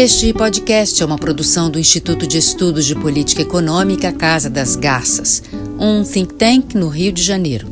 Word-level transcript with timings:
Este 0.00 0.32
podcast 0.32 1.02
é 1.02 1.04
uma 1.04 1.18
produção 1.18 1.68
do 1.68 1.76
Instituto 1.76 2.24
de 2.24 2.38
Estudos 2.38 2.86
de 2.86 2.94
Política 2.94 3.42
Econômica 3.42 4.12
Casa 4.12 4.48
das 4.48 4.76
Garças, 4.76 5.42
um 5.76 6.04
think 6.04 6.34
tank 6.34 6.76
no 6.76 6.86
Rio 6.86 7.10
de 7.10 7.20
Janeiro. 7.20 7.66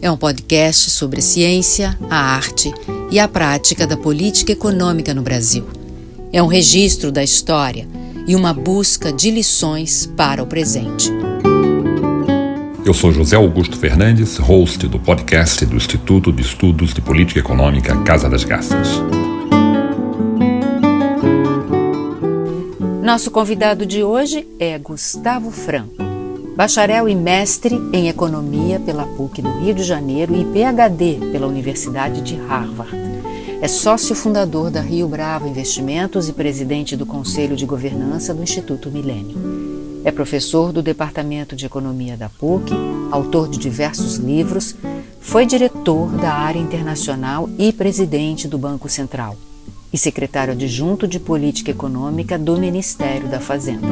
É 0.00 0.08
um 0.08 0.16
podcast 0.16 0.88
sobre 0.88 1.18
a 1.18 1.22
ciência, 1.22 1.98
a 2.08 2.16
arte 2.16 2.72
e 3.10 3.18
a 3.18 3.26
prática 3.26 3.88
da 3.88 3.96
política 3.96 4.52
econômica 4.52 5.12
no 5.12 5.20
Brasil. 5.20 5.66
É 6.32 6.40
um 6.40 6.46
registro 6.46 7.10
da 7.10 7.24
história 7.24 7.88
e 8.24 8.36
uma 8.36 8.54
busca 8.54 9.12
de 9.12 9.32
lições 9.32 10.06
para 10.16 10.44
o 10.44 10.46
presente. 10.46 11.10
Eu 12.86 12.94
sou 12.94 13.10
José 13.10 13.34
Augusto 13.34 13.76
Fernandes, 13.76 14.36
host 14.36 14.86
do 14.86 15.00
podcast 15.00 15.66
do 15.66 15.74
Instituto 15.74 16.32
de 16.32 16.42
Estudos 16.42 16.94
de 16.94 17.00
Política 17.00 17.40
Econômica 17.40 18.00
Casa 18.04 18.28
das 18.28 18.44
Garças. 18.44 19.00
Nosso 23.04 23.30
convidado 23.30 23.84
de 23.84 24.02
hoje 24.02 24.48
é 24.58 24.78
Gustavo 24.78 25.50
Franco, 25.50 26.02
bacharel 26.56 27.06
e 27.06 27.14
mestre 27.14 27.78
em 27.92 28.08
Economia 28.08 28.80
pela 28.80 29.04
PUC 29.04 29.42
do 29.42 29.50
Rio 29.58 29.74
de 29.74 29.82
Janeiro 29.82 30.34
e 30.34 30.42
PhD 30.42 31.18
pela 31.30 31.46
Universidade 31.46 32.22
de 32.22 32.34
Harvard. 32.34 32.96
É 33.60 33.68
sócio 33.68 34.14
fundador 34.14 34.70
da 34.70 34.80
Rio 34.80 35.06
Bravo 35.06 35.46
Investimentos 35.46 36.30
e 36.30 36.32
presidente 36.32 36.96
do 36.96 37.04
Conselho 37.04 37.56
de 37.56 37.66
Governança 37.66 38.32
do 38.32 38.42
Instituto 38.42 38.90
Milênio. 38.90 39.36
É 40.02 40.10
professor 40.10 40.72
do 40.72 40.82
Departamento 40.82 41.54
de 41.54 41.66
Economia 41.66 42.16
da 42.16 42.30
PUC, 42.30 42.72
autor 43.10 43.50
de 43.50 43.58
diversos 43.58 44.16
livros, 44.16 44.74
foi 45.20 45.44
diretor 45.44 46.08
da 46.12 46.32
área 46.32 46.58
internacional 46.58 47.50
e 47.58 47.70
presidente 47.70 48.48
do 48.48 48.56
Banco 48.56 48.88
Central 48.88 49.36
e 49.94 49.96
secretário 49.96 50.54
adjunto 50.54 51.06
de 51.06 51.20
Política 51.20 51.70
Econômica 51.70 52.36
do 52.36 52.58
Ministério 52.58 53.28
da 53.28 53.38
Fazenda. 53.38 53.86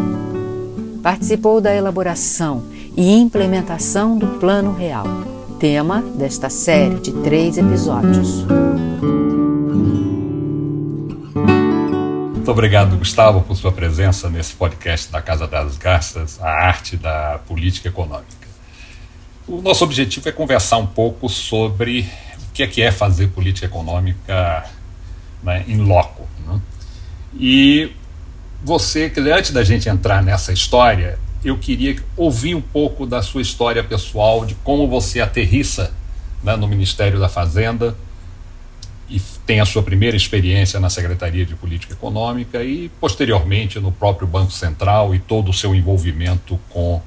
Participou 1.01 1.61
da 1.61 1.73
elaboração 1.73 2.65
e 2.97 3.13
implementação 3.13 4.19
do 4.19 4.27
Plano 4.41 4.75
Real, 4.75 5.07
tema 5.61 6.03
desta 6.03 6.51
série 6.51 6.97
de 6.97 7.13
três 7.23 7.57
episódios. 7.57 8.45
Muito 12.35 12.51
obrigado, 12.51 12.97
Gustavo, 12.97 13.43
por 13.43 13.55
sua 13.55 13.71
presença 13.71 14.29
nesse 14.29 14.55
podcast 14.55 15.09
da 15.09 15.23
Casa 15.23 15.47
das 15.47 15.79
Garças, 15.79 16.43
a 16.43 16.51
arte 16.51 16.97
da 16.97 17.39
política 17.47 17.89
econômica. 17.89 18.49
O 19.47 19.63
nosso 19.63 19.85
objetivo 19.85 20.29
é 20.29 20.33
conversar 20.33 20.79
um 20.79 20.87
pouco 20.87 21.29
sobre 21.29 22.01
o 22.49 22.53
que 22.53 22.65
é 22.65 22.67
que 22.67 22.83
é 22.83 22.91
fazer 22.91 23.29
política 23.29 23.67
econômica 23.67 24.69
né, 25.43 25.65
in 25.67 25.79
loco. 25.79 26.27
Né? 26.47 26.61
E 27.39 27.93
você, 28.63 29.13
antes 29.35 29.51
da 29.51 29.65
gente 29.65 29.89
entrar 29.89 30.23
nessa 30.23 30.53
história, 30.53 31.19
eu 31.45 31.59
queria 31.59 31.97
ouvir 32.17 32.55
um 32.55 32.61
pouco 32.61 33.05
da 33.05 33.23
sua 33.23 33.43
história 33.43 33.83
pessoal, 33.83 34.45
de 34.45 34.55
como 34.57 34.87
você 34.87 35.21
aterrissa 35.21 35.93
né, 36.43 36.57
no 36.57 36.69
Ministério 36.69 37.19
da 37.19 37.29
Fazenda, 37.29 37.97
e 39.09 39.21
tem 39.45 39.61
a 39.61 39.67
sua 39.67 39.83
primeira 39.83 40.17
experiência 40.17 40.81
na 40.81 40.89
Secretaria 40.89 41.45
de 41.45 41.55
Política 41.55 41.93
Econômica 41.93 42.63
e, 42.65 42.89
posteriormente, 43.01 43.79
no 43.79 43.93
próprio 43.93 44.27
Banco 44.27 44.53
Central 44.53 45.15
e 45.15 45.19
todo 45.19 45.51
o 45.51 45.53
seu 45.53 45.75
envolvimento 45.75 46.59
com 46.71 47.03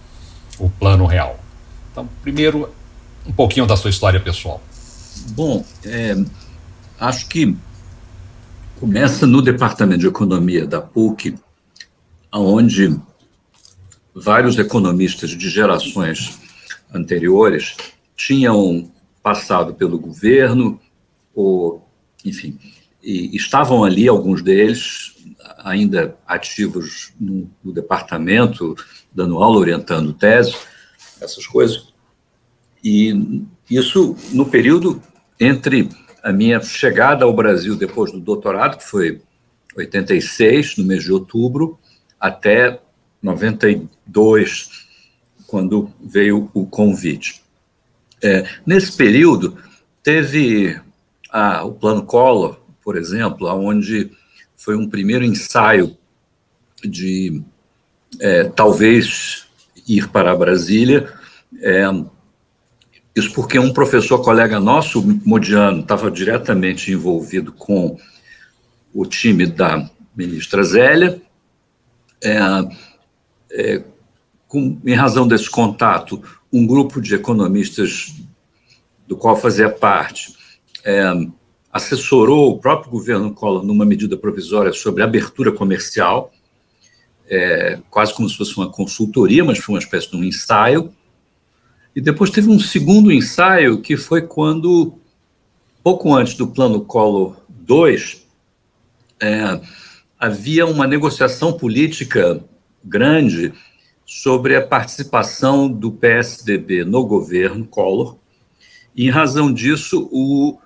o 0.60 0.70
Plano 0.70 1.06
Real. 1.06 1.40
Então, 1.92 2.08
primeiro, 2.22 2.70
um 3.26 3.32
pouquinho 3.32 3.66
da 3.66 3.76
sua 3.76 3.90
história 3.90 4.20
pessoal. 4.20 4.62
Bom, 5.30 5.66
é, 5.84 6.16
acho 7.00 7.28
que 7.28 7.56
começa 8.80 9.26
no 9.26 9.42
Departamento 9.42 10.02
de 10.02 10.08
Economia 10.08 10.66
da 10.68 10.82
PUC, 10.82 11.36
onde 12.32 13.00
vários 14.14 14.58
economistas 14.58 15.32
de 15.32 15.50
gerações 15.50 16.40
anteriores 16.94 17.76
tinham 18.16 18.92
passado 19.24 19.74
pelo 19.74 19.98
governo 19.98 20.80
ou 21.34 21.86
enfim, 22.24 22.58
e 23.04 23.36
estavam 23.36 23.84
ali 23.84 24.08
alguns 24.08 24.42
deles 24.42 25.14
ainda 25.60 26.18
ativos 26.28 27.14
no, 27.20 27.50
no, 27.64 27.72
departamento, 27.72 28.76
dando 29.14 29.38
aula, 29.38 29.60
orientando 29.60 30.14
tese, 30.14 30.56
essas 31.22 31.46
coisas. 31.46 31.94
E 32.84 33.44
isso 33.70 34.16
no 34.32 34.46
período 34.46 35.02
entre 35.40 35.90
a 36.26 36.34
minha 36.34 36.60
chegada 36.60 37.24
ao 37.24 37.32
Brasil 37.32 37.76
depois 37.76 38.12
do 38.12 38.20
doutorado, 38.20 38.80
que 38.80 38.84
foi 38.84 39.22
86, 39.78 40.76
no 40.78 40.84
mês 40.84 41.04
de 41.04 41.14
outubro, 41.14 41.78
até 42.20 42.82
92, 43.22 44.70
quando 45.46 45.92
veio 46.04 46.50
o 46.52 46.66
convite. 46.66 47.44
É, 48.24 48.44
nesse 48.66 48.98
período, 48.98 49.56
teve 50.02 50.82
ah, 51.30 51.64
o 51.64 51.74
Plano 51.74 52.04
Collor, 52.04 52.60
por 52.84 52.98
exemplo, 52.98 53.48
onde 53.48 54.10
foi 54.58 54.76
um 54.76 54.90
primeiro 54.90 55.24
ensaio 55.24 55.96
de 56.84 57.40
é, 58.20 58.46
talvez 58.46 59.46
ir 59.88 60.10
para 60.10 60.36
Brasília. 60.36 61.08
É, 61.62 61.84
isso 63.16 63.34
porque 63.34 63.58
um 63.58 63.72
professor 63.72 64.22
colega 64.22 64.60
nosso, 64.60 65.02
Modiano, 65.26 65.82
estava 65.82 66.12
diretamente 66.12 66.92
envolvido 66.92 67.54
com 67.54 67.98
o 68.94 69.06
time 69.06 69.46
da 69.46 69.90
ministra 70.16 70.64
Zélia. 70.64 71.22
É, 72.22 72.38
é, 73.52 73.84
com, 74.48 74.80
em 74.86 74.94
razão 74.94 75.28
desse 75.28 75.50
contato, 75.50 76.22
um 76.52 76.66
grupo 76.68 77.02
de 77.02 77.16
economistas 77.16 78.14
do 79.08 79.16
qual 79.16 79.36
fazia 79.36 79.70
parte 79.70 80.36
é, 80.84 81.04
assessorou 81.72 82.52
o 82.52 82.60
próprio 82.60 82.92
governo 82.92 83.34
Collor 83.34 83.64
numa 83.64 83.86
medida 83.86 84.16
provisória 84.16 84.72
sobre 84.72 85.04
abertura 85.04 85.52
comercial, 85.52 86.32
é, 87.28 87.80
quase 87.90 88.14
como 88.14 88.30
se 88.30 88.38
fosse 88.38 88.56
uma 88.56 88.70
consultoria, 88.70 89.44
mas 89.44 89.58
foi 89.58 89.76
uma 89.76 89.80
espécie 89.80 90.10
de 90.10 90.16
um 90.16 90.24
ensaio. 90.24 90.94
E 91.96 92.02
depois 92.02 92.30
teve 92.30 92.50
um 92.50 92.60
segundo 92.60 93.12
ensaio, 93.12 93.82
que 93.82 93.96
foi 93.96 94.22
quando, 94.22 94.96
pouco 95.82 96.14
antes 96.14 96.36
do 96.36 96.48
Plano 96.48 96.82
Collor 96.82 97.38
2, 97.48 98.26
é, 99.22 99.62
havia 100.20 100.66
uma 100.66 100.86
negociação 100.86 101.54
política 101.54 102.44
grande 102.84 103.54
sobre 104.06 104.56
a 104.56 104.66
participação 104.66 105.70
do 105.70 105.92
PSDB 105.92 106.84
no 106.84 107.06
governo 107.06 107.66
Collor. 107.66 108.18
E, 108.96 109.08
em 109.08 109.10
razão 109.10 109.52
disso, 109.52 110.10
o 110.12 110.58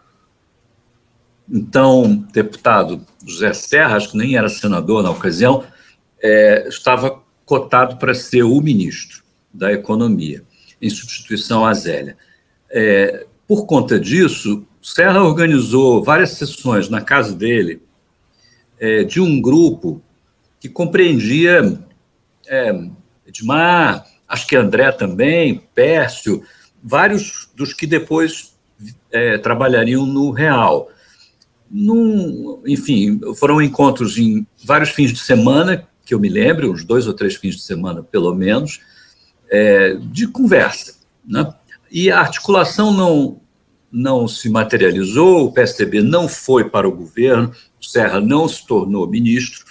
então, 1.51 2.27
deputado 2.31 3.03
José 3.25 3.53
Serra, 3.53 3.95
acho 3.95 4.11
que 4.11 4.17
nem 4.17 4.35
era 4.35 4.47
senador 4.49 5.01
na 5.01 5.09
ocasião, 5.09 5.63
é, 6.21 6.67
estava 6.67 7.21
cotado 7.43 7.97
para 7.97 8.13
ser 8.13 8.43
o 8.43 8.61
ministro 8.61 9.23
da 9.51 9.73
Economia, 9.73 10.43
em 10.81 10.89
substituição 10.89 11.65
à 11.65 11.73
Zélia. 11.73 12.17
É, 12.69 13.25
por 13.47 13.65
conta 13.65 13.99
disso, 13.99 14.65
Serra 14.81 15.23
organizou 15.23 16.03
várias 16.03 16.31
sessões 16.31 16.89
na 16.89 17.01
casa 17.01 17.35
dele 17.35 17.81
é, 18.79 19.03
de 19.03 19.19
um 19.19 19.41
grupo 19.41 20.01
que 20.59 20.69
compreendia 20.69 21.79
é, 22.47 22.89
Edmar, 23.27 24.05
acho 24.27 24.47
que 24.47 24.55
André 24.55 24.91
também, 24.91 25.63
Pércio, 25.73 26.43
vários 26.81 27.49
dos 27.55 27.73
que 27.73 27.85
depois 27.85 28.55
é, 29.11 29.37
trabalhariam 29.37 30.05
no 30.05 30.31
Real 30.31 30.89
num, 31.69 32.61
enfim, 32.65 33.19
foram 33.35 33.61
encontros 33.61 34.17
em 34.17 34.45
vários 34.65 34.89
fins 34.89 35.13
de 35.13 35.19
semana, 35.19 35.87
que 36.03 36.13
eu 36.13 36.19
me 36.19 36.29
lembro, 36.29 36.71
uns 36.71 36.83
dois 36.83 37.05
ou 37.05 37.13
três 37.13 37.35
fins 37.35 37.55
de 37.55 37.61
semana, 37.61 38.01
pelo 38.01 38.33
menos, 38.33 38.79
é, 39.49 39.95
de 39.95 40.27
conversa. 40.27 40.95
Né? 41.25 41.51
E 41.91 42.11
a 42.11 42.19
articulação 42.19 42.93
não, 42.93 43.41
não 43.91 44.27
se 44.27 44.49
materializou, 44.49 45.45
o 45.45 45.51
PSDB 45.51 46.01
não 46.01 46.27
foi 46.27 46.69
para 46.69 46.87
o 46.87 46.95
governo, 46.95 47.51
o 47.81 47.85
Serra 47.85 48.19
não 48.19 48.47
se 48.47 48.65
tornou 48.65 49.07
ministro, 49.07 49.65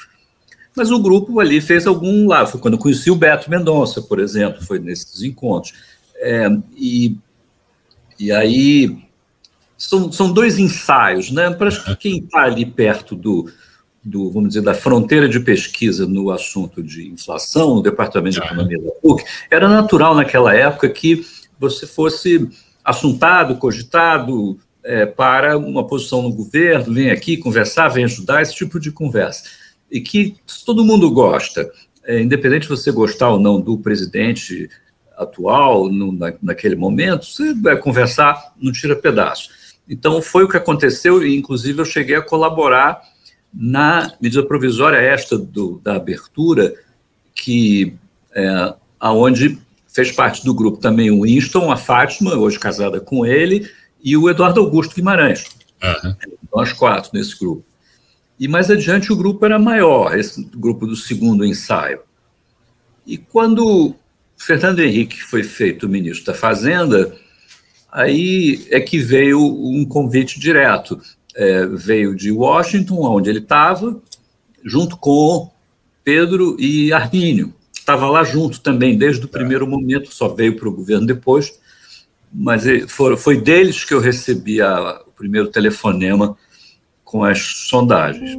mas 0.75 0.90
o 0.90 0.98
grupo 0.98 1.40
ali 1.40 1.60
fez 1.60 1.86
algum 1.86 2.28
lá. 2.28 2.46
Foi 2.46 2.60
quando 2.60 2.75
eu 2.75 2.80
conheci 2.80 3.10
o 3.10 3.16
Beto 3.16 3.50
Mendonça, 3.50 4.00
por 4.00 4.20
exemplo, 4.20 4.64
foi 4.64 4.78
nesses 4.78 5.22
encontros. 5.22 5.75
É, 6.16 6.48
e, 6.76 7.16
e 8.19 8.31
aí 8.31 8.96
são, 9.76 10.10
são 10.10 10.32
dois 10.32 10.58
ensaios, 10.58 11.31
né? 11.31 11.50
Para 11.50 11.70
quem 11.96 12.19
está 12.19 12.42
ali 12.42 12.64
perto 12.64 13.14
do, 13.14 13.50
do, 14.04 14.30
vamos 14.30 14.50
dizer, 14.50 14.62
da 14.62 14.74
fronteira 14.74 15.28
de 15.28 15.40
pesquisa 15.40 16.06
no 16.06 16.30
assunto 16.30 16.82
de 16.82 17.08
inflação, 17.08 17.74
no 17.74 17.82
Departamento 17.82 18.40
de 18.40 18.46
Economia 18.46 18.80
da 18.80 18.90
PUC, 19.02 19.24
era 19.50 19.68
natural 19.68 20.14
naquela 20.14 20.54
época 20.54 20.88
que 20.88 21.24
você 21.58 21.86
fosse 21.86 22.48
assuntado, 22.84 23.56
cogitado 23.56 24.58
é, 24.84 25.04
para 25.04 25.58
uma 25.58 25.86
posição 25.86 26.22
no 26.22 26.32
governo, 26.32 26.94
vem 26.94 27.10
aqui 27.10 27.36
conversar, 27.36 27.88
vem 27.88 28.04
ajudar, 28.04 28.40
esse 28.42 28.54
tipo 28.54 28.80
de 28.80 28.90
conversa. 28.90 29.44
e 29.90 30.00
que 30.02 30.36
todo 30.66 30.84
mundo 30.84 31.10
gosta, 31.10 31.70
é, 32.04 32.20
independente 32.20 32.62
de 32.62 32.68
você 32.68 32.92
gostar 32.92 33.30
ou 33.30 33.40
não 33.40 33.60
do 33.60 33.78
presidente 33.78 34.68
atual, 35.16 35.90
no, 35.90 36.12
na, 36.12 36.32
naquele 36.42 36.76
momento, 36.76 37.26
você 37.26 37.54
vai 37.54 37.76
conversar, 37.76 38.52
não 38.60 38.70
tira 38.70 38.94
pedaço. 38.94 39.50
Então, 39.88 40.20
foi 40.20 40.44
o 40.44 40.48
que 40.48 40.56
aconteceu, 40.56 41.24
e 41.24 41.36
inclusive 41.36 41.80
eu 41.80 41.84
cheguei 41.84 42.16
a 42.16 42.22
colaborar 42.22 43.00
na 43.52 44.12
medida 44.20 44.42
provisória 44.44 44.98
esta 44.98 45.38
do, 45.38 45.80
da 45.82 45.96
abertura, 45.96 46.74
que 47.34 47.94
é, 48.32 48.74
aonde 49.00 49.58
fez 49.88 50.12
parte 50.12 50.44
do 50.44 50.54
grupo 50.54 50.78
também 50.78 51.10
o 51.10 51.22
Winston, 51.22 51.72
a 51.72 51.76
Fátima, 51.76 52.34
hoje 52.34 52.58
casada 52.58 53.00
com 53.00 53.24
ele, 53.24 53.68
e 54.02 54.16
o 54.16 54.28
Eduardo 54.28 54.60
Augusto 54.60 54.94
Guimarães. 54.94 55.46
Uhum. 55.82 56.14
Nós 56.54 56.72
quatro 56.72 57.10
nesse 57.14 57.38
grupo. 57.38 57.64
E 58.38 58.46
mais 58.46 58.70
adiante 58.70 59.12
o 59.12 59.16
grupo 59.16 59.44
era 59.44 59.58
maior, 59.58 60.16
esse 60.16 60.44
grupo 60.54 60.86
do 60.86 60.94
segundo 60.94 61.44
ensaio. 61.44 62.00
E 63.04 63.18
quando 63.18 63.96
Fernando 64.36 64.80
Henrique 64.80 65.20
foi 65.20 65.42
feito 65.42 65.88
ministro 65.88 66.26
da 66.26 66.34
Fazenda, 66.34 67.16
aí 67.90 68.66
é 68.70 68.80
que 68.80 68.98
veio 68.98 69.40
um 69.40 69.84
convite 69.84 70.38
direto. 70.38 71.00
É, 71.40 71.64
veio 71.67 72.17
de 72.17 72.32
Washington, 72.32 72.96
onde 73.06 73.31
ele 73.31 73.38
estava, 73.38 73.96
junto 74.64 74.96
com 74.96 75.49
Pedro 76.02 76.56
e 76.58 76.93
Armínio. 76.93 77.55
Estava 77.73 78.11
lá 78.11 78.25
junto 78.25 78.61
também, 78.61 78.99
desde 78.99 79.25
o 79.25 79.29
primeiro 79.29 79.67
momento, 79.67 80.12
só 80.12 80.29
veio 80.29 80.56
para 80.56 80.69
o 80.69 80.73
governo 80.73 81.06
depois, 81.06 81.58
mas 82.32 82.64
foi, 82.88 83.17
foi 83.17 83.40
deles 83.40 83.85
que 83.85 83.94
eu 83.94 84.00
recebi 84.00 84.61
a, 84.61 85.00
o 85.06 85.12
primeiro 85.12 85.49
telefonema 85.49 86.37
com 87.05 87.25
as 87.25 87.38
sondagens. 87.69 88.37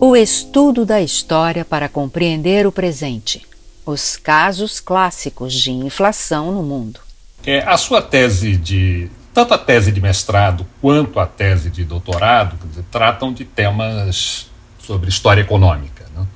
O 0.00 0.14
estudo 0.16 0.84
da 0.84 1.00
história 1.00 1.64
para 1.64 1.88
compreender 1.88 2.66
o 2.66 2.72
presente. 2.72 3.46
Os 3.84 4.16
casos 4.16 4.80
clássicos 4.80 5.52
de 5.52 5.70
inflação 5.70 6.52
no 6.52 6.62
mundo. 6.62 7.05
É, 7.46 7.60
a 7.60 7.76
sua 7.76 8.02
tese 8.02 8.56
de. 8.56 9.08
Tanto 9.32 9.54
a 9.54 9.58
tese 9.58 9.92
de 9.92 10.00
mestrado 10.00 10.66
quanto 10.80 11.20
a 11.20 11.26
tese 11.26 11.70
de 11.70 11.84
doutorado 11.84 12.58
dizer, 12.68 12.84
tratam 12.90 13.32
de 13.32 13.44
temas 13.44 14.50
sobre 14.78 15.08
história 15.08 15.42
econômica. 15.42 16.06
Né? 16.16 16.26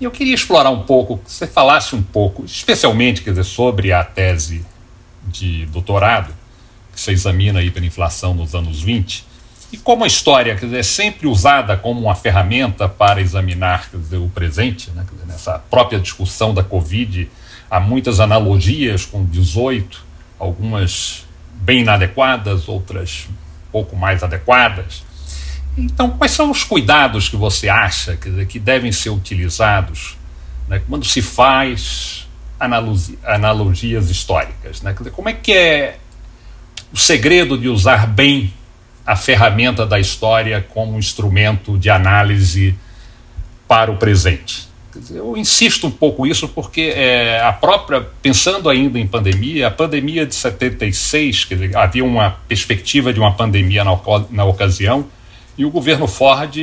E 0.00 0.04
eu 0.04 0.10
queria 0.10 0.34
explorar 0.34 0.70
um 0.70 0.82
pouco, 0.82 1.18
que 1.18 1.30
você 1.30 1.46
falasse 1.46 1.94
um 1.94 2.02
pouco, 2.02 2.44
especialmente 2.44 3.22
quer 3.22 3.30
dizer, 3.30 3.44
sobre 3.44 3.92
a 3.92 4.02
tese 4.02 4.66
de 5.24 5.66
doutorado, 5.66 6.34
que 6.92 7.00
você 7.00 7.12
examina 7.12 7.60
a 7.60 7.62
hiperinflação 7.62 8.34
nos 8.34 8.56
anos 8.56 8.82
20, 8.82 9.24
e 9.72 9.78
como 9.78 10.04
a 10.04 10.06
história 10.06 10.54
dizer, 10.54 10.78
é 10.78 10.82
sempre 10.82 11.26
usada 11.26 11.76
como 11.76 12.00
uma 12.00 12.14
ferramenta 12.14 12.86
para 12.88 13.22
examinar 13.22 13.88
dizer, 13.94 14.18
o 14.18 14.28
presente, 14.28 14.90
né? 14.90 15.06
dizer, 15.10 15.26
nessa 15.26 15.58
própria 15.58 15.98
discussão 15.98 16.52
da 16.52 16.62
Covid, 16.62 17.30
há 17.70 17.80
muitas 17.80 18.20
analogias 18.20 19.06
com 19.06 19.24
18, 19.24 20.11
algumas 20.42 21.24
bem 21.54 21.80
inadequadas, 21.80 22.68
outras 22.68 23.28
um 23.30 23.70
pouco 23.70 23.96
mais 23.96 24.22
adequadas. 24.22 25.04
Então, 25.78 26.10
quais 26.10 26.32
são 26.32 26.50
os 26.50 26.64
cuidados 26.64 27.28
que 27.28 27.36
você 27.36 27.68
acha 27.68 28.16
que 28.16 28.58
devem 28.58 28.92
ser 28.92 29.10
utilizados 29.10 30.16
né, 30.68 30.82
quando 30.88 31.04
se 31.04 31.22
faz 31.22 32.28
analogias 33.24 34.10
históricas? 34.10 34.82
Né? 34.82 34.92
Dizer, 34.92 35.12
como 35.12 35.28
é 35.28 35.32
que 35.32 35.52
é 35.52 35.98
o 36.92 36.96
segredo 36.96 37.56
de 37.56 37.68
usar 37.68 38.06
bem 38.06 38.52
a 39.06 39.16
ferramenta 39.16 39.86
da 39.86 39.98
história 39.98 40.64
como 40.70 40.98
instrumento 40.98 41.78
de 41.78 41.88
análise 41.88 42.76
para 43.66 43.90
o 43.90 43.96
presente. 43.96 44.68
Eu 45.10 45.36
insisto 45.36 45.86
um 45.86 45.90
pouco 45.90 46.26
isso 46.26 46.48
porque 46.48 46.92
é, 46.94 47.40
a 47.40 47.52
própria, 47.52 48.00
pensando 48.20 48.68
ainda 48.68 48.98
em 48.98 49.06
pandemia, 49.06 49.68
a 49.68 49.70
pandemia 49.70 50.26
de 50.26 50.34
76, 50.34 51.46
quer 51.46 51.76
havia 51.76 52.04
uma 52.04 52.30
perspectiva 52.46 53.12
de 53.12 53.18
uma 53.18 53.32
pandemia 53.32 53.84
na, 53.84 53.98
na 54.30 54.44
ocasião, 54.44 55.06
e 55.56 55.64
o 55.64 55.70
governo 55.70 56.06
Ford 56.06 56.54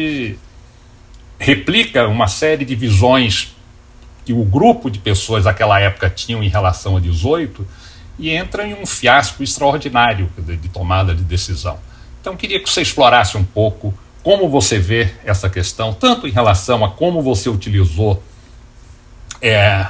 replica 1.40 2.08
uma 2.08 2.28
série 2.28 2.66
de 2.66 2.76
visões 2.76 3.56
que 4.26 4.34
o 4.34 4.44
grupo 4.44 4.92
de 4.92 5.00
pessoas 5.00 5.46
daquela 5.46 5.80
época 5.80 6.10
tinham 6.10 6.44
em 6.44 6.50
relação 6.50 6.98
a 6.98 7.00
18 7.00 7.66
e 8.20 8.30
entra 8.30 8.68
em 8.68 8.74
um 8.74 8.86
fiasco 8.86 9.42
extraordinário 9.42 10.30
de 10.38 10.70
tomada 10.70 11.16
de 11.16 11.24
decisão. 11.24 11.80
Então, 12.22 12.36
queria 12.36 12.62
que 12.62 12.70
você 12.70 12.82
explorasse 12.82 13.38
um 13.38 13.44
pouco 13.44 13.94
como 14.24 14.50
você 14.50 14.78
vê 14.78 15.12
essa 15.24 15.50
questão, 15.50 15.94
tanto 15.94 16.28
em 16.28 16.32
relação 16.32 16.84
a 16.84 16.90
como 16.90 17.22
você 17.22 17.50
utilizou 17.50 18.22
é, 19.42 19.86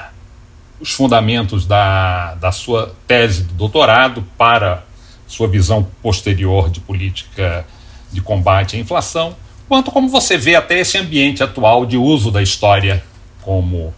os 0.80 0.92
fundamentos 0.92 1.66
da, 1.66 2.36
da 2.36 2.52
sua 2.52 2.96
tese 3.08 3.44
de 3.44 3.54
doutorado 3.54 4.24
para 4.38 4.84
sua 5.28 5.48
visão 5.48 5.88
posterior 6.02 6.70
de 6.70 6.80
política 6.80 7.66
de 8.12 8.22
combate 8.22 8.76
à 8.76 8.80
inflação, 8.80 9.36
quanto 9.68 9.92
como 9.92 10.10
você 10.10 10.38
vê 10.38 10.56
até 10.56 10.80
esse 10.80 10.98
ambiente 10.98 11.44
atual 11.44 11.86
de 11.86 11.98
uso 11.98 12.32
da 12.32 12.42
história 12.42 13.04
como 13.42 13.94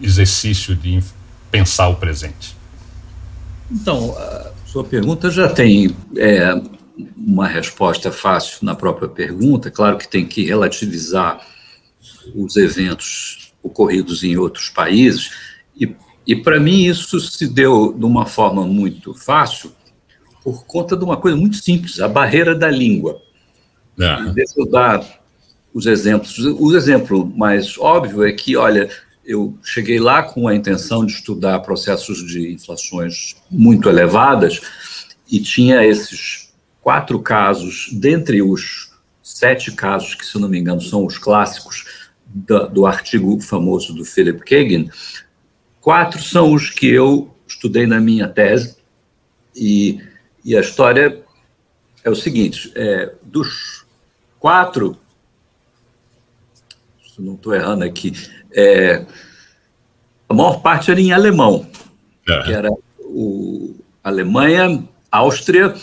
exercício 0.00 0.74
de 0.74 1.02
pensar 1.50 1.88
o 1.88 1.96
presente. 1.96 2.56
Então, 3.70 4.14
sua 4.66 4.84
pergunta 4.84 5.30
já 5.30 5.48
tem 5.48 5.94
é, 6.16 6.60
uma 7.16 7.46
resposta 7.46 8.12
fácil 8.12 8.58
na 8.62 8.74
própria 8.74 9.08
pergunta. 9.08 9.70
Claro 9.70 9.98
que 9.98 10.08
tem 10.08 10.26
que 10.26 10.44
relativizar 10.44 11.46
os 12.34 12.56
eventos 12.56 13.52
ocorridos 13.62 14.24
em 14.24 14.36
outros 14.36 14.68
países, 14.68 15.30
e, 15.78 15.94
e 16.26 16.36
para 16.36 16.58
mim 16.58 16.84
isso 16.84 17.20
se 17.20 17.46
deu 17.46 17.92
de 17.92 18.04
uma 18.04 18.26
forma 18.26 18.66
muito 18.66 19.14
fácil 19.14 19.72
por 20.42 20.64
conta 20.66 20.96
de 20.96 21.04
uma 21.04 21.16
coisa 21.16 21.36
muito 21.36 21.56
simples, 21.56 22.00
a 22.00 22.08
barreira 22.08 22.54
da 22.54 22.68
língua. 22.68 23.22
É. 23.98 24.24
Deixa 24.32 24.54
eu 24.56 24.68
dar 24.68 25.22
os 25.72 25.86
exemplos. 25.86 26.38
O 26.38 26.76
exemplo 26.76 27.32
mais 27.36 27.78
óbvio 27.78 28.24
é 28.24 28.32
que, 28.32 28.56
olha, 28.56 28.90
eu 29.24 29.56
cheguei 29.62 30.00
lá 30.00 30.22
com 30.22 30.48
a 30.48 30.54
intenção 30.54 31.06
de 31.06 31.12
estudar 31.12 31.60
processos 31.60 32.26
de 32.26 32.52
inflações 32.52 33.36
muito 33.48 33.88
elevadas 33.88 34.60
e 35.30 35.38
tinha 35.38 35.84
esses 35.84 36.51
quatro 36.82 37.18
casos, 37.20 37.88
dentre 37.92 38.42
os 38.42 38.92
sete 39.22 39.72
casos 39.72 40.14
que, 40.14 40.26
se 40.26 40.38
não 40.38 40.48
me 40.48 40.58
engano, 40.58 40.80
são 40.80 41.06
os 41.06 41.16
clássicos 41.16 42.10
do, 42.26 42.68
do 42.68 42.86
artigo 42.86 43.40
famoso 43.40 43.94
do 43.94 44.04
Philip 44.04 44.40
Kagan, 44.40 44.90
quatro 45.80 46.20
são 46.20 46.52
os 46.52 46.68
que 46.68 46.88
eu 46.88 47.34
estudei 47.46 47.86
na 47.86 48.00
minha 48.00 48.28
tese, 48.28 48.76
e, 49.54 50.02
e 50.44 50.56
a 50.56 50.60
história 50.60 51.22
é 52.02 52.10
o 52.10 52.16
seguinte: 52.16 52.72
é, 52.74 53.12
dos 53.22 53.86
quatro, 54.40 54.98
se 57.14 57.22
não 57.22 57.34
estou 57.34 57.54
errando 57.54 57.84
aqui, 57.84 58.12
é, 58.52 59.06
a 60.28 60.34
maior 60.34 60.60
parte 60.62 60.90
era 60.90 61.00
em 61.00 61.12
alemão, 61.12 61.70
é. 62.28 62.42
que 62.42 62.52
era 62.52 62.70
o 62.98 63.76
Alemanha, 64.02 64.88
Áustria, 65.10 65.74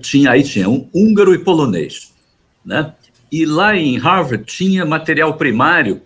tinha 0.00 0.32
aí 0.32 0.42
tinha 0.42 0.68
um 0.68 0.88
húngaro 0.92 1.34
e 1.34 1.38
polonês, 1.38 2.12
né? 2.64 2.94
E 3.30 3.44
lá 3.44 3.76
em 3.76 3.98
Harvard 3.98 4.44
tinha 4.44 4.84
material 4.84 5.34
primário 5.34 6.02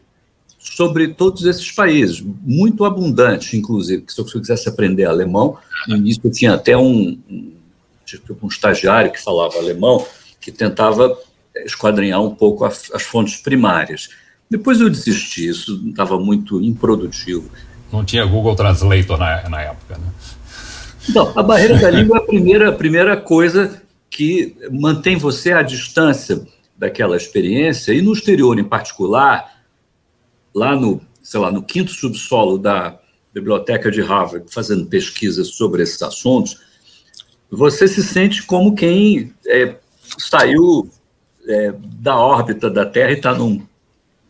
sobre 0.59 1.09
todos 1.09 1.45
esses 1.45 1.71
países, 1.73 2.23
muito 2.43 2.85
abundante, 2.85 3.57
inclusive, 3.57 4.03
que 4.03 4.13
se 4.13 4.23
você 4.23 4.39
quisesse 4.39 4.69
aprender 4.69 5.05
alemão, 5.05 5.59
no 5.89 5.97
início 5.97 6.31
tinha 6.31 6.55
até 6.55 6.77
um, 6.77 7.19
um, 7.29 7.53
tipo, 8.05 8.39
um 8.41 8.49
estagiário 8.49 9.13
que 9.13 9.21
falava 9.21 9.59
alemão, 9.59 10.07
que 10.41 10.53
tentava 10.53 11.19
esquadrinhar 11.65 12.23
um 12.23 12.35
pouco 12.35 12.65
as, 12.65 12.91
as 12.95 13.03
fontes 13.03 13.37
primárias. 13.37 14.11
Depois 14.49 14.81
eu 14.81 14.89
desisti, 14.89 15.49
isso 15.49 15.83
estava 15.89 16.19
muito 16.19 16.61
improdutivo. 16.61 17.51
Não 17.93 18.05
tinha 18.05 18.25
Google 18.25 18.55
Translator 18.55 19.19
na, 19.19 19.49
na 19.49 19.63
época, 19.63 19.99
né? 19.99 20.07
Então, 21.09 21.33
a 21.37 21.43
barreira 21.43 21.79
da 21.79 21.91
língua 21.91 22.19
é 22.19 22.21
a 22.21 22.25
primeira, 22.25 22.69
a 22.69 22.73
primeira 22.73 23.17
coisa 23.17 23.83
que 24.09 24.57
mantém 24.71 25.17
você 25.17 25.53
à 25.53 25.63
distância 25.63 26.47
daquela 26.77 27.17
experiência, 27.17 27.93
e 27.93 28.03
no 28.03 28.13
exterior 28.13 28.59
em 28.59 28.65
particular, 28.65 29.63
lá 30.55 30.77
no, 30.77 31.01
sei 31.23 31.41
lá, 31.41 31.51
no 31.51 31.63
quinto 31.63 31.91
subsolo 31.93 32.59
da 32.59 32.99
biblioteca 33.33 33.91
de 33.91 34.01
Harvard, 34.01 34.53
fazendo 34.53 34.87
pesquisas 34.87 35.49
sobre 35.49 35.83
esses 35.83 36.03
assuntos, 36.03 36.61
você 37.51 37.89
se 37.89 38.03
sente 38.03 38.43
como 38.43 38.75
quem 38.75 39.33
é, 39.47 39.77
saiu 40.19 40.91
é, 41.47 41.75
da 42.01 42.17
órbita 42.17 42.71
da 42.71 42.85
Terra 42.85 43.13
e 43.13 43.15
está 43.15 43.37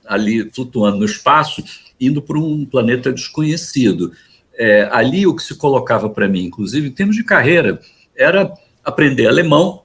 ali 0.07 0.51
flutuando 0.51 0.99
no 0.99 1.05
espaço, 1.05 1.63
indo 2.01 2.23
para 2.23 2.39
um 2.39 2.65
planeta 2.65 3.13
desconhecido 3.13 4.13
é, 4.55 4.89
ali 4.91 5.27
o 5.27 5.35
que 5.35 5.43
se 5.43 5.55
colocava 5.55 6.09
para 6.09 6.29
mim, 6.29 6.45
inclusive 6.45 6.89
em 6.89 6.93
termos 6.93 7.17
de 7.17 7.25
carreira, 7.25 7.81
era 8.17 8.53
aprender 8.85 9.27
alemão 9.27 9.83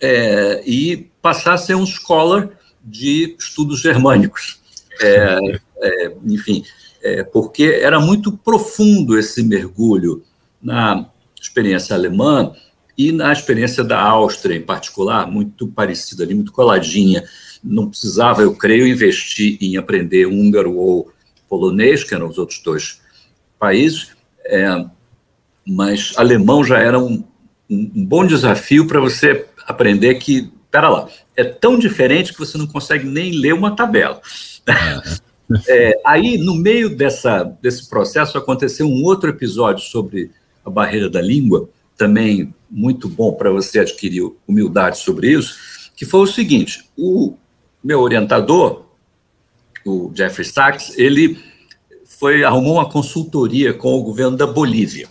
é, 0.00 0.62
e 0.66 1.10
passar 1.22 1.54
a 1.54 1.58
ser 1.58 1.74
um 1.74 1.86
scholar 1.86 2.50
de 2.82 3.36
estudos 3.38 3.80
germânicos. 3.80 4.60
É, 5.00 5.38
é, 5.82 6.12
enfim, 6.24 6.64
é, 7.02 7.22
porque 7.22 7.64
era 7.82 8.00
muito 8.00 8.32
profundo 8.32 9.18
esse 9.18 9.42
mergulho 9.42 10.22
na 10.62 11.08
experiência 11.40 11.94
alemã 11.94 12.52
e 12.96 13.12
na 13.12 13.32
experiência 13.32 13.84
da 13.84 14.00
Áustria, 14.00 14.56
em 14.56 14.62
particular, 14.62 15.30
muito 15.30 15.68
parecida 15.68 16.24
ali, 16.24 16.34
muito 16.34 16.52
coladinha. 16.52 17.24
Não 17.62 17.88
precisava, 17.88 18.42
eu 18.42 18.54
creio, 18.54 18.86
investir 18.86 19.58
em 19.60 19.76
aprender 19.76 20.26
húngaro 20.26 20.76
ou 20.76 21.12
polonês, 21.48 22.02
que 22.02 22.14
eram 22.14 22.28
os 22.28 22.38
outros 22.38 22.60
dois 22.60 23.00
países, 23.58 24.12
é, 24.44 24.84
mas 25.66 26.12
alemão 26.16 26.64
já 26.64 26.78
era 26.78 26.98
um, 26.98 27.24
um, 27.68 28.04
bom 28.04 28.26
desafio 28.26 28.86
para 28.86 29.00
você 29.00 29.46
aprender 29.66 30.14
que, 30.16 30.50
pera 30.70 30.88
lá, 30.88 31.08
é 31.34 31.44
tão 31.44 31.78
diferente 31.78 32.32
que 32.32 32.38
você 32.38 32.56
não 32.56 32.66
consegue 32.66 33.06
nem 33.06 33.32
ler 33.32 33.54
uma 33.54 33.74
tabela. 33.74 34.20
É, 35.68 35.92
aí, 36.04 36.38
no 36.38 36.56
meio 36.56 36.96
dessa, 36.96 37.44
desse 37.62 37.88
processo, 37.88 38.36
aconteceu 38.36 38.84
um 38.84 39.04
outro 39.04 39.30
episódio 39.30 39.84
sobre 39.84 40.32
a 40.64 40.68
barreira 40.68 41.08
da 41.08 41.22
língua, 41.22 41.68
também 41.96 42.52
muito 42.68 43.08
bom 43.08 43.32
para 43.32 43.48
você 43.50 43.78
adquirir 43.78 44.28
humildade 44.46 44.98
sobre 44.98 45.30
isso, 45.30 45.56
que 45.94 46.04
foi 46.04 46.20
o 46.20 46.26
seguinte: 46.26 46.84
o 46.96 47.34
meu 47.82 48.00
orientador, 48.00 48.86
o 49.84 50.10
Jeffrey 50.12 50.44
Sachs, 50.44 50.98
ele 50.98 51.38
foi 52.18 52.44
arrumou 52.44 52.74
uma 52.74 52.88
consultoria 52.88 53.74
com 53.74 53.94
o 53.94 54.02
governo 54.02 54.36
da 54.36 54.46
Bolívia, 54.46 55.08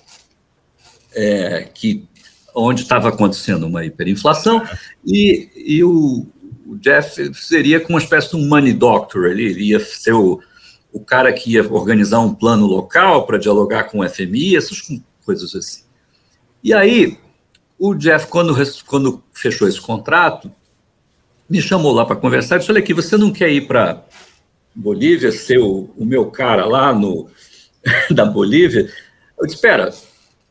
é, 1.13 1.69
que 1.73 2.07
onde 2.53 2.81
estava 2.81 3.09
acontecendo 3.09 3.67
uma 3.67 3.85
hiperinflação 3.85 4.63
e, 5.05 5.49
e 5.55 5.83
o, 5.83 6.25
o, 6.65 6.75
Jeff 6.77 7.33
seria 7.33 7.79
como 7.79 7.95
uma 7.95 8.01
espécie 8.01 8.29
de 8.29 8.37
um 8.37 8.47
money 8.47 8.73
doctor, 8.73 9.25
ele, 9.25 9.43
ele 9.43 9.63
ia 9.65 9.79
ser 9.79 10.13
o, 10.13 10.39
o 10.91 10.99
cara 10.99 11.31
que 11.31 11.51
ia 11.51 11.71
organizar 11.71 12.19
um 12.19 12.33
plano 12.33 12.65
local 12.65 13.25
para 13.25 13.37
dialogar 13.37 13.85
com 13.85 13.99
o 13.99 14.09
FMI, 14.09 14.55
essas 14.55 14.81
coisas 15.23 15.53
assim. 15.53 15.83
E 16.63 16.73
aí, 16.73 17.19
o 17.77 17.93
Jeff, 17.93 18.27
quando, 18.27 18.55
quando 18.85 19.21
fechou 19.33 19.67
esse 19.67 19.79
contrato, 19.79 20.51
me 21.49 21.61
chamou 21.61 21.91
lá 21.91 22.05
para 22.05 22.15
conversar 22.15 22.55
e 22.55 22.59
disse: 22.59 22.71
Olha 22.71 22.79
aqui, 22.79 22.93
você 22.93 23.17
não 23.17 23.31
quer 23.31 23.51
ir 23.51 23.67
para 23.67 24.03
Bolívia, 24.75 25.31
ser 25.31 25.59
o, 25.59 25.89
o, 25.95 26.05
meu 26.05 26.25
cara 26.25 26.65
lá 26.65 26.93
no, 26.93 27.29
da 28.11 28.25
Bolívia? 28.25 28.89
Eu 29.39 29.45
disse: 29.45 29.55
Espera, 29.55 29.93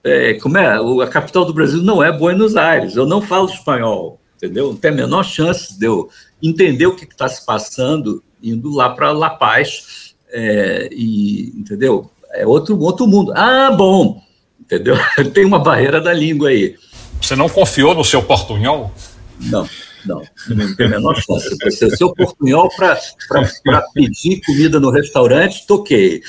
é, 0.03 0.35
como 0.35 0.59
é? 0.59 0.77
A 1.03 1.09
capital 1.09 1.45
do 1.45 1.53
Brasil 1.53 1.83
não 1.83 2.03
é 2.03 2.11
Buenos 2.11 2.57
Aires, 2.57 2.97
eu 2.97 3.07
não 3.07 3.21
falo 3.21 3.49
espanhol, 3.49 4.21
entendeu? 4.37 4.69
Não 4.69 4.77
tem 4.77 4.91
a 4.91 4.95
menor 4.95 5.25
chance 5.25 5.79
de 5.79 5.87
eu 5.87 6.09
entender 6.43 6.87
o 6.87 6.97
que 6.97 7.05
está 7.05 7.29
se 7.29 7.45
passando 7.45 8.23
indo 8.43 8.71
lá 8.71 8.91
para 8.91 9.13
La 9.13 9.31
Paz, 9.31 10.15
é, 10.31 10.89
e, 10.93 11.53
entendeu? 11.57 12.11
É 12.33 12.47
outro, 12.47 12.79
outro 12.81 13.07
mundo. 13.07 13.33
Ah, 13.35 13.71
bom, 13.71 14.21
entendeu? 14.61 14.97
Tem 15.33 15.45
uma 15.45 15.59
barreira 15.59 16.01
da 16.01 16.13
língua 16.13 16.49
aí. 16.49 16.77
Você 17.21 17.37
não 17.37 17.49
confiou 17.49 17.95
no 17.95 18.05
seu 18.05 18.23
portunhol? 18.23 18.93
Não, 19.41 19.67
não, 20.07 20.23
não 20.49 20.77
tem 20.77 20.87
a 20.87 20.91
menor 20.91 21.17
chance. 21.17 21.57
Você, 21.63 21.97
seu 21.97 22.13
portunhol 22.15 22.71
para 22.77 23.83
pedir 23.95 24.41
comida 24.45 24.79
no 24.81 24.91
restaurante, 24.91 25.67
toquei. 25.67 26.23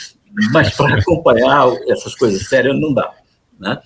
Mas 0.52 0.76
para 0.76 1.00
acompanhar 1.00 1.68
essas 1.88 2.16
coisas 2.16 2.48
sérias 2.48 2.80
não 2.80 2.94
dá. 2.94 3.14
Né? 3.60 3.82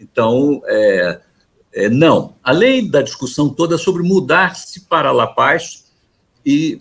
Então, 0.00 0.60
é, 0.66 1.20
é, 1.72 1.88
não. 1.88 2.34
Além 2.42 2.88
da 2.90 3.02
discussão 3.02 3.48
toda 3.48 3.78
sobre 3.78 4.02
mudar-se 4.02 4.80
para 4.80 5.12
La 5.12 5.26
Paz, 5.26 5.84
e 6.44 6.80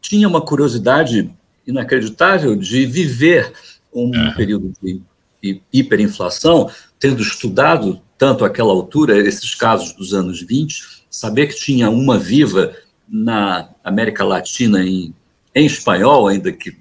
tinha 0.00 0.26
uma 0.26 0.40
curiosidade 0.40 1.30
inacreditável 1.66 2.56
de 2.56 2.86
viver 2.86 3.52
um 3.92 4.10
período 4.34 4.72
de 4.82 5.62
hiperinflação, 5.72 6.70
tendo 6.98 7.22
estudado 7.22 8.00
tanto 8.16 8.44
àquela 8.44 8.72
altura 8.72 9.18
esses 9.18 9.54
casos 9.54 9.92
dos 9.92 10.14
anos 10.14 10.40
20, 10.40 10.93
saber 11.14 11.46
que 11.46 11.54
tinha 11.54 11.88
uma 11.88 12.18
viva 12.18 12.74
na 13.08 13.68
América 13.84 14.24
Latina 14.24 14.84
em, 14.84 15.14
em 15.54 15.64
espanhol, 15.64 16.26
ainda 16.26 16.50
que 16.50 16.76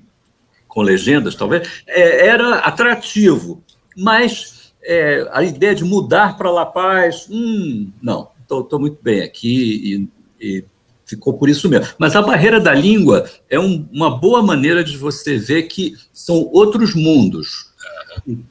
com 0.68 0.82
legendas 0.82 1.36
talvez, 1.36 1.70
é, 1.86 2.26
era 2.26 2.56
atrativo, 2.56 3.64
mas 3.96 4.74
é, 4.84 5.30
a 5.32 5.44
ideia 5.44 5.76
de 5.76 5.84
mudar 5.84 6.36
para 6.36 6.50
La 6.50 6.66
Paz, 6.66 7.28
hum, 7.30 7.92
não, 8.02 8.30
estou 8.42 8.80
muito 8.80 8.98
bem 9.04 9.22
aqui 9.22 10.10
e, 10.42 10.48
e, 10.48 10.66
ficou 11.06 11.36
por 11.36 11.48
isso 11.48 11.70
mesmo. 11.70 11.94
Mas 12.00 12.16
a 12.16 12.22
barreira 12.24 12.60
da 12.60 12.74
língua 12.74 13.30
é 13.48 13.60
um, 13.60 13.88
uma 13.92 14.18
boa 14.18 14.42
maneira 14.42 14.84
de 14.84 14.98
você 14.98 15.38
ver 15.38 15.64
que 15.64 15.96
são 16.12 16.50
outros 16.52 16.96
mundos. 16.96 17.72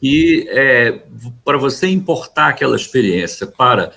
E 0.01 0.47
é, 0.49 1.03
para 1.45 1.59
você 1.59 1.89
importar 1.89 2.51
aquela 2.51 2.77
experiência 2.77 3.49
para 3.49 3.93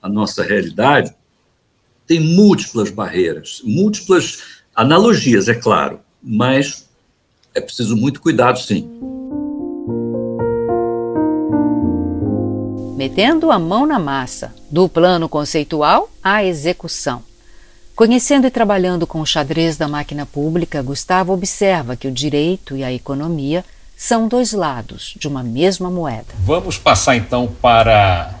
a 0.00 0.08
nossa 0.08 0.42
realidade, 0.42 1.14
tem 2.06 2.20
múltiplas 2.20 2.90
barreiras, 2.90 3.60
múltiplas 3.64 4.38
analogias, 4.74 5.48
é 5.48 5.54
claro, 5.54 6.00
mas 6.22 6.86
é 7.54 7.60
preciso 7.60 7.96
muito 7.96 8.20
cuidado, 8.20 8.58
sim. 8.60 8.88
Metendo 12.96 13.50
a 13.50 13.58
mão 13.58 13.86
na 13.86 13.98
massa, 13.98 14.54
do 14.70 14.88
plano 14.88 15.28
conceitual 15.28 16.10
à 16.22 16.44
execução. 16.44 17.22
Conhecendo 17.94 18.46
e 18.46 18.50
trabalhando 18.50 19.06
com 19.06 19.20
o 19.20 19.26
xadrez 19.26 19.76
da 19.76 19.88
máquina 19.88 20.26
pública, 20.26 20.82
Gustavo 20.82 21.32
observa 21.32 21.96
que 21.96 22.06
o 22.06 22.12
direito 22.12 22.76
e 22.76 22.84
a 22.84 22.92
economia 22.92 23.64
são 23.96 24.28
dois 24.28 24.52
lados 24.52 25.14
de 25.18 25.26
uma 25.26 25.42
mesma 25.42 25.90
moeda. 25.90 26.26
Vamos 26.40 26.76
passar 26.76 27.16
então 27.16 27.48
para 27.60 28.34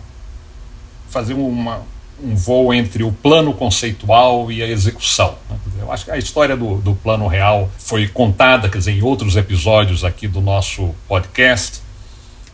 fazer 1.08 1.32
uma, 1.32 1.82
um 2.22 2.34
voo 2.34 2.72
entre 2.72 3.04
o 3.04 3.12
plano 3.12 3.52
conceitual 3.52 4.50
e 4.50 4.62
a 4.62 4.66
execução. 4.66 5.36
Né? 5.50 5.56
Eu 5.80 5.92
acho 5.92 6.04
que 6.04 6.10
a 6.10 6.16
história 6.16 6.56
do, 6.56 6.78
do, 6.78 6.94
plano 6.94 7.26
real 7.26 7.70
foi 7.78 8.08
contada 8.08 8.68
quer 8.68 8.78
dizer, 8.78 8.92
em 8.92 9.02
outros 9.02 9.36
episódios 9.36 10.04
aqui 10.04 10.26
do 10.26 10.40
nosso 10.40 10.94
podcast. 11.06 11.80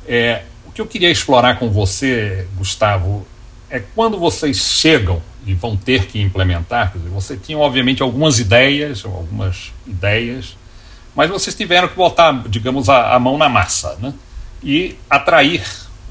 É, 0.06 0.42
o 0.66 0.72
que 0.72 0.80
eu 0.80 0.86
queria 0.86 1.10
explorar 1.10 1.58
com 1.58 1.70
você, 1.70 2.46
Gustavo, 2.56 3.26
é 3.70 3.80
quando 3.94 4.18
vocês 4.18 4.56
chegam 4.58 5.22
e 5.46 5.54
vão 5.54 5.76
ter 5.76 6.06
que 6.06 6.20
implementar, 6.20 6.92
quer 6.92 6.98
dizer, 6.98 7.10
você 7.10 7.36
tinha 7.36 7.58
obviamente 7.58 8.02
algumas 8.02 8.38
ideias, 8.38 9.04
algumas 9.04 9.72
ideias, 9.86 10.56
mas 11.14 11.30
vocês 11.30 11.54
tiveram 11.54 11.88
que 11.88 11.94
botar, 11.94 12.44
digamos, 12.48 12.88
a, 12.88 13.14
a 13.14 13.18
mão 13.18 13.36
na 13.36 13.48
massa 13.48 13.96
né? 14.00 14.14
e 14.62 14.96
atrair 15.08 15.64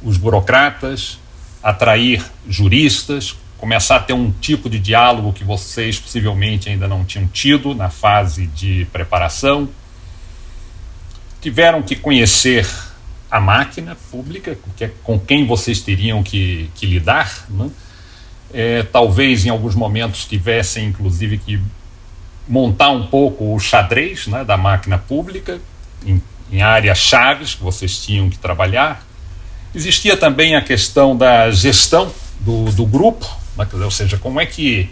os 0.04 0.18
burocratas, 0.18 1.18
atrair 1.62 2.24
juristas, 2.48 3.36
começar 3.62 3.98
a 3.98 4.00
ter 4.00 4.14
um 4.14 4.32
tipo 4.32 4.68
de 4.68 4.80
diálogo 4.80 5.32
que 5.32 5.44
vocês 5.44 6.00
possivelmente 6.00 6.68
ainda 6.68 6.88
não 6.88 7.06
tinham 7.06 7.28
tido 7.28 7.76
na 7.76 7.92
fase 7.92 8.48
de 8.48 8.88
preparação. 8.92 9.70
Tiveram 11.40 11.84
que 11.84 11.96
conhecer 11.96 12.68
a 13.30 13.40
máquina 13.40 13.96
pública, 14.10 14.58
que 14.76 14.86
é 14.86 14.92
com 15.04 15.20
quem 15.20 15.46
vocês 15.46 15.80
teriam 15.80 16.24
que, 16.24 16.72
que 16.74 16.88
lidar. 16.88 17.46
Né? 17.52 17.70
É, 18.52 18.82
talvez 18.82 19.46
em 19.46 19.50
alguns 19.50 19.76
momentos 19.76 20.26
tivessem, 20.26 20.88
inclusive, 20.88 21.38
que 21.38 21.62
montar 22.48 22.90
um 22.90 23.06
pouco 23.06 23.54
o 23.54 23.60
xadrez 23.60 24.26
né, 24.26 24.44
da 24.44 24.58
máquina 24.58 24.98
pública 24.98 25.62
em, 26.04 26.20
em 26.52 26.64
áreas 26.64 26.98
chaves 26.98 27.54
que 27.54 27.62
vocês 27.62 27.96
tinham 28.04 28.28
que 28.28 28.40
trabalhar. 28.40 29.06
Existia 29.74 30.18
também 30.18 30.56
a 30.56 30.64
questão 30.64 31.16
da 31.16 31.52
gestão 31.52 32.12
do, 32.40 32.66
do 32.72 32.88
grupo, 32.88 33.41
ou 33.58 33.92
seja, 33.92 34.18
como 34.18 34.40
é 34.40 34.46
que 34.46 34.90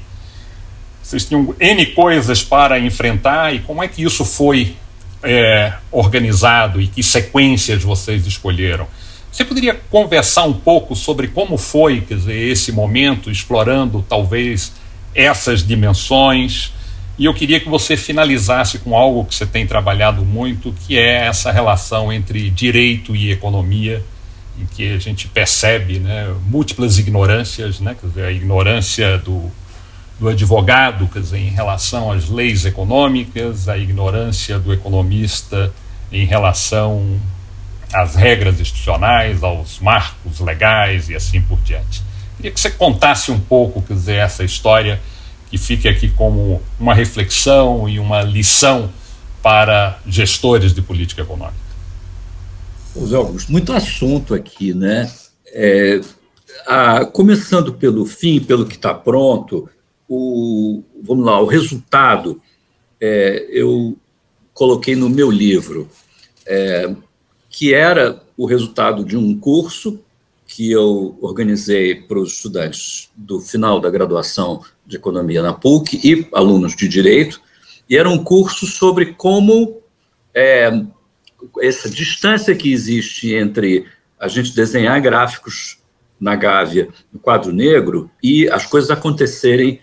vocês 1.02 1.26
tinham 1.26 1.56
N 1.60 1.86
coisas 1.88 2.44
para 2.44 2.80
enfrentar 2.80 3.54
e 3.56 3.60
como 3.60 3.84
é 3.84 3.88
que 3.88 4.04
isso 4.04 4.24
foi 4.24 4.76
é, 5.24 5.74
organizado 5.92 6.80
e 6.80 6.88
que 6.88 7.02
sequências 7.02 7.84
vocês 7.84 8.26
escolheram. 8.28 8.88
Você 9.32 9.46
poderia 9.46 9.74
conversar 9.90 10.44
um 10.44 10.54
pouco 10.54 10.96
sobre 10.96 11.28
como 11.28 11.58
foi 11.58 12.02
quer 12.02 12.16
dizer, 12.16 12.36
esse 12.36 12.72
momento, 12.72 13.32
explorando 13.32 14.06
talvez 14.08 14.74
essas 15.16 15.66
dimensões, 15.66 16.72
e 17.18 17.26
eu 17.26 17.34
queria 17.34 17.60
que 17.60 17.68
você 17.68 17.98
finalizasse 17.98 18.80
com 18.80 18.96
algo 18.96 19.26
que 19.26 19.36
você 19.36 19.46
tem 19.46 19.68
trabalhado 19.68 20.24
muito, 20.24 20.74
que 20.88 20.98
é 20.98 21.26
essa 21.26 21.52
relação 21.52 22.14
entre 22.14 22.50
direito 22.50 23.14
e 23.14 23.30
economia, 23.30 24.02
em 24.60 24.66
que 24.66 24.94
a 24.94 24.98
gente 24.98 25.28
percebe 25.28 26.00
né, 26.00 26.34
múltiplas 26.48 26.98
ignorâncias, 26.98 27.80
né, 27.80 27.96
dizer, 28.02 28.26
a 28.26 28.32
ignorância 28.32 29.18
do, 29.18 29.50
do 30.20 30.28
advogado 30.28 31.08
quer 31.08 31.22
dizer, 31.22 31.40
em 31.40 31.50
relação 31.50 32.12
às 32.12 32.30
leis 32.30 32.66
econômicas, 32.66 33.70
a 33.70 33.78
ignorância 33.78 34.60
do 34.60 34.74
economista 34.74 35.74
em 36.12 36.26
relação 36.26 37.20
às 37.94 38.16
regras 38.16 38.60
institucionais, 38.60 39.44
aos 39.44 39.80
marcos 39.80 40.40
legais 40.40 41.10
e 41.10 41.16
assim 41.16 41.42
por 41.42 41.60
diante. 41.62 42.02
Queria 42.38 42.52
que 42.52 42.60
você 42.60 42.70
contasse 42.70 43.32
um 43.32 43.40
pouco, 43.40 43.82
quer 43.82 43.94
dizer, 43.94 44.16
essa 44.16 44.44
história 44.44 45.00
que 45.50 45.58
fique 45.58 45.88
aqui 45.88 46.10
como 46.10 46.62
uma 46.80 46.94
reflexão 46.94 47.90
e 47.90 48.00
uma 48.00 48.22
lição 48.22 48.90
para 49.42 50.00
gestores 50.06 50.74
de 50.74 50.82
política 50.82 51.22
econômica. 51.22 51.69
José 52.96 53.16
Augusto, 53.16 53.52
muito 53.52 53.72
assunto 53.72 54.34
aqui, 54.34 54.74
né? 54.74 55.12
É, 55.48 56.02
a, 56.66 57.06
começando 57.06 57.74
pelo 57.74 58.06
fim, 58.06 58.40
pelo 58.40 58.66
que 58.66 58.76
está 58.76 58.94
pronto, 58.94 59.70
o, 60.08 60.84
vamos 61.02 61.26
lá, 61.26 61.40
o 61.40 61.46
resultado, 61.46 62.42
é, 63.00 63.48
eu 63.52 63.98
coloquei 64.54 64.96
no 64.96 65.10
meu 65.10 65.30
livro, 65.30 65.90
é, 66.46 66.94
que 67.50 67.74
era 67.74 68.22
o 68.36 68.46
resultado 68.46 69.06
de 69.06 69.16
um 69.16 69.38
curso 69.40 70.00
que 70.48 70.72
eu 70.72 71.16
organizei 71.22 71.94
para 71.94 72.20
os 72.20 72.34
estudantes 72.34 73.10
do 73.16 73.40
final 73.40 73.80
da 73.80 73.90
graduação 73.90 74.64
de 74.86 74.98
economia 74.98 75.44
na 75.44 75.54
PUC 75.54 76.00
e 76.04 76.28
alunos 76.34 76.76
de 76.76 76.88
direito, 76.88 77.40
e 77.88 77.96
era 77.96 78.10
um 78.10 78.24
curso 78.24 78.66
sobre 78.66 79.14
como 79.14 79.78
é, 80.34 80.72
essa 81.62 81.90
distância 81.90 82.56
que 82.56 82.72
existe 82.72 83.34
entre 83.34 83.86
a 84.20 84.28
gente 84.28 84.56
desenhar 84.56 85.00
gráficos 85.02 85.80
na 86.20 86.36
Gávea, 86.36 86.90
no 87.12 87.20
quadro 87.20 87.54
negro, 87.54 88.12
e 88.22 88.50
as 88.50 88.66
coisas 88.66 88.92
acontecerem 88.92 89.82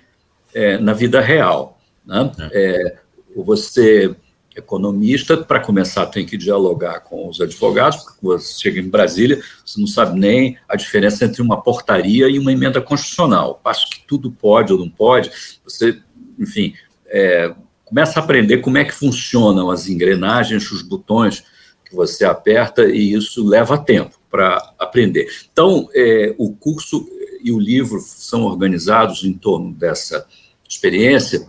é, 0.55 0.77
na 0.79 0.93
vida 0.93 1.21
real. 1.21 1.79
Né? 2.05 2.31
É. 2.53 2.97
é 3.03 3.43
você, 3.43 4.15
economista, 4.57 5.37
para 5.37 5.61
começar, 5.61 6.07
tem 6.07 6.25
que 6.25 6.37
dialogar 6.37 7.01
com 7.01 7.29
os 7.29 7.41
advogados, 7.41 8.03
porque 8.03 8.21
você 8.23 8.59
chega 8.59 8.81
em 8.81 8.89
Brasília, 8.89 9.41
você 9.65 9.79
não 9.79 9.87
sabe 9.87 10.19
nem 10.19 10.57
a 10.67 10.77
diferença 10.77 11.25
entre 11.25 11.43
uma 11.43 11.61
portaria 11.61 12.29
e 12.29 12.39
uma 12.39 12.53
emenda 12.53 12.81
constitucional. 12.81 13.61
Passo 13.63 13.91
que 13.91 14.01
tudo 14.07 14.31
pode 14.31 14.73
ou 14.73 14.79
não 14.79 14.89
pode, 14.89 15.31
você, 15.63 15.99
enfim, 16.39 16.75
é, 17.07 17.55
começa 17.87 18.19
a 18.19 18.23
aprender 18.23 18.59
como 18.59 18.77
é 18.77 18.85
que 18.85 18.93
funcionam 18.93 19.71
as 19.71 19.89
engrenagens, 19.89 20.71
os 20.71 20.83
botões 20.83 21.45
que 21.85 21.95
você 21.95 22.25
aperta, 22.25 22.85
e 22.85 23.15
isso 23.15 23.47
leva 23.47 23.79
tempo 23.79 24.21
para 24.29 24.75
aprender. 24.79 25.29
Então, 25.51 25.89
é, 25.95 26.35
o 26.37 26.53
curso 26.53 27.09
e 27.43 27.53
o 27.53 27.61
livro 27.61 28.01
são 28.01 28.43
organizados 28.43 29.25
em 29.25 29.33
torno 29.33 29.73
dessa 29.73 30.27
experiência 30.69 31.49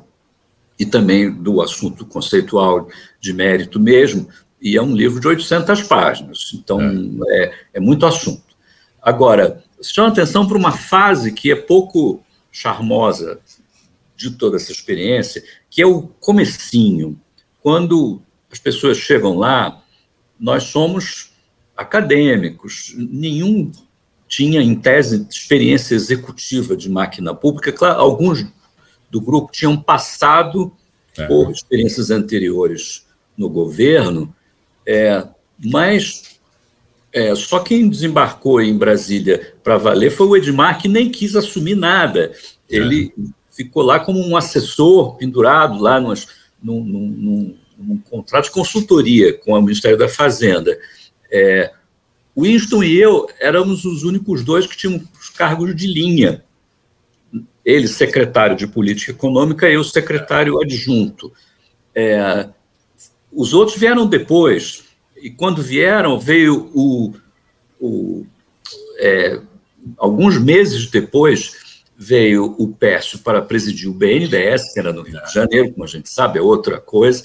e 0.79 0.85
também 0.85 1.31
do 1.31 1.59
assunto 1.59 2.05
conceitual 2.05 2.87
de 3.19 3.33
mérito 3.33 3.79
mesmo, 3.79 4.29
e 4.61 4.77
é 4.77 4.81
um 4.81 4.95
livro 4.95 5.19
de 5.19 5.27
800 5.27 5.83
páginas, 5.83 6.51
então 6.53 6.79
é, 7.29 7.43
é, 7.43 7.53
é 7.73 7.79
muito 7.79 8.05
assunto. 8.05 8.43
Agora, 9.01 9.63
chama 9.81 10.09
atenção 10.09 10.47
para 10.47 10.57
uma 10.57 10.71
fase 10.71 11.31
que 11.31 11.51
é 11.51 11.55
pouco 11.55 12.23
charmosa 12.51 13.39
de 14.17 14.31
toda 14.31 14.57
essa 14.57 14.71
experiência, 14.71 15.43
que 15.69 15.81
é 15.81 15.85
o 15.85 16.01
comecinho. 16.01 17.21
Quando 17.61 18.19
as 18.51 18.57
pessoas 18.57 18.97
chegam 18.97 19.37
lá, 19.37 19.83
nós 20.39 20.63
somos 20.63 21.31
acadêmicos, 21.75 22.95
nenhum 22.97 23.71
tinha, 24.27 24.61
em 24.61 24.75
tese, 24.75 25.25
experiência 25.29 25.95
executiva 25.95 26.75
de 26.75 26.89
máquina 26.89 27.33
pública. 27.33 27.71
Claro, 27.71 27.99
alguns 27.99 28.45
do 29.09 29.21
grupo 29.21 29.51
tinham 29.51 29.77
passado 29.77 30.73
é. 31.15 31.25
por 31.27 31.51
experiências 31.51 32.09
anteriores 32.09 33.05
no 33.37 33.47
governo, 33.47 34.33
é, 34.85 35.25
mas 35.63 36.39
é, 37.13 37.33
só 37.35 37.59
quem 37.59 37.87
desembarcou 37.87 38.59
em 38.61 38.77
Brasília 38.77 39.55
para 39.63 39.77
valer 39.77 40.11
foi 40.11 40.27
o 40.27 40.35
Edmar, 40.35 40.81
que 40.81 40.87
nem 40.87 41.09
quis 41.09 41.35
assumir 41.35 41.75
nada. 41.75 42.33
Ele 42.67 43.13
é. 43.17 43.36
Ficou 43.57 43.81
lá 43.81 43.99
como 43.99 44.23
um 44.23 44.37
assessor 44.37 45.15
pendurado 45.15 45.81
lá 45.81 45.99
nos, 45.99 46.27
num, 46.61 46.83
num, 46.83 47.57
num, 47.75 47.97
contrato 47.97 48.45
de 48.45 48.51
consultoria 48.51 49.33
com 49.33 49.53
o 49.53 49.61
Ministério 49.61 49.97
da 49.97 50.07
Fazenda. 50.07 50.77
É, 51.31 51.73
Winston 52.37 52.83
e 52.83 52.95
eu 52.95 53.27
éramos 53.39 53.83
os 53.83 54.03
únicos 54.03 54.43
dois 54.43 54.67
que 54.67 54.77
tinham 54.77 55.01
os 55.19 55.29
cargos 55.29 55.75
de 55.75 55.87
linha. 55.87 56.43
Ele, 57.65 57.87
secretário 57.87 58.55
de 58.55 58.67
Política 58.67 59.11
Econômica, 59.11 59.67
eu, 59.67 59.83
secretário 59.83 60.61
adjunto. 60.61 61.33
É, 61.95 62.47
os 63.33 63.53
outros 63.53 63.77
vieram 63.77 64.05
depois, 64.05 64.83
e 65.21 65.31
quando 65.31 65.63
vieram, 65.63 66.19
veio 66.19 66.69
o. 66.73 67.13
o 67.79 68.25
é, 68.99 69.41
alguns 69.97 70.37
meses 70.37 70.87
depois, 70.87 71.66
veio 71.97 72.55
o 72.59 72.67
Pércio 72.67 73.19
para 73.19 73.41
presidir 73.41 73.89
o 73.89 73.93
BNDES, 73.93 74.73
que 74.73 74.79
era 74.79 74.93
no 74.93 75.01
Rio 75.01 75.21
de 75.23 75.33
Janeiro, 75.33 75.71
como 75.71 75.83
a 75.83 75.87
gente 75.87 76.09
sabe, 76.09 76.37
é 76.37 76.41
outra 76.41 76.79
coisa. 76.79 77.23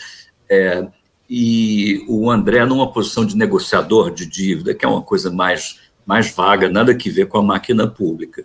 É, 0.48 0.87
e 1.28 2.04
o 2.08 2.30
André 2.30 2.64
numa 2.64 2.90
posição 2.90 3.24
de 3.24 3.37
negociador 3.37 4.11
de 4.11 4.26
dívida, 4.26 4.74
que 4.74 4.85
é 4.85 4.88
uma 4.88 5.02
coisa 5.02 5.30
mais, 5.30 5.78
mais 6.06 6.30
vaga, 6.30 6.68
nada 6.68 6.94
que 6.94 7.11
ver 7.11 7.26
com 7.26 7.38
a 7.38 7.42
máquina 7.42 7.87
pública. 7.87 8.44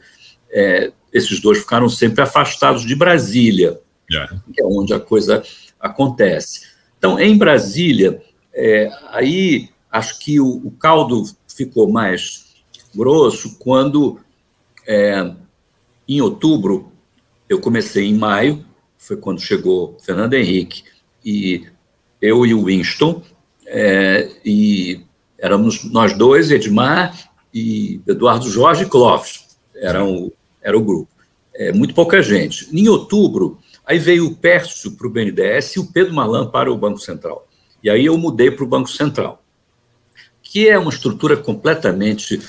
É, 0.49 0.91
esses 1.13 1.39
dois 1.39 1.59
ficaram 1.59 1.89
sempre 1.89 2.21
afastados 2.21 2.85
de 2.85 2.95
Brasília, 2.95 3.79
yeah. 4.11 4.41
que 4.53 4.61
é 4.61 4.65
onde 4.65 4.93
a 4.93 4.99
coisa 4.99 5.43
acontece. 5.79 6.67
Então, 6.97 7.19
em 7.19 7.37
Brasília, 7.37 8.21
é, 8.53 8.89
aí 9.11 9.69
acho 9.91 10.19
que 10.19 10.39
o, 10.39 10.47
o, 10.47 10.71
caldo 10.71 11.23
ficou 11.47 11.89
mais 11.91 12.55
grosso 12.93 13.57
quando, 13.59 14.19
é, 14.85 15.31
em 16.07 16.21
outubro, 16.21 16.91
eu 17.49 17.59
comecei 17.59 18.05
em 18.05 18.17
maio, 18.17 18.65
foi 18.97 19.17
quando 19.17 19.41
chegou 19.41 19.97
Fernando 20.03 20.33
Henrique, 20.33 20.83
e 21.23 21.65
eu 22.21 22.45
e 22.45 22.53
o 22.53 22.65
Winston, 22.65 23.21
é, 23.65 24.29
e 24.45 25.01
éramos 25.37 25.83
nós 25.83 26.17
dois, 26.17 26.51
Edmar 26.51 27.29
e 27.53 28.01
Eduardo 28.07 28.49
Jorge 28.49 28.85
Clóvis, 28.85 29.45
eram, 29.75 30.31
era 30.61 30.77
o 30.77 30.81
grupo. 30.81 31.11
É, 31.53 31.71
muito 31.73 31.93
pouca 31.93 32.21
gente. 32.21 32.67
Em 32.71 32.87
outubro, 32.87 33.59
aí 33.85 33.99
veio 33.99 34.27
o 34.27 34.35
Pércio 34.35 34.91
para 34.91 35.07
o 35.07 35.09
BNDES 35.09 35.75
e 35.75 35.79
o 35.79 35.91
Pedro 35.91 36.13
Malan 36.13 36.49
para 36.49 36.71
o 36.71 36.77
Banco 36.77 36.99
Central. 36.99 37.47
E 37.83 37.89
aí 37.89 38.05
eu 38.05 38.17
mudei 38.17 38.51
para 38.51 38.63
o 38.63 38.67
Banco 38.67 38.89
Central, 38.89 39.43
que 40.41 40.67
é 40.67 40.77
uma 40.77 40.91
estrutura 40.91 41.37
completamente 41.37 42.41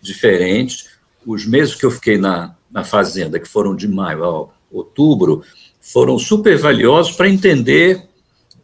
diferente. 0.00 0.86
Os 1.26 1.46
meses 1.46 1.74
que 1.74 1.84
eu 1.84 1.90
fiquei 1.90 2.16
na, 2.16 2.56
na 2.70 2.84
Fazenda, 2.84 3.38
que 3.38 3.48
foram 3.48 3.74
de 3.74 3.88
maio 3.88 4.24
a 4.24 4.48
outubro, 4.70 5.42
foram 5.80 6.18
super 6.18 6.56
valiosos 6.58 7.16
para 7.16 7.28
entender 7.28 8.08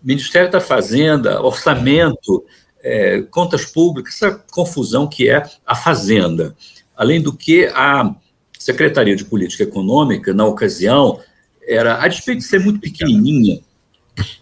Ministério 0.02 0.50
da 0.50 0.60
Fazenda, 0.60 1.40
orçamento, 1.42 2.44
é, 2.82 3.22
contas 3.22 3.64
públicas, 3.64 4.14
essa 4.14 4.32
confusão 4.52 5.08
que 5.08 5.30
é 5.30 5.42
a 5.64 5.74
Fazenda. 5.74 6.54
Além 6.94 7.22
do 7.22 7.32
que, 7.32 7.64
a 7.74 8.14
Secretaria 8.58 9.16
de 9.16 9.24
Política 9.24 9.62
Econômica, 9.62 10.34
na 10.34 10.44
ocasião, 10.44 11.20
era, 11.66 12.02
a 12.02 12.08
despeito 12.08 12.40
de 12.40 12.46
ser 12.46 12.60
muito 12.60 12.80
pequenininha, 12.80 13.60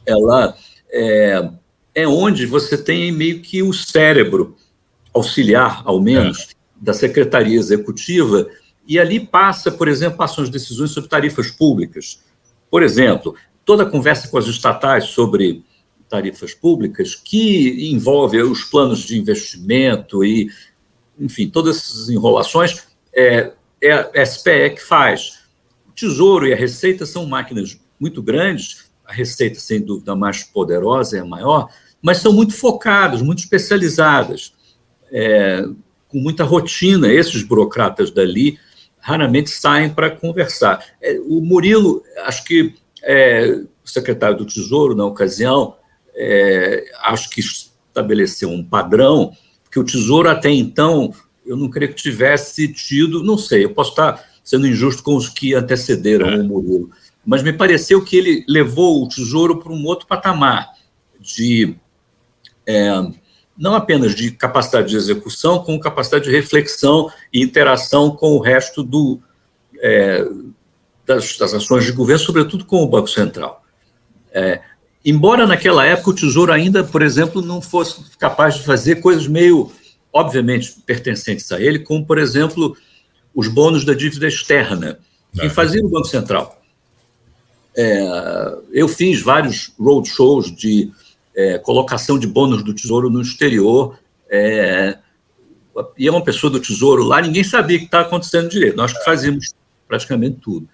ela 0.04 0.56
é, 0.90 1.48
é 1.94 2.08
onde 2.08 2.44
você 2.44 2.76
tem 2.76 3.12
meio 3.12 3.40
que 3.40 3.62
o 3.62 3.72
cérebro 3.72 4.56
auxiliar, 5.14 5.82
ao 5.84 6.00
menos, 6.00 6.40
é. 6.40 6.46
da 6.80 6.92
Secretaria 6.92 7.58
Executiva, 7.58 8.48
e 8.92 8.98
ali 8.98 9.18
passa, 9.18 9.70
por 9.70 9.88
exemplo, 9.88 10.18
passam 10.18 10.44
as 10.44 10.50
decisões 10.50 10.90
sobre 10.90 11.08
tarifas 11.08 11.50
públicas. 11.50 12.22
Por 12.70 12.82
exemplo, 12.82 13.34
toda 13.64 13.84
a 13.84 13.90
conversa 13.90 14.28
com 14.28 14.36
as 14.36 14.46
estatais 14.46 15.04
sobre 15.04 15.64
tarifas 16.10 16.52
públicas, 16.52 17.14
que 17.14 17.90
envolve 17.90 18.42
os 18.42 18.64
planos 18.64 18.98
de 18.98 19.18
investimento 19.18 20.22
e, 20.22 20.50
enfim, 21.18 21.48
todas 21.48 21.78
essas 21.78 22.10
enrolações, 22.10 22.82
é, 23.16 23.52
é 23.80 23.92
a 23.92 24.26
SPE 24.26 24.74
que 24.74 24.82
faz. 24.82 25.38
O 25.88 25.92
Tesouro 25.92 26.46
e 26.46 26.52
a 26.52 26.56
Receita 26.56 27.06
são 27.06 27.24
máquinas 27.24 27.80
muito 27.98 28.22
grandes, 28.22 28.90
a 29.06 29.12
Receita, 29.14 29.58
sem 29.58 29.80
dúvida, 29.80 30.14
mais 30.14 30.44
poderosa, 30.44 31.16
é 31.16 31.20
a 31.20 31.24
maior, 31.24 31.70
mas 32.02 32.18
são 32.18 32.30
muito 32.30 32.52
focadas, 32.52 33.22
muito 33.22 33.38
especializadas, 33.38 34.52
é, 35.10 35.64
com 36.08 36.18
muita 36.18 36.44
rotina. 36.44 37.10
Esses 37.10 37.42
burocratas 37.42 38.10
dali 38.10 38.58
raramente 39.02 39.50
saem 39.50 39.90
para 39.90 40.10
conversar. 40.10 40.82
É, 41.02 41.18
o 41.26 41.40
Murilo, 41.40 42.02
acho 42.24 42.44
que 42.44 42.74
é, 43.02 43.60
o 43.84 43.88
secretário 43.88 44.36
do 44.36 44.46
Tesouro, 44.46 44.94
na 44.94 45.04
ocasião, 45.04 45.76
é, 46.14 46.84
acho 47.02 47.28
que 47.28 47.40
estabeleceu 47.40 48.48
um 48.48 48.64
padrão 48.64 49.32
que 49.70 49.80
o 49.80 49.84
Tesouro 49.84 50.28
até 50.28 50.50
então, 50.50 51.12
eu 51.44 51.56
não 51.56 51.68
creio 51.68 51.92
que 51.92 52.02
tivesse 52.02 52.72
tido, 52.72 53.24
não 53.24 53.36
sei, 53.36 53.64
eu 53.64 53.74
posso 53.74 53.90
estar 53.90 54.24
sendo 54.44 54.66
injusto 54.66 55.02
com 55.02 55.16
os 55.16 55.28
que 55.28 55.54
antecederam 55.54 56.28
é. 56.28 56.36
o 56.36 56.44
Murilo, 56.44 56.90
mas 57.26 57.42
me 57.42 57.52
pareceu 57.52 58.04
que 58.04 58.16
ele 58.16 58.44
levou 58.48 59.02
o 59.02 59.08
Tesouro 59.08 59.58
para 59.58 59.72
um 59.72 59.84
outro 59.84 60.06
patamar 60.06 60.70
de 61.18 61.74
é, 62.66 62.88
não 63.56 63.74
apenas 63.74 64.14
de 64.14 64.30
capacidade 64.30 64.88
de 64.88 64.96
execução, 64.96 65.58
como 65.62 65.78
capacidade 65.78 66.24
de 66.24 66.30
reflexão 66.30 67.10
e 67.32 67.42
interação 67.42 68.10
com 68.10 68.32
o 68.32 68.40
resto 68.40 68.82
do, 68.82 69.20
é, 69.80 70.26
das, 71.06 71.36
das, 71.36 71.54
ações 71.54 71.84
de 71.84 71.92
governo, 71.92 72.24
sobretudo 72.24 72.64
com 72.64 72.82
o 72.82 72.88
Banco 72.88 73.08
Central. 73.08 73.62
É, 74.32 74.60
embora 75.04 75.46
naquela 75.46 75.84
época 75.84 76.10
o 76.10 76.14
Tesouro 76.14 76.52
ainda, 76.52 76.82
por 76.82 77.02
exemplo, 77.02 77.42
não 77.42 77.60
fosse 77.60 78.02
capaz 78.18 78.54
de 78.54 78.62
fazer 78.62 78.96
coisas 78.96 79.26
meio, 79.26 79.70
obviamente, 80.12 80.74
pertencentes 80.86 81.52
a 81.52 81.60
ele, 81.60 81.80
como, 81.80 82.06
por 82.06 82.18
exemplo, 82.18 82.76
os 83.34 83.48
bônus 83.48 83.84
da 83.84 83.94
dívida 83.94 84.26
externa. 84.28 84.98
Quem 85.34 85.46
é. 85.46 85.50
fazia 85.50 85.84
o 85.84 85.88
Banco 85.88 86.06
Central? 86.06 86.58
É, 87.76 88.58
eu 88.70 88.86
fiz 88.86 89.22
vários 89.22 89.72
roadshows 89.78 90.54
de 90.54 90.92
é, 91.34 91.58
colocação 91.58 92.18
de 92.18 92.26
bônus 92.26 92.62
do 92.62 92.74
Tesouro 92.74 93.10
no 93.10 93.20
exterior, 93.20 93.98
é, 94.30 94.98
e 95.96 96.06
é 96.06 96.10
uma 96.10 96.22
pessoa 96.22 96.50
do 96.50 96.60
Tesouro 96.60 97.02
lá, 97.02 97.20
ninguém 97.20 97.44
sabia 97.44 97.76
o 97.76 97.80
que 97.80 97.86
estava 97.86 98.06
acontecendo 98.06 98.48
direito, 98.48 98.76
nós 98.76 98.92
que 98.92 99.04
fazíamos 99.04 99.54
praticamente 99.88 100.38
tudo. 100.40 100.68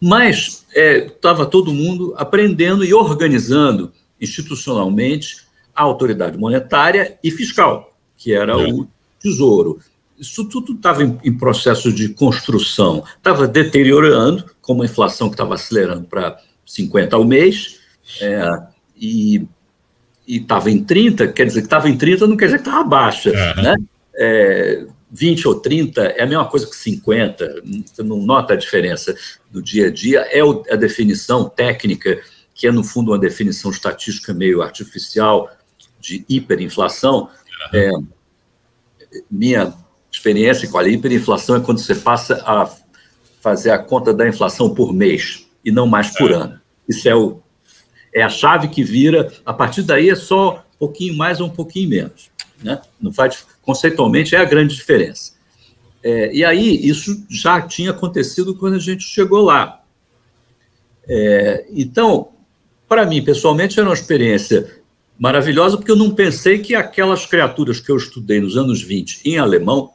Mas 0.00 0.66
estava 0.74 1.44
é, 1.44 1.46
todo 1.46 1.72
mundo 1.72 2.14
aprendendo 2.16 2.84
e 2.84 2.92
organizando 2.92 3.92
institucionalmente 4.20 5.44
a 5.74 5.82
autoridade 5.82 6.38
monetária 6.38 7.18
e 7.22 7.30
fiscal, 7.30 7.96
que 8.16 8.32
era 8.32 8.56
o 8.56 8.86
Tesouro. 9.18 9.80
Isso 10.18 10.44
tudo 10.44 10.74
estava 10.74 11.02
em, 11.02 11.18
em, 11.24 11.36
processo 11.36 11.92
de 11.92 12.10
construção, 12.10 13.02
estava 13.16 13.48
deteriorando, 13.48 14.44
com 14.62 14.74
uma 14.74 14.84
inflação 14.84 15.28
que 15.28 15.34
estava 15.34 15.54
acelerando 15.54 16.04
para 16.04 16.38
50 16.64 17.16
ao 17.16 17.24
mês, 17.24 17.80
é, 18.20 18.48
e 18.96 19.46
estava 20.26 20.70
em 20.70 20.82
30, 20.82 21.28
quer 21.28 21.46
dizer 21.46 21.60
que 21.60 21.66
estava 21.66 21.88
em 21.88 21.96
30 21.96 22.26
não 22.26 22.36
quer 22.36 22.46
dizer 22.46 22.58
que 22.58 22.68
estava 22.68 22.84
baixa, 22.84 23.30
uhum. 23.30 23.62
né? 23.62 23.76
É, 24.16 24.86
20 25.10 25.48
ou 25.48 25.60
30 25.60 26.02
é 26.02 26.22
a 26.22 26.26
mesma 26.26 26.46
coisa 26.46 26.66
que 26.66 26.74
50, 26.74 27.62
você 27.86 28.02
não 28.02 28.18
nota 28.18 28.54
a 28.54 28.56
diferença 28.56 29.14
do 29.50 29.62
dia 29.62 29.86
a 29.86 29.90
dia, 29.90 30.20
é 30.30 30.40
a 30.72 30.76
definição 30.76 31.48
técnica, 31.48 32.20
que 32.52 32.66
é, 32.66 32.72
no 32.72 32.82
fundo, 32.82 33.12
uma 33.12 33.18
definição 33.18 33.70
estatística 33.70 34.34
meio 34.34 34.60
artificial 34.60 35.48
de 36.00 36.24
hiperinflação. 36.28 37.28
Uhum. 37.72 37.78
É, 37.78 37.90
minha 39.30 39.72
experiência 40.10 40.68
com 40.68 40.78
a 40.78 40.88
hiperinflação 40.88 41.56
é 41.56 41.60
quando 41.60 41.78
você 41.78 41.94
passa 41.94 42.42
a 42.44 42.68
fazer 43.40 43.70
a 43.70 43.78
conta 43.78 44.12
da 44.12 44.26
inflação 44.26 44.74
por 44.74 44.92
mês 44.92 45.46
e 45.64 45.70
não 45.70 45.86
mais 45.86 46.10
por 46.10 46.32
é. 46.32 46.34
ano. 46.34 46.60
Isso 46.88 47.08
é, 47.08 47.14
o, 47.14 47.40
é 48.14 48.22
a 48.22 48.28
chave 48.28 48.68
que 48.68 48.84
vira, 48.84 49.32
a 49.44 49.52
partir 49.52 49.82
daí 49.82 50.08
é 50.08 50.14
só 50.14 50.64
um 50.76 50.78
pouquinho 50.78 51.14
mais 51.14 51.40
ou 51.40 51.48
um 51.48 51.50
pouquinho 51.50 51.88
menos. 51.88 52.30
Né? 52.62 52.80
Não 53.00 53.12
faz, 53.12 53.44
conceitualmente, 53.60 54.36
é 54.36 54.38
a 54.38 54.44
grande 54.44 54.74
diferença. 54.74 55.34
É, 56.02 56.32
e 56.32 56.44
aí, 56.44 56.86
isso 56.86 57.24
já 57.28 57.60
tinha 57.60 57.90
acontecido 57.90 58.54
quando 58.54 58.74
a 58.74 58.78
gente 58.78 59.02
chegou 59.04 59.42
lá. 59.42 59.82
É, 61.08 61.66
então, 61.70 62.28
para 62.88 63.04
mim, 63.04 63.22
pessoalmente, 63.22 63.80
era 63.80 63.88
uma 63.88 63.94
experiência 63.94 64.82
maravilhosa, 65.18 65.76
porque 65.76 65.90
eu 65.90 65.96
não 65.96 66.14
pensei 66.14 66.58
que 66.58 66.74
aquelas 66.74 67.26
criaturas 67.26 67.80
que 67.80 67.90
eu 67.90 67.96
estudei 67.96 68.40
nos 68.40 68.56
anos 68.56 68.82
20 68.82 69.22
em 69.24 69.38
alemão 69.38 69.92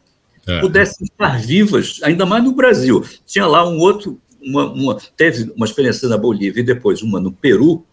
é. 0.47 0.59
pudessem 0.59 1.05
estar 1.05 1.39
vivas, 1.39 1.99
ainda 2.03 2.25
mais 2.25 2.43
no 2.43 2.53
Brasil. 2.53 3.05
Tinha 3.25 3.45
lá 3.45 3.67
um 3.67 3.77
outro, 3.77 4.19
uma, 4.41 4.71
uma, 4.71 4.97
teve 5.15 5.51
uma 5.55 5.65
experiência 5.65 6.09
na 6.09 6.17
Bolívia 6.17 6.61
e 6.61 6.65
depois 6.65 7.01
uma 7.01 7.19
no 7.19 7.31
Peru, 7.31 7.85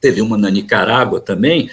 teve 0.00 0.20
uma 0.20 0.36
na 0.36 0.50
Nicarágua 0.50 1.20
também, 1.20 1.70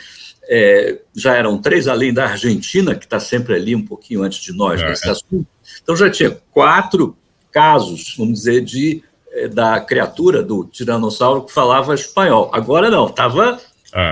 é, 0.47 0.99
já 1.15 1.35
eram 1.35 1.57
três, 1.57 1.87
além 1.87 2.13
da 2.13 2.25
Argentina, 2.25 2.95
que 2.95 3.05
está 3.05 3.19
sempre 3.19 3.55
ali 3.55 3.75
um 3.75 3.85
pouquinho 3.85 4.23
antes 4.23 4.39
de 4.39 4.53
nós 4.53 4.81
é. 4.81 4.89
nesse 4.89 5.09
assunto. 5.09 5.47
Então 5.81 5.95
já 5.95 6.09
tinha 6.09 6.37
quatro 6.51 7.17
casos, 7.51 8.15
vamos 8.17 8.39
dizer, 8.39 8.63
de 8.63 9.03
é, 9.31 9.47
da 9.47 9.79
criatura 9.81 10.41
do 10.41 10.65
tiranossauro 10.65 11.43
que 11.43 11.51
falava 11.51 11.93
espanhol. 11.93 12.49
Agora 12.53 12.89
não, 12.89 13.07
estava 13.07 13.59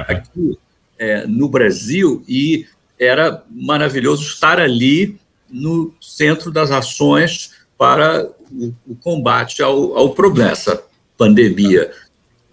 aqui 0.07 0.57
é, 0.97 1.25
no 1.27 1.47
Brasil 1.47 2.23
e 2.27 2.65
era 2.99 3.43
maravilhoso 3.49 4.23
estar 4.23 4.59
ali 4.59 5.17
no 5.49 5.93
centro 6.01 6.51
das 6.51 6.71
ações 6.71 7.51
para 7.77 8.29
o, 8.51 8.73
o 8.87 8.95
combate 8.95 9.61
ao, 9.61 9.97
ao, 9.97 10.09
problema, 10.11 10.51
essa 10.51 10.83
pandemia 11.17 11.91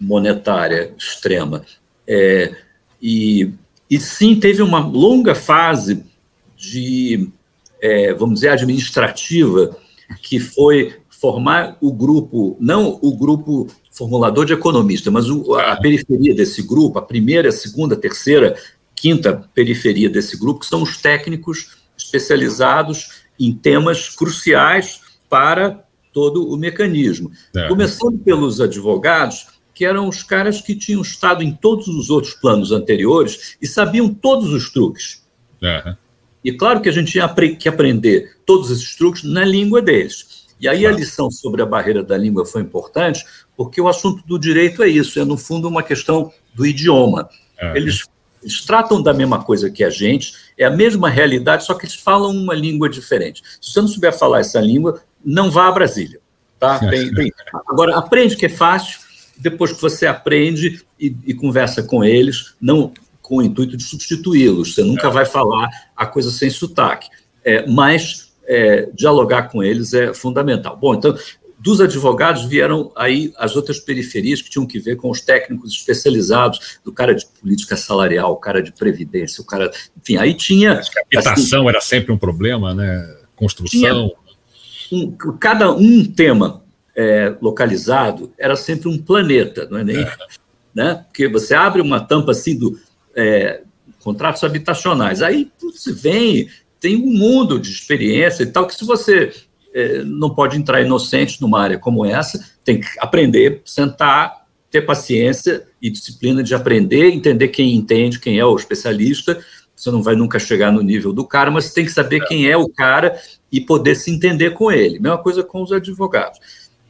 monetária 0.01 0.93
extrema. 0.97 1.63
É, 2.07 2.55
e, 3.01 3.53
e 3.89 3.99
sim, 3.99 4.39
teve 4.39 4.61
uma 4.61 4.79
longa 4.79 5.35
fase 5.35 6.03
de 6.57 7.31
é, 7.81 8.13
vamos 8.13 8.35
dizer, 8.35 8.49
administrativa, 8.49 9.75
que 10.21 10.39
foi 10.39 10.93
formar 11.09 11.77
o 11.81 11.91
grupo, 11.91 12.55
não 12.59 12.99
o 13.01 13.15
grupo 13.15 13.67
formulador 13.91 14.45
de 14.45 14.53
economista, 14.53 15.09
mas 15.09 15.29
o, 15.29 15.55
a 15.55 15.75
periferia 15.75 16.33
desse 16.33 16.61
grupo, 16.61 16.99
a 16.99 17.01
primeira, 17.01 17.49
a 17.49 17.51
segunda, 17.51 17.95
a 17.95 17.97
terceira, 17.97 18.55
quinta 18.95 19.49
periferia 19.53 20.09
desse 20.09 20.37
grupo, 20.37 20.59
que 20.59 20.67
são 20.67 20.83
os 20.83 20.97
técnicos 20.97 21.77
especializados 21.97 23.23
em 23.39 23.51
temas 23.51 24.09
cruciais 24.09 25.01
para 25.27 25.83
todo 26.13 26.47
o 26.51 26.57
mecanismo. 26.57 27.31
É. 27.55 27.67
Começando 27.67 28.19
pelos 28.19 28.61
advogados, 28.61 29.47
que 29.81 29.85
eram 29.85 30.07
os 30.07 30.21
caras 30.21 30.61
que 30.61 30.75
tinham 30.75 31.01
estado 31.01 31.41
em 31.41 31.51
todos 31.51 31.87
os 31.87 32.11
outros 32.11 32.35
planos 32.35 32.71
anteriores 32.71 33.57
e 33.59 33.65
sabiam 33.65 34.13
todos 34.13 34.53
os 34.53 34.69
truques. 34.71 35.25
É. 35.59 35.95
E 36.45 36.53
claro 36.53 36.81
que 36.81 36.87
a 36.87 36.91
gente 36.91 37.13
tinha 37.13 37.27
que 37.55 37.67
aprender 37.67 38.37
todos 38.45 38.69
esses 38.69 38.95
truques 38.95 39.23
na 39.23 39.43
língua 39.43 39.81
deles. 39.81 40.45
E 40.59 40.67
aí 40.67 40.85
a 40.85 40.91
lição 40.91 41.31
sobre 41.31 41.63
a 41.63 41.65
barreira 41.65 42.03
da 42.03 42.15
língua 42.15 42.45
foi 42.45 42.61
importante, 42.61 43.25
porque 43.57 43.81
o 43.81 43.87
assunto 43.87 44.23
do 44.27 44.37
direito 44.37 44.83
é 44.83 44.87
isso, 44.87 45.19
é 45.19 45.25
no 45.25 45.35
fundo 45.35 45.67
uma 45.67 45.81
questão 45.81 46.31
do 46.53 46.63
idioma. 46.63 47.27
É. 47.57 47.75
Eles, 47.75 48.07
eles 48.43 48.63
tratam 48.63 49.01
da 49.01 49.15
mesma 49.15 49.43
coisa 49.43 49.71
que 49.71 49.83
a 49.83 49.89
gente, 49.89 50.35
é 50.59 50.63
a 50.63 50.69
mesma 50.69 51.09
realidade, 51.09 51.65
só 51.65 51.73
que 51.73 51.87
eles 51.87 51.95
falam 51.95 52.29
uma 52.29 52.53
língua 52.53 52.87
diferente. 52.87 53.41
Se 53.59 53.73
você 53.73 53.81
não 53.81 53.87
souber 53.87 54.15
falar 54.15 54.41
essa 54.41 54.61
língua, 54.61 55.01
não 55.25 55.49
vá 55.49 55.69
a 55.69 55.71
Brasília. 55.71 56.19
Tá? 56.59 56.79
Agora, 57.67 57.97
aprende 57.97 58.37
que 58.37 58.45
é 58.45 58.49
fácil, 58.49 59.00
depois 59.41 59.73
que 59.73 59.81
você 59.81 60.05
aprende 60.05 60.83
e, 60.99 61.15
e 61.25 61.33
conversa 61.33 61.81
com 61.81 62.03
eles, 62.03 62.53
não 62.61 62.93
com 63.21 63.37
o 63.37 63.41
intuito 63.41 63.75
de 63.75 63.83
substituí-los. 63.83 64.75
Você 64.75 64.83
nunca 64.83 65.07
é. 65.07 65.11
vai 65.11 65.25
falar 65.25 65.69
a 65.95 66.05
coisa 66.05 66.29
sem 66.29 66.49
sotaque. 66.49 67.09
É, 67.43 67.67
mas 67.67 68.33
é, 68.45 68.89
dialogar 68.93 69.49
com 69.49 69.63
eles 69.63 69.93
é 69.93 70.13
fundamental. 70.13 70.77
Bom, 70.77 70.93
então, 70.93 71.15
dos 71.57 71.79
advogados 71.81 72.45
vieram 72.45 72.91
aí 72.95 73.33
as 73.37 73.55
outras 73.55 73.79
periferias 73.79 74.41
que 74.41 74.49
tinham 74.49 74.65
que 74.65 74.79
ver 74.79 74.95
com 74.95 75.09
os 75.09 75.21
técnicos 75.21 75.71
especializados, 75.71 76.79
do 76.83 76.91
cara 76.91 77.13
de 77.15 77.25
política 77.39 77.77
salarial, 77.77 78.33
o 78.33 78.37
cara 78.37 78.61
de 78.61 78.71
previdência, 78.71 79.41
o 79.41 79.45
cara. 79.45 79.71
Enfim, 79.99 80.17
aí 80.17 80.33
tinha. 80.33 80.73
A 80.73 81.01
habitação 81.01 81.61
assim, 81.61 81.69
era 81.69 81.81
sempre 81.81 82.11
um 82.11 82.17
problema, 82.17 82.73
né? 82.73 83.15
Construção. 83.35 84.11
Um, 84.91 85.11
cada 85.39 85.71
um 85.71 86.03
tema 86.03 86.60
é, 86.95 87.35
localizado 87.41 88.31
era 88.37 88.55
sempre 88.55 88.89
um 88.89 88.97
planeta, 88.97 89.67
não 89.69 89.77
é 89.77 89.83
nem. 89.83 89.97
É. 89.97 90.17
Né? 90.73 91.05
Porque 91.07 91.27
você 91.27 91.53
abre 91.53 91.81
uma 91.81 91.99
tampa 91.99 92.31
assim 92.31 92.57
do, 92.57 92.79
é, 93.15 93.61
contratos 93.99 94.43
habitacionais. 94.43 95.21
Aí 95.21 95.51
você 95.61 95.91
vem, 95.91 96.49
tem 96.79 96.95
um 96.95 97.11
mundo 97.11 97.59
de 97.59 97.69
experiência 97.69 98.43
e 98.43 98.47
tal, 98.47 98.67
que 98.67 98.75
se 98.75 98.85
você 98.85 99.33
é, 99.73 100.03
não 100.03 100.29
pode 100.29 100.57
entrar 100.57 100.81
inocente 100.81 101.41
numa 101.41 101.61
área 101.61 101.77
como 101.77 102.05
essa, 102.05 102.43
tem 102.63 102.79
que 102.79 102.87
aprender, 102.99 103.61
sentar, 103.65 104.45
ter 104.69 104.81
paciência 104.81 105.67
e 105.81 105.89
disciplina 105.89 106.41
de 106.41 106.55
aprender, 106.55 107.11
entender 107.11 107.49
quem 107.49 107.75
entende, 107.75 108.19
quem 108.19 108.39
é 108.39 108.45
o 108.45 108.55
especialista. 108.55 109.39
Você 109.75 109.89
não 109.89 110.03
vai 110.03 110.15
nunca 110.15 110.39
chegar 110.39 110.71
no 110.71 110.81
nível 110.81 111.11
do 111.11 111.25
cara, 111.25 111.49
mas 111.49 111.65
você 111.65 111.73
tem 111.73 111.85
que 111.85 111.91
saber 111.91 112.21
é. 112.21 112.25
quem 112.25 112.47
é 112.47 112.55
o 112.55 112.69
cara 112.69 113.19
e 113.51 113.59
poder 113.59 113.95
se 113.95 114.11
entender 114.11 114.51
com 114.51 114.71
ele. 114.71 114.99
Mesma 114.99 115.17
coisa 115.17 115.43
com 115.43 115.61
os 115.61 115.71
advogados. 115.71 116.39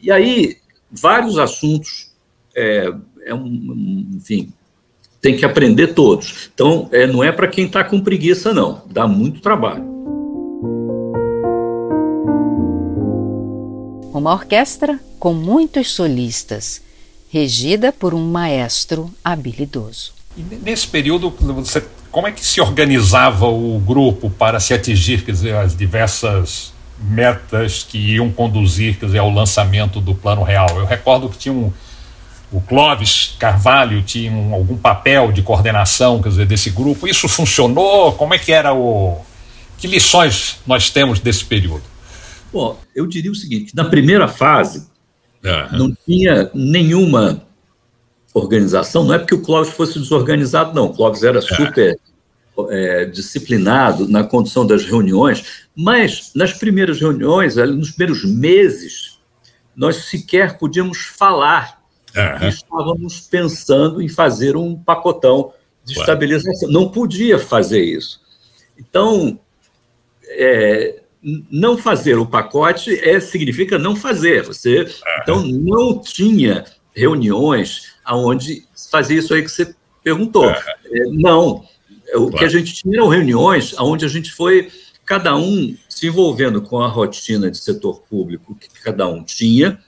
E 0.02 0.12
aí, 0.12 0.58
vários 0.92 1.38
assuntos, 1.38 2.12
é, 2.56 2.92
é 3.26 3.34
um, 3.34 4.10
enfim, 4.16 4.52
tem 5.22 5.36
que 5.36 5.46
aprender 5.46 5.94
todos. 5.94 6.50
Então, 6.54 6.90
é, 6.92 7.06
não 7.06 7.24
é 7.24 7.32
para 7.32 7.48
quem 7.48 7.66
está 7.66 7.84
com 7.84 8.02
preguiça, 8.02 8.54
não. 8.54 8.82
Dá 8.90 9.08
muito 9.08 9.42
trabalho. 9.42 9.92
Uma 14.12 14.34
orquestra 14.34 15.00
com 15.20 15.34
muitos 15.34 15.92
solistas, 15.92 16.82
regida 17.30 17.94
por 17.94 18.14
um 18.14 18.30
maestro 18.30 19.10
habilidoso. 19.24 20.14
E 20.36 20.42
nesse 20.42 20.88
período, 20.88 21.30
você, 21.30 21.84
como 22.12 22.28
é 22.28 22.32
que 22.32 22.44
se 22.44 22.60
organizava 22.60 23.48
o 23.48 23.80
grupo 23.80 24.30
para 24.30 24.60
se 24.60 24.74
atingir 24.74 25.24
quer 25.24 25.32
dizer, 25.32 25.56
as 25.56 25.76
diversas 25.76 26.74
metas 27.02 27.84
que 27.84 27.98
iam 27.98 28.32
conduzir 28.32 28.98
quer 28.98 29.08
dizer, 29.08 29.20
ao 29.20 29.30
lançamento 29.30 30.00
do 30.00 30.14
Plano 30.14 30.44
Real? 30.44 30.70
Eu 30.78 30.86
recordo 30.86 31.30
que 31.30 31.38
tinha 31.38 31.54
um 31.54 31.72
o 32.52 32.60
Clóvis 32.60 33.36
Carvalho 33.40 34.02
tinha 34.02 34.30
um, 34.30 34.54
algum 34.54 34.78
papel 34.78 35.32
de 35.32 35.42
coordenação, 35.42 36.22
quer 36.22 36.30
dizer, 36.30 36.46
desse 36.46 36.70
grupo. 36.70 37.08
Isso 37.08 37.30
funcionou? 37.30 38.12
Como 38.14 38.34
é 38.34 38.38
que 38.38 38.52
era 38.52 38.74
o. 38.74 39.22
Que 39.78 39.88
lições 39.88 40.60
nós 40.68 40.90
temos 40.90 41.20
desse 41.20 41.46
período? 41.46 41.84
Bom, 42.52 42.78
eu 42.94 43.08
diria 43.08 43.32
o 43.32 43.36
seguinte: 43.36 43.74
na 43.74 43.86
primeira 43.86 44.28
fase, 44.28 44.86
uhum. 45.44 45.78
não 45.78 45.98
tinha 46.06 46.52
nenhuma 46.54 47.42
organização, 48.34 49.04
não 49.04 49.14
é 49.14 49.18
porque 49.18 49.36
o 49.36 49.42
Clóvis 49.42 49.74
fosse 49.74 49.98
desorganizado, 49.98 50.74
não. 50.74 50.88
O 50.88 50.94
Clóvis 50.94 51.24
era 51.24 51.42
super 51.42 51.96
é, 51.96 51.96
disciplinado 53.12 54.08
na 54.08 54.24
condução 54.24 54.66
das 54.66 54.86
reuniões, 54.86 55.68
mas 55.76 56.32
nas 56.36 56.54
primeiras 56.54 57.00
reuniões, 57.00 57.56
nos 57.56 57.92
primeiros 57.92 58.24
meses, 58.26 59.20
nós 59.76 60.06
sequer 60.06 60.58
podíamos 60.58 61.00
falar. 61.00 61.82
Uhum. 62.16 62.48
Estávamos 62.50 63.22
pensando 63.22 64.02
em 64.02 64.10
fazer 64.10 64.56
um 64.58 64.76
pacotão 64.76 65.54
de 65.84 65.98
estabilização. 65.98 66.70
Não 66.70 66.90
podia 66.90 67.40
fazer 67.40 67.84
isso. 67.84 68.22
Então, 68.78 69.40
é, 70.28 71.02
não 71.50 71.78
fazer 71.78 72.18
o 72.18 72.26
pacote 72.26 72.94
é, 73.00 73.20
significa 73.20 73.78
não 73.78 73.96
fazer. 73.96 74.44
Você, 74.44 74.82
uhum. 74.82 74.90
Então, 75.22 75.44
não 75.46 76.00
tinha 76.00 76.66
reuniões 76.94 77.94
onde 78.08 78.66
fazia 78.92 79.20
isso 79.20 79.34
aí 79.34 79.42
que 79.42 79.50
você 79.50 79.74
perguntou. 80.04 80.48
Uhum. 80.48 80.54
É, 80.92 81.04
não. 81.12 81.66
O 82.14 82.28
claro. 82.28 82.38
que 82.38 82.46
a 82.46 82.50
gente 82.50 82.74
tinha 82.74 82.98
eram 82.98 83.08
reuniões 83.08 83.74
onde 83.80 84.06
a 84.06 84.08
gente 84.08 84.32
foi, 84.32 84.70
cada 85.06 85.36
um 85.36 85.76
se 85.88 86.08
envolvendo 86.08 86.62
com 86.62 86.80
a 86.80 86.88
rotina 86.88 87.50
de 87.50 87.58
setor 87.58 88.02
público 88.10 88.56
que 88.56 88.68
cada 88.82 89.08
um 89.08 89.24
tinha, 89.24 89.80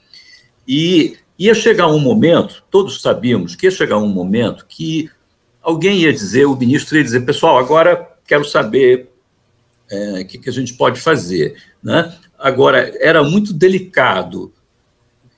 e 0.67 1.17
ia 1.37 1.53
chegar 1.53 1.87
um 1.87 1.99
momento, 1.99 2.63
todos 2.69 3.01
sabíamos 3.01 3.55
que 3.55 3.65
ia 3.65 3.71
chegar 3.71 3.97
um 3.97 4.07
momento 4.07 4.65
que 4.67 5.09
alguém 5.61 5.99
ia 6.01 6.13
dizer, 6.13 6.45
o 6.45 6.55
ministro 6.55 6.97
ia 6.97 7.03
dizer, 7.03 7.21
pessoal, 7.21 7.57
agora 7.57 8.09
quero 8.25 8.45
saber 8.45 9.09
é, 9.89 10.21
o 10.21 10.25
que, 10.25 10.37
que 10.37 10.49
a 10.49 10.53
gente 10.53 10.73
pode 10.73 10.99
fazer. 10.99 11.55
Né? 11.81 12.13
Agora, 12.37 12.93
era 12.99 13.23
muito 13.23 13.53
delicado 13.53 14.53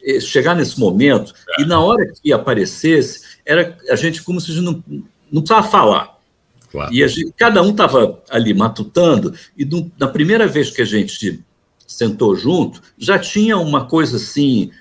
é, 0.03 0.19
chegar 0.19 0.55
nesse 0.55 0.79
momento, 0.79 1.33
é. 1.57 1.61
e 1.61 1.65
na 1.65 1.79
hora 1.79 2.11
que 2.21 2.31
aparecesse, 2.33 3.39
era 3.45 3.77
a 3.89 3.95
gente 3.95 4.23
como 4.23 4.39
se 4.41 4.51
a 4.51 4.55
gente 4.55 4.63
não, 4.63 4.83
não 5.31 5.41
precisava 5.41 5.67
falar. 5.67 6.14
Claro. 6.75 6.93
E 6.93 7.07
gente, 7.07 7.33
cada 7.37 7.61
um 7.61 7.71
estava 7.71 8.21
ali 8.29 8.53
matutando, 8.53 9.33
e 9.57 9.65
na 9.97 10.09
primeira 10.09 10.45
vez 10.45 10.69
que 10.69 10.81
a 10.81 10.85
gente 10.85 11.41
sentou 11.87 12.35
junto, 12.35 12.81
já 12.97 13.17
tinha 13.17 13.57
uma 13.57 13.85
coisa 13.85 14.17
assim, 14.17 14.71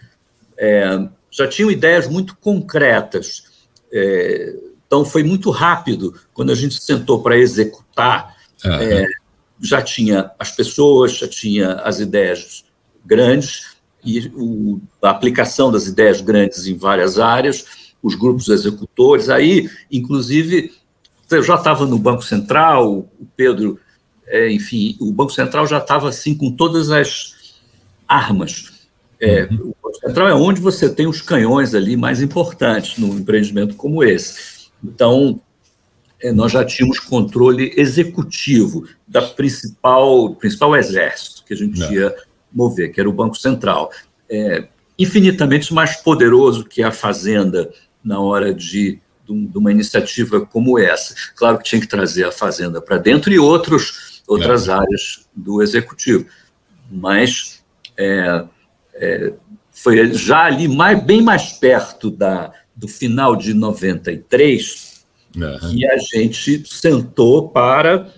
é, 0.58 1.06
já 1.30 1.46
tinham 1.46 1.70
ideias 1.70 2.08
muito 2.08 2.36
concretas. 2.36 3.44
É, 3.92 4.56
então, 4.84 5.04
foi 5.04 5.22
muito 5.22 5.50
rápido 5.50 6.14
quando 6.32 6.50
a 6.50 6.54
gente 6.56 6.74
sentou 6.82 7.22
para 7.22 7.38
executar. 7.38 8.34
Uhum. 8.64 8.72
É, 8.72 9.06
já 9.60 9.80
tinha 9.80 10.32
as 10.36 10.50
pessoas, 10.50 11.16
já 11.16 11.28
tinha 11.28 11.74
as 11.74 12.00
ideias 12.00 12.64
grandes 13.06 13.76
e 14.04 14.32
o, 14.34 14.80
a 15.00 15.10
aplicação 15.10 15.70
das 15.70 15.86
ideias 15.86 16.20
grandes 16.20 16.66
em 16.66 16.76
várias 16.76 17.20
áreas, 17.20 17.64
os 18.02 18.16
grupos 18.16 18.48
executores. 18.48 19.28
Aí, 19.28 19.70
inclusive, 19.92 20.72
eu 21.30 21.42
já 21.42 21.56
estava 21.56 21.86
no 21.86 21.98
Banco 21.98 22.22
Central, 22.22 23.08
o 23.18 23.26
Pedro, 23.36 23.78
é, 24.26 24.50
enfim, 24.50 24.96
o 25.00 25.12
Banco 25.12 25.32
Central 25.32 25.66
já 25.66 25.78
estava 25.78 26.08
assim 26.08 26.34
com 26.34 26.50
todas 26.50 26.90
as 26.90 27.54
armas. 28.06 28.72
É, 29.20 29.44
uhum. 29.44 29.70
O 29.70 29.76
Banco 29.82 29.98
Central 30.06 30.28
é 30.28 30.34
onde 30.34 30.60
você 30.60 30.88
tem 30.88 31.06
os 31.06 31.22
canhões 31.22 31.74
ali 31.74 31.96
mais 31.96 32.20
importantes 32.20 32.98
num 32.98 33.18
empreendimento 33.18 33.74
como 33.74 34.02
esse. 34.04 34.68
Então, 34.82 35.40
é, 36.20 36.32
nós 36.32 36.52
já 36.52 36.64
tínhamos 36.64 36.98
controle 36.98 37.72
executivo 37.76 38.86
da 39.06 39.22
principal 39.22 40.34
principal 40.34 40.76
exército 40.76 41.44
que 41.44 41.54
a 41.54 41.56
gente 41.56 41.78
Não. 41.78 41.92
ia 41.92 42.14
mover, 42.52 42.92
que 42.92 43.00
era 43.00 43.08
o 43.08 43.12
Banco 43.12 43.36
Central. 43.36 43.90
É, 44.28 44.66
infinitamente 44.98 45.72
mais 45.74 45.96
poderoso 45.96 46.64
que 46.64 46.82
a 46.82 46.92
Fazenda 46.92 47.70
na 48.02 48.20
hora 48.20 48.52
de, 48.52 49.00
de, 49.26 49.58
uma 49.58 49.70
iniciativa 49.70 50.44
como 50.44 50.78
essa. 50.78 51.14
Claro 51.34 51.58
que 51.58 51.64
tinha 51.64 51.80
que 51.80 51.88
trazer 51.88 52.24
a 52.24 52.32
Fazenda 52.32 52.80
para 52.80 52.98
dentro 52.98 53.32
e 53.32 53.38
outros, 53.38 54.22
outras 54.26 54.68
é. 54.68 54.72
áreas 54.72 55.26
do 55.34 55.62
Executivo. 55.62 56.26
Mas 56.90 57.64
é, 57.96 58.44
é, 58.94 59.32
foi 59.70 60.12
já 60.14 60.44
ali 60.44 60.68
mais, 60.68 61.02
bem 61.02 61.22
mais 61.22 61.52
perto 61.52 62.10
da, 62.10 62.52
do 62.74 62.88
final 62.88 63.36
de 63.36 63.54
93, 63.54 65.04
uhum. 65.36 65.58
que 65.70 65.86
a 65.86 65.98
gente 65.98 66.62
sentou 66.66 67.48
para 67.48 68.12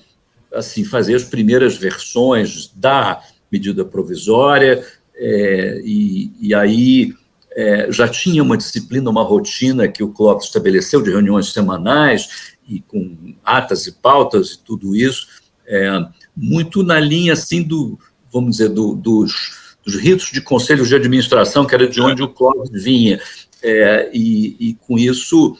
assim 0.53 0.85
fazer 0.85 1.14
as 1.14 1.25
primeiras 1.25 1.77
versões 1.77 2.69
da 2.75 3.23
medida 3.51 3.85
provisória, 3.85 4.85
é, 5.14 5.81
e, 5.85 6.31
e, 6.40 6.55
aí 6.55 7.14
é, 7.57 7.90
já 7.90 8.07
tinha 8.07 8.42
uma 8.42 8.57
disciplina, 8.57 9.09
uma 9.09 9.23
rotina 9.23 9.88
que 9.88 10.03
o 10.03 10.11
Clóvis 10.11 10.45
estabeleceu 10.45 11.01
de 11.01 11.11
reuniões 11.11 11.53
semanais 11.53 12.55
e 12.69 12.81
com 12.81 13.35
atas 13.42 13.87
e 13.87 13.92
pautas 13.92 14.53
e 14.53 14.59
tudo 14.59 14.95
isso, 14.95 15.27
é, 15.66 15.88
muito 16.37 16.83
na 16.83 17.01
linha 17.01 17.33
assim 17.33 17.62
do, 17.62 17.99
vamos 18.31 18.59
dizer, 18.59 18.69
do, 18.69 18.95
dos, 18.95 19.77
dos 19.85 19.95
ritos 19.97 20.31
de 20.31 20.40
conselhos 20.40 20.88
de 20.88 20.97
administração, 20.97 21.64
que 21.64 21.75
era 21.75 21.88
de 21.88 22.01
onde 22.01 22.23
o 22.23 22.29
Clóvis 22.29 22.71
vinha 22.71 23.21
é, 23.62 24.11
e, 24.12 24.57
e, 24.61 24.75
com 24.75 24.99
isso 24.99 25.57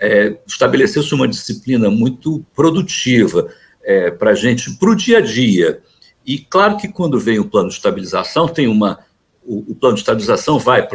é, 0.00 0.36
estabeleceu-se 0.46 1.14
uma 1.14 1.28
disciplina 1.28 1.90
muito 1.90 2.44
produtiva 2.54 3.48
é, 3.82 4.10
para 4.10 4.30
a 4.30 4.34
gente, 4.34 4.76
para 4.78 4.90
o 4.90 4.96
dia 4.96 5.18
a 5.18 5.20
dia. 5.20 5.80
E 6.26 6.38
claro 6.38 6.76
que 6.76 6.88
quando 6.88 7.20
vem 7.20 7.38
o 7.38 7.44
plano 7.44 7.68
de 7.68 7.74
estabilização, 7.74 8.48
tem 8.48 8.66
uma. 8.66 8.98
O, 9.44 9.72
o 9.72 9.74
plano 9.74 9.94
de 9.94 10.00
estabilização 10.00 10.58
vai 10.58 10.86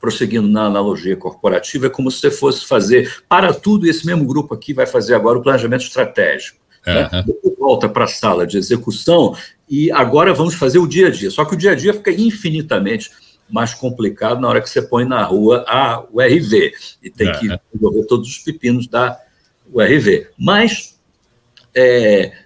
prosseguindo 0.00 0.48
na 0.48 0.64
analogia 0.64 1.14
corporativa, 1.14 1.86
é 1.86 1.90
como 1.90 2.10
se 2.10 2.20
você 2.20 2.30
fosse 2.30 2.66
fazer 2.66 3.22
para 3.28 3.52
tudo, 3.52 3.86
esse 3.86 4.06
mesmo 4.06 4.24
grupo 4.24 4.54
aqui 4.54 4.72
vai 4.72 4.86
fazer 4.86 5.14
agora 5.14 5.38
o 5.38 5.42
planejamento 5.42 5.82
estratégico. 5.82 6.58
Uhum. 6.86 6.94
Né? 6.94 7.24
Volta 7.58 7.88
para 7.88 8.04
a 8.04 8.08
sala 8.08 8.46
de 8.46 8.56
execução 8.56 9.36
e 9.68 9.92
agora 9.92 10.32
vamos 10.32 10.54
fazer 10.54 10.78
o 10.78 10.86
dia 10.86 11.08
a 11.08 11.10
dia. 11.10 11.30
Só 11.30 11.44
que 11.44 11.54
o 11.54 11.56
dia 11.56 11.72
a 11.72 11.74
dia 11.74 11.92
fica 11.92 12.10
infinitamente 12.10 13.10
mais 13.50 13.74
complicado 13.74 14.40
na 14.40 14.48
hora 14.48 14.62
que 14.62 14.70
você 14.70 14.80
põe 14.80 15.04
na 15.04 15.22
rua 15.24 15.64
a 15.68 16.04
URV 16.10 16.72
e 17.02 17.10
tem 17.10 17.30
que 17.32 17.48
resolver 17.72 18.04
todos 18.06 18.28
os 18.28 18.38
pepinos 18.38 18.86
da 18.86 19.20
URV. 19.72 20.28
Mas 20.38 20.98
é, 21.74 22.39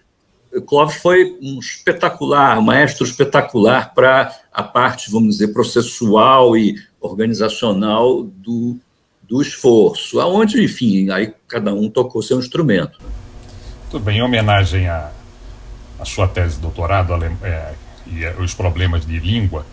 Clóvis 0.63 0.97
foi 0.97 1.37
um 1.43 1.59
espetacular, 1.59 2.59
um 2.59 2.63
maestro 2.63 3.05
espetacular 3.05 3.93
para 3.95 4.35
a 4.53 4.63
parte, 4.63 5.11
vamos 5.11 5.37
dizer, 5.37 5.49
processual 5.49 6.57
e 6.57 6.77
organizacional 7.01 8.23
do, 8.23 8.79
do 9.23 9.43
esforço, 9.43 10.21
aonde, 10.21 10.63
enfim, 10.63 11.11
aí 11.11 11.33
cada 11.49 11.75
um 11.75 11.89
tocou 11.91 12.23
seu 12.23 12.39
instrumento. 12.39 12.99
Tudo 13.91 14.05
bem, 14.05 14.19
em 14.19 14.23
homenagem 14.23 14.89
à, 14.89 15.11
à 15.99 16.05
sua 16.05 16.29
tese 16.29 16.57
de 16.57 16.63
doutorado 16.63 17.13
é, 17.43 17.75
e 18.07 18.27
os 18.41 18.55
problemas 18.55 19.05
de 19.07 19.19
língua, 19.19 19.67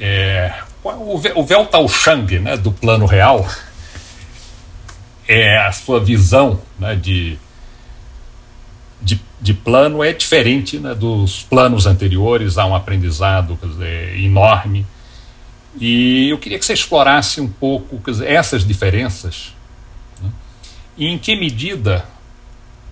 é, 0.00 0.52
o, 0.82 1.20
o 1.40 1.44
Veltao 1.44 1.88
Shang, 1.88 2.38
né, 2.38 2.56
do 2.56 2.70
plano 2.70 3.06
real, 3.06 3.46
é 5.26 5.58
a 5.58 5.72
sua 5.72 6.00
visão 6.00 6.60
né, 6.78 6.94
de, 6.94 7.38
de, 9.40 9.54
plano 9.54 10.02
é 10.02 10.12
diferente 10.12 10.78
né, 10.78 10.94
dos 10.94 11.42
planos 11.42 11.86
anteriores, 11.86 12.58
há 12.58 12.66
um 12.66 12.74
aprendizado 12.74 13.58
dizer, 13.62 14.18
enorme. 14.18 14.86
E 15.80 16.28
eu 16.28 16.38
queria 16.38 16.58
que 16.58 16.64
você 16.64 16.72
explorasse 16.72 17.40
um 17.40 17.48
pouco 17.48 18.00
dizer, 18.04 18.30
essas 18.30 18.64
diferenças 18.64 19.54
né, 20.20 20.30
e 20.96 21.06
em 21.06 21.18
que 21.18 21.36
medida 21.36 22.04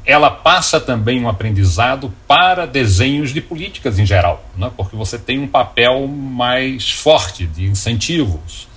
ela 0.07 0.31
passa 0.31 0.81
também 0.81 1.21
um 1.21 1.29
aprendizado 1.29 2.13
para 2.29 2.65
desenhos 2.65 3.35
de 3.35 3.41
políticas 3.41 3.99
em 3.99 4.07
geral, 4.07 4.45
né? 4.57 4.71
porque 4.77 4.95
você 4.95 5.19
tem 5.19 5.41
um 5.41 5.49
papel 5.49 6.07
mais 6.07 6.93
forte 6.93 7.45
de 7.45 7.65
incentivos, 7.65 8.69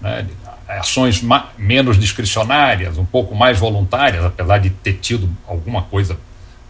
né? 0.00 0.24
ações 0.68 1.22
menos 1.58 1.98
discricionárias, 1.98 2.98
um 2.98 3.04
pouco 3.04 3.34
mais 3.34 3.58
voluntárias, 3.58 4.24
apesar 4.24 4.58
de 4.58 4.70
ter 4.70 4.94
tido 4.94 5.28
alguma 5.46 5.82
coisa 5.82 6.16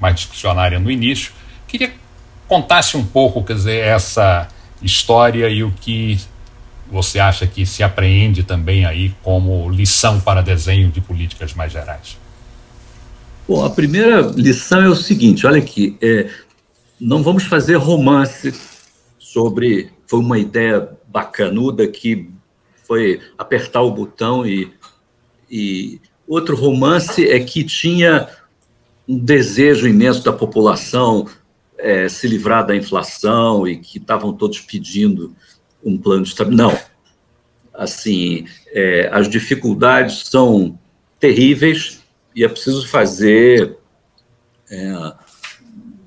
mais 0.00 0.16
discricionária 0.16 0.78
no 0.78 0.90
início. 0.90 1.32
Queria 1.66 1.88
que 1.88 1.98
contasse 2.46 2.96
um 2.96 3.04
pouco, 3.04 3.42
quer 3.42 3.54
dizer, 3.54 3.80
essa 3.80 4.48
história 4.82 5.48
e 5.48 5.64
o 5.64 5.72
que 5.72 6.18
você 6.90 7.18
acha 7.18 7.46
que 7.46 7.66
se 7.66 7.82
apreende 7.82 8.42
também 8.42 8.84
aí 8.84 9.14
como 9.22 9.68
lição 9.70 10.20
para 10.20 10.42
desenho 10.42 10.90
de 10.90 11.00
políticas 11.00 11.52
mais 11.54 11.72
gerais. 11.72 12.16
Bom, 13.48 13.64
a 13.64 13.70
primeira 13.70 14.20
lição 14.20 14.82
é 14.82 14.88
o 14.88 14.94
seguinte: 14.94 15.46
olha 15.46 15.58
aqui, 15.58 15.96
é, 16.00 16.28
não 17.00 17.22
vamos 17.22 17.44
fazer 17.44 17.76
romance 17.76 18.54
sobre. 19.18 19.90
Foi 20.06 20.20
uma 20.20 20.38
ideia 20.38 20.88
bacanuda 21.08 21.86
que 21.88 22.30
foi 22.86 23.20
apertar 23.36 23.82
o 23.82 23.90
botão 23.90 24.46
e, 24.46 24.72
e 25.50 26.00
outro 26.28 26.54
romance 26.54 27.28
é 27.28 27.40
que 27.40 27.64
tinha 27.64 28.28
um 29.08 29.18
desejo 29.18 29.86
imenso 29.86 30.22
da 30.22 30.32
população 30.32 31.26
é, 31.78 32.08
se 32.08 32.26
livrar 32.26 32.66
da 32.66 32.74
inflação 32.74 33.66
e 33.66 33.76
que 33.76 33.98
estavam 33.98 34.32
todos 34.32 34.60
pedindo 34.60 35.34
um 35.84 35.96
plano 35.96 36.22
de 36.22 36.30
estabilidade. 36.30 36.72
Não. 36.72 36.96
Assim, 37.72 38.46
é, 38.68 39.08
as 39.12 39.28
dificuldades 39.28 40.28
são 40.28 40.78
terríveis 41.20 42.02
e 42.34 42.42
é 42.42 42.48
preciso 42.48 42.88
fazer 42.88 43.76
é, 44.70 45.12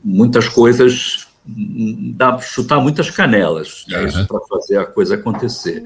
muitas 0.03 0.47
coisas, 0.47 1.27
dá, 1.45 2.37
chutar 2.39 2.81
muitas 2.81 3.09
canelas 3.09 3.85
né, 3.87 4.01
uhum. 4.03 4.25
para 4.25 4.39
fazer 4.47 4.77
a 4.77 4.85
coisa 4.85 5.15
acontecer. 5.15 5.83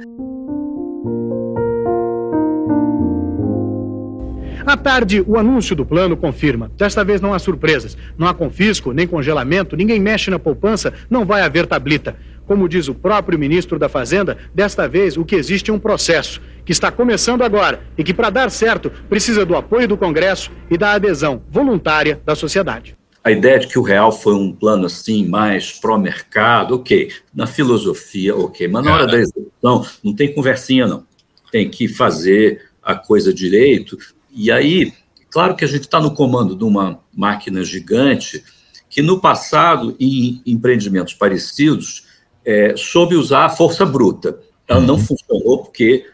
À 4.65 4.77
tarde, 4.77 5.23
o 5.27 5.37
anúncio 5.37 5.75
do 5.75 5.85
plano 5.85 6.15
confirma. 6.15 6.71
Desta 6.77 7.03
vez 7.03 7.19
não 7.19 7.33
há 7.33 7.39
surpresas. 7.39 7.97
Não 8.17 8.27
há 8.27 8.33
confisco, 8.33 8.93
nem 8.93 9.05
congelamento, 9.05 9.75
ninguém 9.75 9.99
mexe 9.99 10.31
na 10.31 10.39
poupança, 10.39 10.93
não 11.09 11.25
vai 11.25 11.41
haver 11.41 11.67
tablita. 11.67 12.15
Como 12.45 12.67
diz 12.67 12.87
o 12.87 12.95
próprio 12.95 13.37
ministro 13.37 13.77
da 13.77 13.89
Fazenda, 13.89 14.37
desta 14.53 14.87
vez 14.87 15.17
o 15.17 15.25
que 15.25 15.35
existe 15.35 15.69
é 15.69 15.73
um 15.73 15.79
processo, 15.79 16.41
que 16.65 16.71
está 16.71 16.91
começando 16.91 17.41
agora 17.41 17.81
e 17.97 18.03
que, 18.03 18.13
para 18.13 18.29
dar 18.29 18.49
certo, 18.49 18.89
precisa 19.09 19.45
do 19.45 19.55
apoio 19.55 19.87
do 19.87 19.97
Congresso 19.97 20.51
e 20.69 20.77
da 20.77 20.93
adesão 20.93 21.41
voluntária 21.49 22.21
da 22.25 22.35
sociedade. 22.35 22.95
A 23.23 23.31
ideia 23.31 23.59
de 23.59 23.67
que 23.67 23.79
o 23.79 23.81
real 23.81 24.11
foi 24.11 24.33
um 24.33 24.51
plano 24.51 24.85
assim 24.85 25.25
mais 25.27 25.71
pró-mercado, 25.71 26.75
ok. 26.75 27.09
Na 27.33 27.47
filosofia, 27.47 28.35
ok. 28.35 28.67
Mas 28.67 28.83
na 28.83 28.93
hora 28.93 29.07
da 29.07 29.17
execução, 29.17 29.85
não 30.03 30.13
tem 30.13 30.33
conversinha, 30.33 30.85
não. 30.85 31.05
Tem 31.51 31.69
que 31.69 31.87
fazer 31.87 32.61
a 32.81 32.95
coisa 32.95 33.33
direito. 33.33 33.97
E 34.33 34.51
aí, 34.51 34.93
claro 35.29 35.55
que 35.55 35.63
a 35.63 35.67
gente 35.67 35.81
está 35.81 35.99
no 35.99 36.13
comando 36.13 36.55
de 36.55 36.63
uma 36.63 36.99
máquina 37.13 37.63
gigante 37.63 38.43
que 38.89 39.01
no 39.01 39.19
passado, 39.19 39.95
em 39.99 40.41
empreendimentos 40.45 41.13
parecidos, 41.13 42.05
é, 42.45 42.75
soube 42.77 43.15
usar 43.15 43.45
a 43.45 43.49
força 43.49 43.85
bruta. 43.85 44.39
Ela 44.67 44.81
não 44.81 44.95
uhum. 44.95 45.01
funcionou 45.01 45.63
porque 45.63 46.05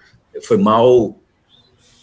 foi 0.44 0.58
mal, 0.58 1.18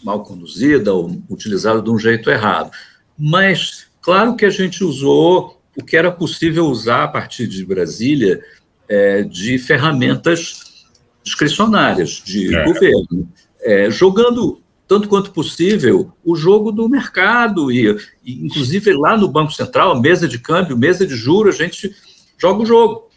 mal 0.03 0.23
conduzida 0.23 0.93
ou 0.93 1.19
utilizada 1.29 1.81
de 1.81 1.89
um 1.89 1.97
jeito 1.97 2.29
errado. 2.29 2.71
Mas, 3.17 3.87
claro 4.01 4.35
que 4.35 4.45
a 4.45 4.49
gente 4.49 4.83
usou 4.83 5.59
o 5.75 5.83
que 5.83 5.97
era 5.97 6.11
possível 6.11 6.65
usar 6.65 7.03
a 7.03 7.07
partir 7.07 7.47
de 7.47 7.65
Brasília 7.65 8.41
é, 8.87 9.23
de 9.23 9.57
ferramentas 9.57 10.85
discricionárias 11.23 12.21
de 12.23 12.55
é. 12.55 12.63
governo, 12.63 13.29
é, 13.61 13.89
jogando 13.89 14.61
tanto 14.87 15.09
quanto 15.09 15.31
possível 15.31 16.13
o 16.23 16.35
jogo 16.35 16.71
do 16.71 16.87
mercado 16.87 17.71
e, 17.71 17.89
e, 18.23 18.45
inclusive 18.45 18.93
lá 18.93 19.17
no 19.17 19.27
Banco 19.27 19.51
Central, 19.51 19.99
mesa 19.99 20.27
de 20.27 20.39
câmbio, 20.39 20.77
mesa 20.77 21.05
de 21.05 21.15
juros, 21.15 21.55
a 21.55 21.63
gente 21.63 21.93
joga 22.37 22.63
o 22.63 22.65
jogo 22.65 23.07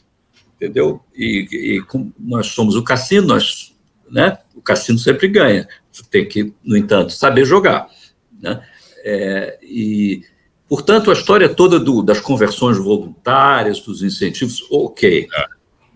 entendeu? 0.61 1.01
E, 1.17 1.49
e 1.51 1.83
nós 2.19 2.49
somos 2.49 2.77
o 2.77 2.85
cassino, 2.85 3.29
nós, 3.29 3.75
né? 4.11 4.39
O 4.55 4.61
cassino 4.61 4.99
sempre 4.99 5.27
ganha. 5.27 5.67
Tem 6.11 6.29
que, 6.29 6.53
no 6.63 6.77
entanto, 6.77 7.13
saber 7.13 7.47
jogar, 7.47 7.89
né? 8.41 8.63
É, 9.03 9.59
e, 9.63 10.23
portanto, 10.69 11.11
a 11.11 11.15
história 11.15 11.49
toda 11.49 11.81
do, 11.81 12.03
das 12.03 12.21
conversões 12.21 12.77
voluntárias, 12.77 13.81
dos 13.81 14.03
incentivos, 14.03 14.63
ok, 14.71 15.27
é. 15.33 15.45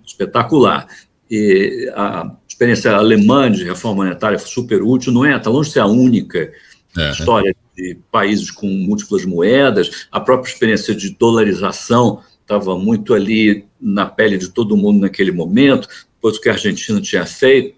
espetacular. 0.05 0.89
E 1.31 1.93
a 1.95 2.35
experiência 2.55 2.95
alemã 2.95 3.51
de 3.51 3.65
reforma 3.65 4.05
monetária 4.05 4.39
foi 4.39 4.49
super 4.49 4.83
útil, 4.83 5.13
não 5.13 5.25
é? 5.25 5.37
Está 5.37 5.51
longe 5.51 5.69
de 5.69 5.73
ser 5.75 5.81
a 5.81 5.87
única 5.87 6.53
é. 6.97 7.11
história 7.11 7.55
de 7.77 7.99
países 8.11 8.51
com 8.51 8.69
múltiplas 8.69 9.25
moedas, 9.25 10.07
a 10.11 10.21
própria 10.21 10.51
experiência 10.51 10.95
de 10.95 11.11
dolarização 11.11 12.23
estava 12.41 12.79
muito 12.79 13.15
ali 13.15 13.67
na 13.81 14.07
pele 14.07 14.39
de 14.39 14.51
todo 14.51 14.77
mundo 14.77 15.01
naquele 15.01 15.33
momento, 15.33 15.89
depois 16.15 16.37
o 16.37 16.41
que 16.41 16.49
a 16.49 16.53
Argentina 16.53 17.01
tinha 17.01 17.27
feito, 17.27 17.77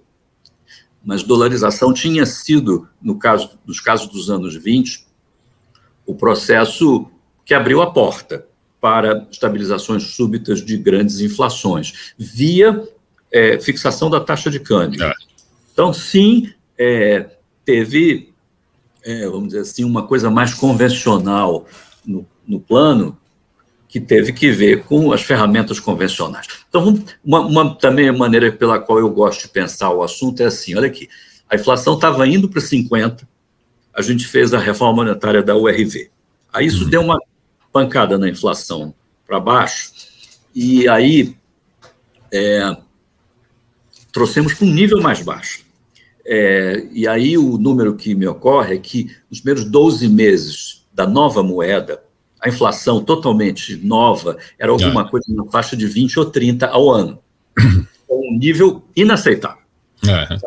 mas 1.03 1.23
dolarização 1.23 1.95
tinha 1.95 2.27
sido, 2.27 2.87
no 3.01 3.19
caso 3.19 3.59
dos 3.65 3.81
casos 3.81 4.09
dos 4.09 4.29
anos 4.29 4.55
20, 4.57 5.07
o 6.05 6.15
processo 6.15 7.09
que 7.45 7.55
abriu 7.55 7.81
a 7.81 7.91
porta 7.91 8.47
para 8.81 9.27
estabilizações 9.31 10.03
súbitas 10.03 10.63
de 10.63 10.77
grandes 10.77 11.21
inflações, 11.21 12.13
via 12.19 12.87
é, 13.37 13.61
fixação 13.61 14.09
da 14.09 14.19
taxa 14.19 14.51
de 14.51 14.59
câmbio. 14.59 15.05
É. 15.05 15.15
Então, 15.73 15.93
sim, 15.93 16.53
é, 16.79 17.27
teve, 17.65 18.33
é, 19.05 19.27
vamos 19.27 19.49
dizer 19.49 19.61
assim, 19.61 19.85
uma 19.85 20.07
coisa 20.07 20.31
mais 20.31 20.55
convencional 20.55 21.67
no, 22.05 22.27
no 22.47 22.59
plano, 22.59 23.19
que 23.89 24.01
teve 24.01 24.33
que 24.33 24.51
ver 24.51 24.85
com 24.85 25.13
as 25.13 25.23
ferramentas 25.23 25.79
convencionais. 25.79 26.47
Então, 26.69 27.03
uma, 27.25 27.41
uma 27.41 27.75
também 27.77 28.09
a 28.09 28.13
maneira 28.13 28.51
pela 28.51 28.79
qual 28.79 28.99
eu 28.99 29.11
gosto 29.11 29.43
de 29.43 29.49
pensar 29.49 29.91
o 29.91 30.03
assunto 30.03 30.43
é 30.43 30.47
assim: 30.47 30.75
olha 30.75 30.87
aqui, 30.87 31.09
a 31.49 31.57
inflação 31.57 31.95
estava 31.95 32.27
indo 32.27 32.49
para 32.49 32.61
50, 32.61 33.29
a 33.95 34.03
gente 34.03 34.27
fez 34.27 34.53
a 34.55 34.59
reforma 34.59 35.05
monetária 35.05 35.43
da 35.43 35.55
URV. 35.55 36.11
Aí 36.53 36.67
isso 36.67 36.85
uhum. 36.85 36.91
deu 36.91 37.01
uma 37.03 37.19
pancada 37.73 38.17
na 38.19 38.29
inflação 38.29 38.95
para 39.27 39.39
baixo, 39.39 39.93
e 40.55 40.89
aí 40.89 41.37
é, 42.33 42.77
trouxemos 44.17 44.55
para 44.55 44.67
um 44.67 44.73
nível 44.73 45.03
mais 45.03 45.21
baixo. 45.21 45.63
É, 46.25 46.89
e 46.91 47.07
aí 47.07 47.37
o 47.37 47.59
número 47.59 47.95
que 47.95 48.15
me 48.15 48.27
ocorre 48.27 48.75
é 48.75 48.79
que 48.79 49.15
nos 49.31 49.41
primeiros 49.41 49.71
12 49.71 50.09
meses 50.09 50.87
da 50.91 51.07
nova 51.07 51.43
moeda, 51.43 52.03
a 52.41 52.49
inflação 52.49 53.05
totalmente 53.05 53.77
nova 53.77 54.39
era 54.59 54.73
alguma 54.73 55.03
é. 55.03 55.09
coisa 55.11 55.27
na 55.35 55.45
faixa 55.51 55.77
de 55.77 55.87
20 55.87 56.19
ou 56.19 56.25
30 56.25 56.67
ao 56.67 56.91
ano. 56.91 57.19
um 58.11 58.39
nível 58.39 58.83
inaceitável. 58.97 59.63
É. 60.09 60.39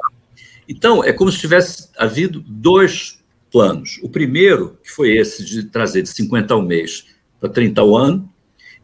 Então, 0.68 1.04
é 1.04 1.14
como 1.14 1.32
se 1.32 1.38
tivesse 1.38 1.90
havido 1.96 2.44
dois 2.48 3.20
planos. 3.52 4.00
O 4.02 4.10
primeiro, 4.10 4.80
que 4.84 4.90
foi 4.90 5.16
esse 5.16 5.46
de 5.46 5.64
trazer 5.66 6.02
de 6.02 6.10
50 6.10 6.56
ao 6.56 6.62
mês 6.64 7.06
para 7.40 7.50
30 7.50 7.82
ao 7.82 7.96
ano, 7.96 8.28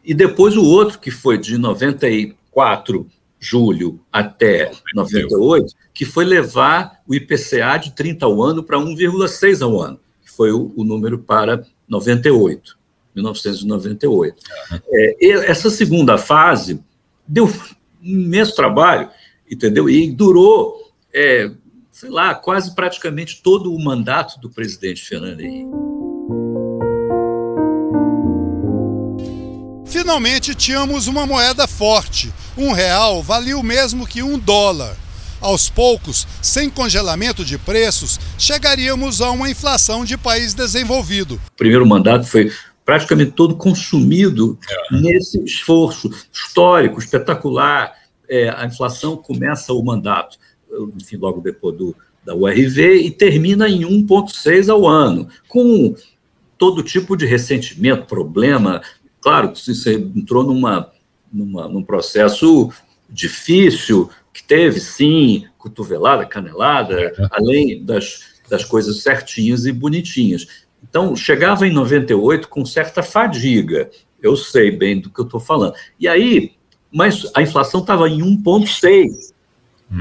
e 0.04 0.14
depois 0.14 0.56
o 0.56 0.64
outro, 0.64 1.00
que 1.00 1.10
foi 1.10 1.40
de 1.40 1.58
94 1.58 3.08
julho 3.40 4.00
até 4.12 4.72
98, 4.94 5.74
que 5.94 6.06
foi 6.06 6.26
levar 6.26 7.02
o 7.08 7.14
IPCA 7.14 7.78
de 7.78 7.92
30 7.92 8.26
ao 8.26 8.42
ano 8.42 8.64
para 8.64 8.78
1,6 8.78 9.62
ao 9.62 9.80
ano, 9.80 10.00
que 10.24 10.32
foi 10.32 10.52
o, 10.52 10.74
o 10.76 10.84
número 10.84 11.20
para 11.20 11.64
98. 11.88 12.78
1998. 13.16 14.36
É, 14.92 15.50
essa 15.50 15.70
segunda 15.70 16.18
fase 16.18 16.84
deu 17.28 17.46
um 17.46 17.52
imenso 18.04 18.56
trabalho, 18.56 19.10
entendeu? 19.50 19.90
E 19.90 20.12
durou, 20.12 20.92
é, 21.14 21.50
sei 21.92 22.10
lá, 22.10 22.36
quase 22.36 22.76
praticamente 22.76 23.42
todo 23.42 23.74
o 23.74 23.84
mandato 23.84 24.40
do 24.40 24.50
presidente 24.50 25.02
Fernando 25.02 25.40
Henrique. 25.40 25.72
Finalmente 29.86 30.54
tínhamos 30.54 31.08
uma 31.08 31.26
moeda 31.26 31.66
forte. 31.68 32.34
Um 32.58 32.72
real 32.72 33.22
valia 33.22 33.58
o 33.58 33.64
mesmo 33.64 34.08
que 34.08 34.24
um 34.24 34.40
dólar. 34.40 34.96
Aos 35.42 35.70
poucos, 35.70 36.26
sem 36.42 36.70
congelamento 36.70 37.44
de 37.44 37.58
preços, 37.58 38.18
chegaríamos 38.38 39.22
a 39.22 39.30
uma 39.32 39.50
inflação 39.50 40.06
de 40.06 40.18
país 40.18 40.54
desenvolvido. 40.54 41.36
O 41.36 41.58
primeiro 41.58 41.86
mandato 41.86 42.26
foi 42.26 42.50
praticamente 42.86 43.32
todo 43.32 43.56
consumido 43.56 44.58
é. 44.70 44.96
nesse 44.96 45.44
esforço 45.44 46.10
histórico, 46.32 46.98
espetacular. 47.00 47.94
É, 48.30 48.50
a 48.50 48.66
inflação 48.66 49.18
começa 49.18 49.74
o 49.74 49.84
mandato, 49.84 50.38
enfim, 50.96 51.18
logo 51.18 51.42
depois 51.42 51.76
do, 51.76 51.96
da 52.26 52.34
URV 52.34 53.02
e 53.02 53.12
termina 53.12 53.68
em 53.68 53.82
1,6 53.82 54.72
ao 54.72 54.88
ano, 54.88 55.28
com 55.50 55.94
todo 56.58 56.82
tipo 56.82 57.18
de 57.18 57.26
ressentimento, 57.26 58.06
problema. 58.06 58.82
Claro 59.20 59.52
que 59.52 59.60
você 59.60 59.96
entrou 59.96 60.44
numa, 60.44 60.90
numa, 61.36 61.68
num 61.68 61.84
processo 61.84 62.72
difícil, 63.10 64.10
que 64.34 64.44
teve, 64.44 64.80
sim, 64.80 65.46
cotovelada, 65.58 66.26
canelada, 66.26 67.00
é. 67.00 67.14
além 67.32 67.84
das, 67.84 68.40
das 68.50 68.64
coisas 68.64 69.02
certinhas 69.02 69.66
e 69.66 69.72
bonitinhas. 69.72 70.66
Então, 70.84 71.16
chegava 71.16 71.68
em 71.68 71.74
98 71.74 72.48
com 72.48 72.66
certa 72.66 73.04
fadiga. 73.04 73.90
Eu 74.22 74.36
sei 74.36 74.72
bem 74.72 75.00
do 75.00 75.10
que 75.10 75.20
eu 75.20 75.26
estou 75.26 75.40
falando. 75.40 75.74
E 76.00 76.08
aí, 76.08 76.54
mas 76.92 77.30
a 77.36 77.42
inflação 77.42 77.82
estava 77.82 78.10
em 78.10 78.20
1,6, 78.20 79.34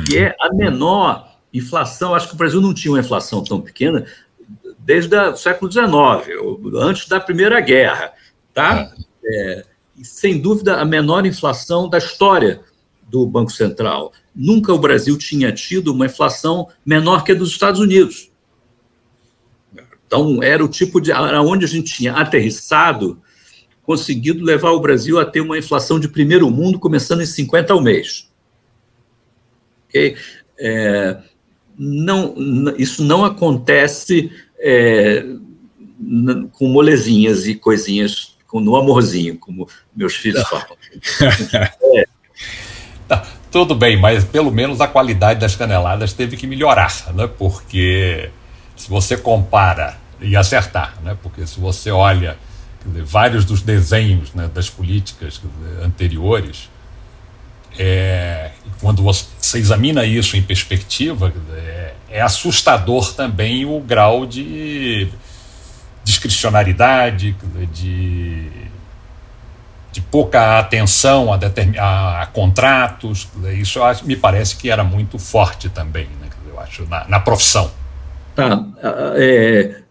que 0.06 0.18
é 0.18 0.34
a 0.40 0.52
menor 0.54 1.36
inflação. 1.52 2.14
Acho 2.14 2.28
que 2.28 2.34
o 2.34 2.38
Brasil 2.38 2.60
não 2.60 2.74
tinha 2.74 2.92
uma 2.92 3.00
inflação 3.00 3.42
tão 3.42 3.60
pequena 3.60 4.06
desde 4.78 5.16
o 5.16 5.36
século 5.36 5.70
XIX, 5.70 5.88
antes 6.76 7.08
da 7.08 7.18
Primeira 7.18 7.60
Guerra. 7.60 8.12
Tá? 8.52 8.92
É, 9.24 9.64
sem 10.02 10.40
dúvida, 10.40 10.80
a 10.80 10.84
menor 10.84 11.26
inflação 11.26 11.88
da 11.88 11.98
história 11.98 12.60
do 13.08 13.26
Banco 13.26 13.52
Central. 13.52 14.12
Nunca 14.34 14.72
o 14.72 14.78
Brasil 14.78 15.16
tinha 15.16 15.52
tido 15.52 15.92
uma 15.92 16.06
inflação 16.06 16.68
menor 16.84 17.24
que 17.24 17.32
a 17.32 17.34
dos 17.34 17.50
Estados 17.50 17.80
Unidos. 17.80 18.30
Então, 20.06 20.42
era 20.42 20.64
o 20.64 20.68
tipo 20.68 21.00
de. 21.00 21.12
Era 21.12 21.42
onde 21.42 21.64
a 21.64 21.68
gente 21.68 21.94
tinha 21.94 22.12
aterrissado 22.12 23.20
conseguido 23.84 24.44
levar 24.44 24.70
o 24.70 24.80
Brasil 24.80 25.20
a 25.20 25.26
ter 25.26 25.40
uma 25.40 25.58
inflação 25.58 26.00
de 26.00 26.08
primeiro 26.08 26.50
mundo, 26.50 26.78
começando 26.78 27.20
em 27.20 27.26
50 27.26 27.72
ao 27.72 27.82
mês. 27.82 28.30
Okay? 29.88 30.16
É, 30.58 31.18
não, 31.76 32.34
isso 32.78 33.04
não 33.04 33.24
acontece 33.24 34.32
é, 34.58 35.24
com 36.52 36.68
molezinhas 36.68 37.46
e 37.46 37.54
coisinhas, 37.54 38.33
no 38.60 38.76
amorzinho, 38.76 39.38
como 39.38 39.68
meus 39.94 40.14
filhos 40.14 40.42
falam. 40.42 40.76
é. 41.96 42.06
Tá, 43.06 43.22
tudo 43.50 43.74
bem, 43.74 44.00
mas 44.00 44.24
pelo 44.24 44.50
menos 44.50 44.80
a 44.80 44.88
qualidade 44.88 45.38
das 45.38 45.54
caneladas 45.54 46.14
teve 46.14 46.38
que 46.38 46.46
melhorar, 46.46 47.12
né? 47.12 47.28
porque 47.38 48.30
se 48.74 48.88
você 48.88 49.14
compara 49.14 49.98
e 50.20 50.34
acertar, 50.34 50.94
né? 51.02 51.16
porque 51.22 51.46
se 51.46 51.60
você 51.60 51.90
olha 51.90 52.38
dizer, 52.84 53.04
vários 53.04 53.44
dos 53.44 53.60
desenhos 53.60 54.32
né, 54.32 54.50
das 54.52 54.70
políticas 54.70 55.34
dizer, 55.34 55.84
anteriores, 55.84 56.70
é, 57.78 58.52
quando 58.80 59.02
você 59.02 59.58
examina 59.58 60.04
isso 60.04 60.36
em 60.36 60.42
perspectiva, 60.42 61.32
é, 61.52 61.94
é 62.08 62.20
assustador 62.20 63.12
também 63.12 63.64
o 63.66 63.80
grau 63.80 64.24
de 64.24 65.08
discricionariedade, 66.04 67.34
de, 67.72 68.50
de 69.90 70.00
pouca 70.00 70.58
atenção 70.58 71.32
a, 71.32 71.38
a, 71.78 72.22
a 72.22 72.26
contratos. 72.26 73.28
Isso 73.58 73.82
acho, 73.82 74.06
me 74.06 74.16
parece 74.16 74.56
que 74.56 74.70
era 74.70 74.84
muito 74.84 75.18
forte 75.18 75.68
também, 75.68 76.08
né, 76.20 76.28
eu 76.46 76.60
acho, 76.60 76.86
na, 76.86 77.08
na 77.08 77.20
profissão. 77.20 77.70
Tá. 78.34 78.64
É, 79.16 79.82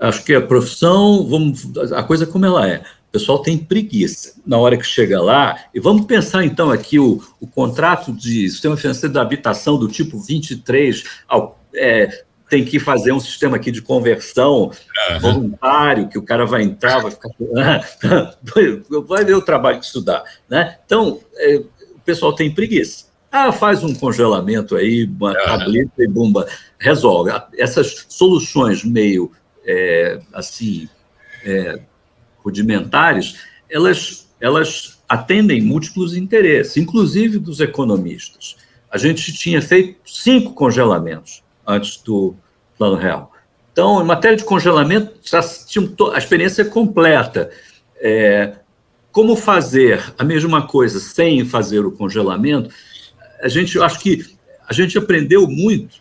acho 0.00 0.22
que 0.24 0.34
a 0.34 0.40
profissão, 0.40 1.26
vamos, 1.26 1.92
a 1.92 2.02
coisa 2.02 2.26
como 2.26 2.44
ela 2.44 2.68
é. 2.68 2.82
O 3.08 3.12
pessoal 3.12 3.40
tem 3.40 3.58
preguiça 3.58 4.34
na 4.46 4.56
hora 4.58 4.76
que 4.76 4.84
chega 4.84 5.20
lá. 5.20 5.58
E 5.74 5.80
vamos 5.80 6.04
pensar 6.04 6.44
então 6.44 6.70
aqui 6.70 6.98
o, 6.98 7.22
o 7.40 7.46
contrato 7.46 8.12
de 8.12 8.48
sistema 8.48 8.76
financeiro 8.76 9.12
da 9.12 9.22
habitação 9.22 9.78
do 9.78 9.88
tipo 9.88 10.18
23 10.18 11.02
ao, 11.26 11.58
é, 11.74 12.24
tem 12.50 12.64
que 12.64 12.78
fazer 12.78 13.12
um 13.12 13.20
sistema 13.20 13.56
aqui 13.56 13.70
de 13.70 13.80
conversão 13.80 14.64
uhum. 14.64 15.20
voluntário, 15.20 16.08
que 16.08 16.18
o 16.18 16.22
cara 16.22 16.44
vai 16.44 16.62
entrar, 16.62 17.00
vai 17.00 17.10
ficar. 17.10 17.30
vai 19.06 19.24
ver 19.24 19.34
o 19.34 19.42
trabalho 19.42 19.78
de 19.78 19.86
estudar. 19.86 20.24
Né? 20.48 20.76
Então, 20.84 21.20
é, 21.36 21.56
o 21.94 22.00
pessoal 22.04 22.34
tem 22.34 22.52
preguiça. 22.52 23.08
Ah, 23.32 23.52
faz 23.52 23.84
um 23.84 23.94
congelamento 23.94 24.74
aí, 24.74 25.04
uma 25.04 25.30
uhum. 25.30 25.44
tableta 25.44 25.92
e 26.02 26.08
bomba, 26.08 26.46
resolve. 26.78 27.30
Essas 27.56 28.06
soluções 28.08 28.84
meio 28.84 29.30
é, 29.64 30.18
assim. 30.34 30.88
É, 31.44 31.80
rudimentares, 32.42 33.36
elas, 33.68 34.28
elas 34.40 34.98
atendem 35.08 35.60
múltiplos 35.60 36.16
interesses, 36.16 36.76
inclusive 36.76 37.38
dos 37.38 37.60
economistas. 37.60 38.56
A 38.90 38.98
gente 38.98 39.32
tinha 39.32 39.62
feito 39.62 40.00
cinco 40.04 40.52
congelamentos 40.54 41.42
antes 41.70 41.98
do 41.98 42.34
Plano 42.76 42.96
Real. 42.96 43.32
Então, 43.72 44.02
em 44.02 44.04
matéria 44.04 44.36
de 44.36 44.44
congelamento, 44.44 45.12
já 45.22 45.40
a 45.40 46.18
experiência 46.18 46.64
completa. 46.64 47.50
É, 48.02 48.54
como 49.12 49.36
fazer 49.36 50.02
a 50.18 50.24
mesma 50.24 50.66
coisa 50.66 51.00
sem 51.00 51.44
fazer 51.44 51.84
o 51.84 51.92
congelamento? 51.92 52.70
A 53.42 53.48
gente, 53.48 53.76
eu 53.76 53.84
acho 53.84 53.98
que 53.98 54.36
a 54.68 54.72
gente 54.72 54.96
aprendeu 54.96 55.46
muito 55.48 55.96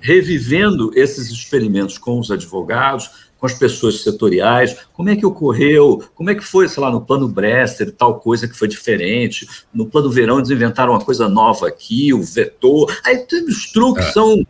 revivendo 0.00 0.90
esses 0.94 1.30
experimentos 1.30 1.98
com 1.98 2.18
os 2.18 2.30
advogados, 2.30 3.10
com 3.38 3.46
as 3.46 3.54
pessoas 3.54 4.02
setoriais, 4.02 4.76
como 4.92 5.10
é 5.10 5.16
que 5.16 5.26
ocorreu, 5.26 6.02
como 6.14 6.30
é 6.30 6.34
que 6.34 6.42
foi, 6.42 6.68
sei 6.68 6.82
lá, 6.82 6.90
no 6.90 7.00
plano 7.00 7.28
Brester, 7.28 7.92
tal 7.92 8.18
coisa 8.18 8.48
que 8.48 8.56
foi 8.56 8.68
diferente, 8.68 9.46
no 9.72 9.86
plano 9.86 10.10
Verão 10.10 10.38
eles 10.38 10.50
inventaram 10.50 10.92
uma 10.92 11.04
coisa 11.04 11.28
nova 11.28 11.68
aqui, 11.68 12.14
o 12.14 12.22
vetor, 12.22 12.96
aí 13.04 13.26
os 13.46 13.70
truques 13.70 14.06
é. 14.06 14.12
são 14.12 14.46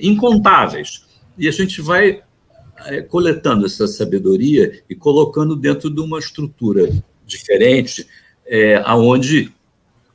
incontáveis, 0.00 1.04
e 1.36 1.48
a 1.48 1.50
gente 1.50 1.80
vai 1.80 2.22
é, 2.86 3.02
coletando 3.02 3.66
essa 3.66 3.86
sabedoria 3.86 4.82
e 4.88 4.94
colocando 4.94 5.56
dentro 5.56 5.90
de 5.90 6.00
uma 6.00 6.18
estrutura 6.18 6.90
diferente, 7.26 8.06
é, 8.46 8.82
aonde 8.84 9.52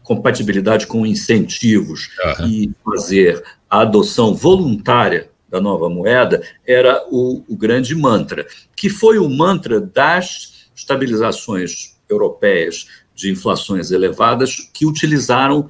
compatibilidade 0.03 0.87
com 0.87 1.05
incentivos 1.05 2.09
uhum. 2.39 2.47
e 2.47 2.71
fazer 2.83 3.43
a 3.69 3.81
adoção 3.81 4.33
voluntária 4.33 5.29
da 5.49 5.59
nova 5.59 5.89
moeda 5.89 6.41
era 6.65 7.05
o, 7.09 7.43
o 7.47 7.55
grande 7.55 7.95
mantra, 7.95 8.45
que 8.75 8.89
foi 8.89 9.17
o 9.17 9.29
mantra 9.29 9.79
das 9.81 10.69
estabilizações 10.75 11.97
europeias 12.09 12.87
de 13.13 13.31
inflações 13.31 13.91
elevadas 13.91 14.69
que 14.73 14.85
utilizaram 14.85 15.69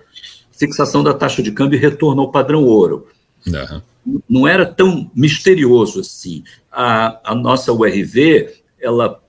fixação 0.51 1.03
da 1.03 1.13
taxa 1.13 1.41
de 1.41 1.51
câmbio 1.51 1.77
e 1.77 1.81
retorno 1.81 2.21
ao 2.21 2.31
padrão 2.31 2.63
ouro. 2.63 3.07
Uhum. 3.47 4.21
Não 4.29 4.47
era 4.47 4.65
tão 4.65 5.11
misterioso 5.13 5.99
assim. 5.99 6.43
A, 6.71 7.19
a 7.31 7.35
nossa 7.35 7.73
URV, 7.73 8.53
ela, 8.79 9.21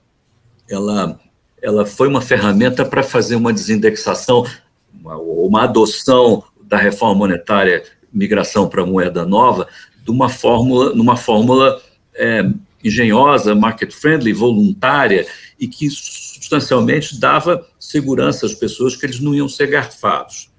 ela, 0.69 1.19
ela 1.61 1.85
foi 1.85 2.07
uma 2.07 2.21
ferramenta 2.21 2.85
para 2.85 3.03
fazer 3.03 3.35
uma 3.35 3.53
desindexação, 3.53 4.45
uma, 4.93 5.17
uma 5.17 5.63
adoção 5.63 6.43
da 6.61 6.77
reforma 6.77 7.15
monetária, 7.15 7.83
migração 8.11 8.69
para 8.69 8.85
moeda 8.85 9.25
nova, 9.25 9.67
de 10.03 10.11
uma 10.11 10.29
fórmula, 10.29 10.93
numa 10.93 11.15
fórmula 11.15 11.81
é, 12.15 12.43
engenhosa, 12.83 13.55
market 13.55 13.91
friendly, 13.91 14.33
voluntária 14.33 15.27
e 15.59 15.67
que 15.67 15.89
substancialmente 15.89 17.19
dava 17.19 17.67
segurança 17.79 18.45
às 18.45 18.53
pessoas 18.53 18.95
que 18.95 19.05
eles 19.05 19.19
não 19.19 19.35
iam 19.35 19.49
ser 19.49 19.67
garfados. 19.67 20.49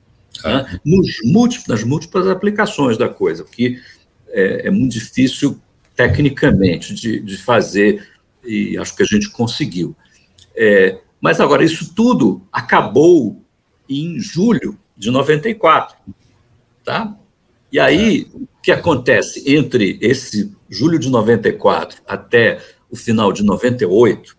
Né? 0.44 0.80
Nos 0.84 1.06
múltiplos, 1.24 1.66
nas 1.68 1.84
múltiplas 1.84 2.26
aplicações 2.26 2.96
da 2.96 3.08
coisa, 3.08 3.44
que 3.44 3.80
é, 4.28 4.68
é 4.68 4.70
muito 4.70 4.92
difícil 4.92 5.60
tecnicamente 5.94 6.94
de, 6.94 7.20
de, 7.20 7.36
fazer 7.36 8.06
e 8.44 8.78
acho 8.78 8.96
que 8.96 9.02
a 9.02 9.06
gente 9.06 9.28
conseguiu. 9.30 9.94
É, 10.56 10.98
mas 11.20 11.40
agora, 11.40 11.62
isso 11.62 11.94
tudo 11.94 12.42
acabou 12.50 13.44
em 13.88 14.18
julho 14.18 14.78
de 14.96 15.10
94, 15.10 15.96
tá? 16.84 17.16
E 17.70 17.78
aí, 17.78 18.28
o 18.32 18.48
que 18.62 18.72
acontece 18.72 19.44
entre 19.54 19.98
esse 20.00 20.54
julho 20.68 20.98
de 20.98 21.10
94 21.10 22.02
até 22.06 22.60
o 22.90 22.96
final 22.96 23.32
de 23.32 23.44
98, 23.44 24.36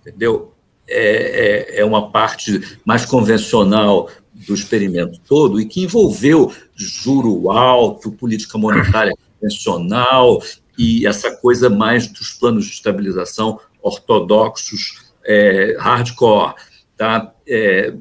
entendeu? 0.00 0.52
É, 0.88 1.76
é, 1.76 1.80
é 1.80 1.84
uma 1.84 2.10
parte 2.10 2.78
mais 2.84 3.06
convencional 3.06 4.10
do 4.46 4.54
experimento 4.54 5.20
todo 5.26 5.60
e 5.60 5.66
que 5.66 5.82
envolveu 5.82 6.52
juro 6.74 7.50
alto, 7.50 8.12
política 8.12 8.58
monetária 8.58 9.14
convencional 9.40 10.42
e 10.78 11.06
essa 11.06 11.30
coisa 11.36 11.68
mais 11.68 12.06
dos 12.06 12.32
planos 12.32 12.66
de 12.66 12.72
estabilização 12.72 13.60
ortodoxos, 13.82 15.12
é, 15.24 15.76
hardcore, 15.78 16.54
tá? 16.96 17.32
É, 17.46 17.92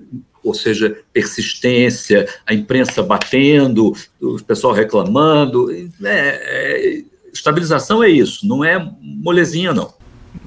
ou 0.44 0.54
seja, 0.54 0.98
persistência, 1.14 2.28
a 2.46 2.54
imprensa 2.54 3.04
batendo, 3.04 3.94
o 4.20 4.42
pessoal 4.44 4.74
reclamando. 4.74 5.72
É, 5.72 5.88
é, 6.04 7.04
estabilização 7.32 8.04
é 8.04 8.10
isso, 8.10 8.48
não 8.48 8.64
é 8.64 8.92
molezinha, 9.00 9.74
não. 9.74 9.94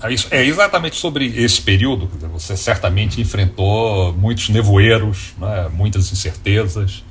É, 0.03 0.39
é 0.39 0.45
exatamente 0.45 0.97
sobre 0.97 1.27
esse 1.27 1.61
período. 1.61 2.09
Você 2.33 2.57
certamente 2.57 3.21
enfrentou 3.21 4.13
muitos 4.13 4.49
nevoeiros, 4.49 5.35
né, 5.39 5.69
muitas 5.73 6.11
incertezas. 6.13 7.05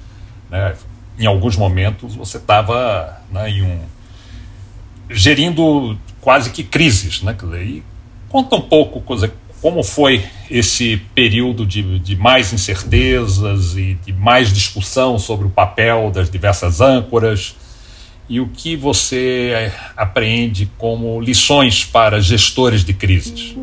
Né, 0.49 0.75
em 1.17 1.25
alguns 1.25 1.55
momentos 1.55 2.15
você 2.15 2.37
estava 2.37 3.21
né, 3.31 3.49
em 3.49 3.61
um 3.61 3.79
gerindo 5.09 5.97
quase 6.21 6.49
que 6.49 6.63
crises, 6.63 7.21
né? 7.21 7.35
E 7.61 7.83
conta 8.29 8.55
um 8.55 8.61
pouco 8.61 9.01
coisa, 9.01 9.31
como 9.61 9.83
foi 9.83 10.25
esse 10.49 10.97
período 11.13 11.65
de, 11.65 11.99
de, 11.99 12.15
mais 12.15 12.51
incertezas 12.53 13.75
e 13.75 13.95
de 14.05 14.13
mais 14.13 14.51
discussão 14.51 15.19
sobre 15.19 15.45
o 15.45 15.49
papel 15.49 16.09
das 16.11 16.29
diversas 16.29 16.81
âncoras 16.81 17.55
e 18.29 18.39
o 18.39 18.47
que 18.47 18.75
você 18.75 19.71
apreende 19.95 20.69
como 20.77 21.19
lições 21.21 21.83
para 21.83 22.21
gestores 22.21 22.83
de 22.83 22.93
crises? 22.93 23.55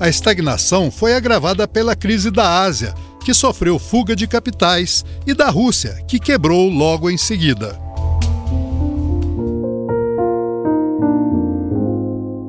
A 0.00 0.08
estagnação 0.08 0.90
foi 0.90 1.14
agravada 1.14 1.66
pela 1.66 1.96
crise 1.96 2.30
da 2.30 2.62
Ásia, 2.62 2.94
que 3.24 3.34
sofreu 3.34 3.78
fuga 3.78 4.14
de 4.14 4.26
capitais, 4.28 5.04
e 5.26 5.34
da 5.34 5.50
Rússia, 5.50 6.02
que 6.06 6.20
quebrou 6.20 6.70
logo 6.70 7.10
em 7.10 7.16
seguida. 7.16 7.78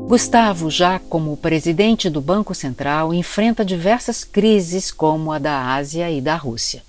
Gustavo, 0.07 0.71
já 0.71 0.97
como 0.97 1.37
presidente 1.37 2.09
do 2.09 2.19
Banco 2.19 2.55
Central, 2.55 3.13
enfrenta 3.13 3.63
diversas 3.63 4.23
crises, 4.23 4.91
como 4.91 5.31
a 5.31 5.37
da 5.37 5.73
Ásia 5.73 6.09
e 6.09 6.19
da 6.19 6.35
Rússia, 6.35 6.81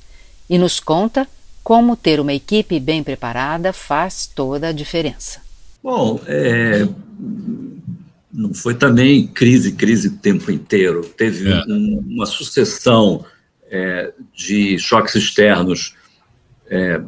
e 0.51 0.59
nos 0.59 0.81
conta 0.81 1.29
como 1.63 1.95
ter 1.95 2.19
uma 2.19 2.35
equipe 2.35 2.81
bem 2.81 3.05
preparada 3.05 3.73
faz 3.73 4.27
toda 4.27 4.69
a 4.69 4.73
diferença. 4.73 5.41
Bom, 5.81 6.21
é, 6.27 6.89
não 8.33 8.53
foi 8.53 8.75
também 8.75 9.29
crise, 9.29 9.73
crise 9.73 10.09
o 10.09 10.19
tempo 10.19 10.51
inteiro. 10.51 11.03
Teve 11.17 11.51
é. 11.51 11.63
um, 11.69 12.05
uma 12.05 12.27
sucessão 12.27 13.25
é, 13.71 14.13
de 14.35 14.77
choques 14.81 15.15
externos 15.15 15.95
é, 16.67 17.01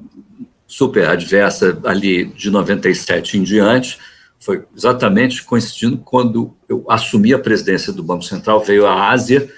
super 0.69 1.09
adversa 1.09 1.79
ali 1.85 2.27
de 2.27 2.49
97 2.49 3.39
em 3.39 3.43
diante. 3.43 3.99
Foi 4.39 4.65
exatamente 4.77 5.43
coincidindo 5.43 5.99
quando 5.99 6.55
eu 6.69 6.85
assumi 6.89 7.35
a 7.35 7.39
presidência 7.39 7.93
do 7.93 8.05
Banco 8.05 8.23
Central, 8.23 8.63
veio 8.63 8.87
a 8.87 9.11
Ásia 9.11 9.53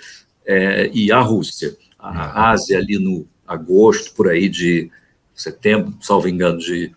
é, 0.47 0.91
e 0.93 1.13
a 1.13 1.21
Rússia. 1.21 1.77
A 1.99 2.11
uhum. 2.11 2.43
Ásia 2.47 2.79
ali 2.79 2.99
no 2.99 3.27
agosto, 3.47 4.15
por 4.15 4.29
aí 4.29 4.49
de 4.49 4.91
setembro, 5.35 5.95
salvo 6.01 6.29
engano, 6.29 6.59
de 6.59 6.93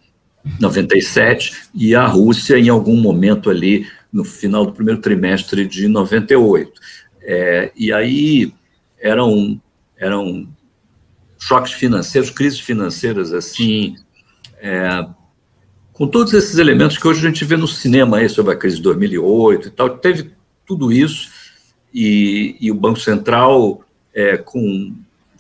97, 0.59 1.69
e 1.73 1.93
a 1.93 2.05
Rússia 2.05 2.57
em 2.57 2.69
algum 2.69 2.95
momento 2.95 3.49
ali 3.49 3.87
no 4.11 4.23
final 4.23 4.65
do 4.65 4.73
primeiro 4.73 5.01
trimestre 5.01 5.65
de 5.65 5.87
98. 5.87 6.79
É, 7.21 7.71
e 7.75 7.91
aí 7.91 8.53
eram, 8.99 9.61
eram 9.97 10.47
choques 11.37 11.73
financeiros, 11.73 12.29
crises 12.29 12.59
financeiras 12.59 13.33
assim, 13.33 13.95
é, 14.59 15.05
com 15.91 16.07
todos 16.07 16.33
esses 16.33 16.57
elementos 16.57 16.97
que 16.97 17.07
hoje 17.07 17.25
a 17.25 17.29
gente 17.29 17.43
vê 17.43 17.57
no 17.57 17.67
cinema 17.67 18.17
aí 18.17 18.29
sobre 18.29 18.53
a 18.53 18.55
crise 18.55 18.77
de 18.77 18.83
2008 18.83 19.67
e 19.67 19.71
tal, 19.71 19.89
teve 19.97 20.31
tudo 20.65 20.91
isso 20.91 21.29
e, 21.93 22.55
e 22.59 22.71
o 22.71 22.75
Banco 22.75 22.99
Central 22.99 23.83
é, 24.13 24.37
com 24.37 24.95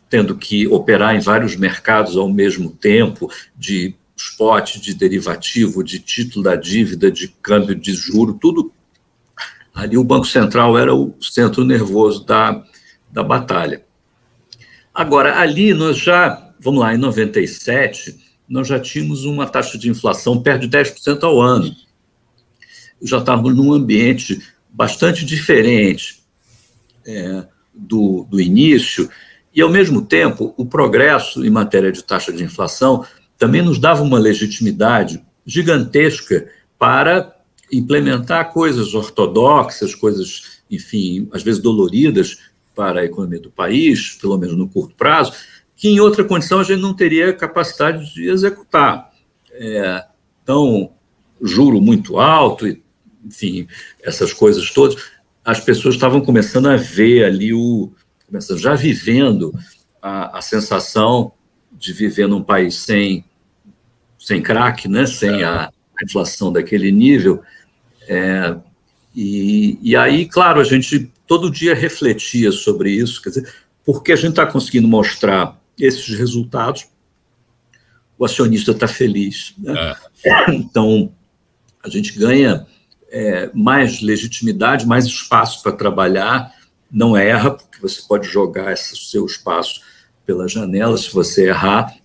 tendo 0.09 0.35
que 0.35 0.67
operar 0.67 1.15
em 1.15 1.19
vários 1.19 1.55
mercados 1.55 2.15
ao 2.15 2.29
mesmo 2.29 2.71
tempo, 2.71 3.29
de 3.55 3.95
spot, 4.15 4.77
de 4.77 4.93
derivativo, 4.93 5.83
de 5.83 5.99
título 5.99 6.43
da 6.43 6.55
dívida, 6.55 7.11
de 7.11 7.27
câmbio 7.41 7.75
de 7.75 7.93
juro, 7.93 8.33
tudo. 8.33 8.71
Ali 9.73 9.97
o 9.97 10.03
Banco 10.03 10.25
Central 10.25 10.77
era 10.77 10.93
o 10.93 11.15
centro 11.21 11.63
nervoso 11.63 12.25
da, 12.25 12.63
da 13.11 13.23
batalha. 13.23 13.83
Agora, 14.93 15.39
ali 15.39 15.73
nós 15.73 15.97
já, 15.97 16.51
vamos 16.59 16.79
lá, 16.79 16.95
em 16.95 16.97
97, 16.97 18.17
nós 18.49 18.67
já 18.67 18.79
tínhamos 18.79 19.25
uma 19.25 19.45
taxa 19.45 19.77
de 19.77 19.89
inflação 19.89 20.41
perto 20.41 20.67
de 20.67 20.77
10% 20.77 21.23
ao 21.23 21.39
ano. 21.39 21.75
Já 23.01 23.19
estávamos 23.19 23.55
num 23.55 23.71
ambiente 23.73 24.41
bastante 24.67 25.23
diferente 25.23 26.23
é, 27.05 27.45
do, 27.73 28.25
do 28.29 28.41
início, 28.41 29.09
e, 29.57 29.61
ao 29.63 29.71
mesmo 29.71 30.03
tempo, 30.03 30.53
o 30.55 30.67
progresso 30.67 31.43
em 31.43 31.49
matéria 31.49 31.91
de 31.91 32.03
taxa 32.03 32.31
de 32.31 32.43
inflação 32.43 33.03
também 33.39 33.63
nos 33.63 33.79
dava 33.79 34.03
uma 34.03 34.19
legitimidade 34.19 35.25
gigantesca 35.43 36.47
para 36.77 37.35
implementar 37.73 38.53
coisas 38.53 38.93
ortodoxas, 38.93 39.95
coisas, 39.95 40.61
enfim, 40.69 41.27
às 41.33 41.41
vezes 41.41 41.59
doloridas 41.59 42.37
para 42.75 42.99
a 42.99 43.05
economia 43.05 43.39
do 43.39 43.49
país, 43.49 44.11
pelo 44.21 44.37
menos 44.37 44.55
no 44.55 44.69
curto 44.69 44.93
prazo, 44.93 45.33
que 45.75 45.89
em 45.89 45.99
outra 45.99 46.23
condição 46.23 46.59
a 46.59 46.63
gente 46.63 46.79
não 46.79 46.93
teria 46.93 47.33
capacidade 47.33 48.13
de 48.13 48.29
executar. 48.29 49.09
É, 49.53 50.05
então, 50.43 50.91
juro 51.41 51.81
muito 51.81 52.19
alto, 52.19 52.67
enfim, 53.25 53.67
essas 54.03 54.31
coisas 54.31 54.69
todas, 54.69 55.01
as 55.43 55.59
pessoas 55.59 55.95
estavam 55.95 56.21
começando 56.21 56.67
a 56.67 56.77
ver 56.77 57.25
ali 57.25 57.55
o, 57.55 57.91
já 58.57 58.75
vivendo 58.75 59.53
a, 60.01 60.37
a 60.37 60.41
sensação 60.41 61.31
de 61.71 61.93
viver 61.93 62.27
num 62.27 62.43
país 62.43 62.75
sem 62.75 63.23
sem 64.19 64.41
crack, 64.41 64.89
né, 64.89 65.05
sem 65.05 65.43
a, 65.43 65.67
a 65.67 66.03
inflação 66.03 66.51
daquele 66.51 66.91
nível. 66.91 67.41
É, 68.09 68.55
e, 69.15 69.79
e 69.81 69.95
aí, 69.95 70.25
claro, 70.27 70.59
a 70.59 70.63
gente 70.63 71.11
todo 71.25 71.51
dia 71.51 71.73
refletia 71.73 72.51
sobre 72.51 72.91
isso, 72.91 73.21
quer 73.21 73.29
dizer, 73.29 73.53
porque 73.85 74.11
a 74.11 74.15
gente 74.15 74.31
está 74.31 74.45
conseguindo 74.45 74.87
mostrar 74.87 75.57
esses 75.79 76.17
resultados, 76.17 76.87
o 78.17 78.25
acionista 78.25 78.71
está 78.71 78.87
feliz. 78.87 79.53
Né? 79.57 79.73
É. 80.25 80.51
Então, 80.51 81.11
a 81.83 81.89
gente 81.89 82.17
ganha 82.17 82.65
é, 83.09 83.49
mais 83.53 84.01
legitimidade, 84.01 84.85
mais 84.85 85.05
espaço 85.05 85.63
para 85.63 85.71
trabalhar, 85.71 86.53
não 86.91 87.15
erra, 87.15 87.51
porque 87.51 87.79
você 87.81 88.01
pode 88.07 88.27
jogar 88.27 88.71
esse 88.73 88.95
seu 88.95 89.25
espaço 89.25 89.81
pela 90.25 90.47
janela 90.47 90.97
se 90.97 91.13
você 91.13 91.47
errar, 91.47 91.95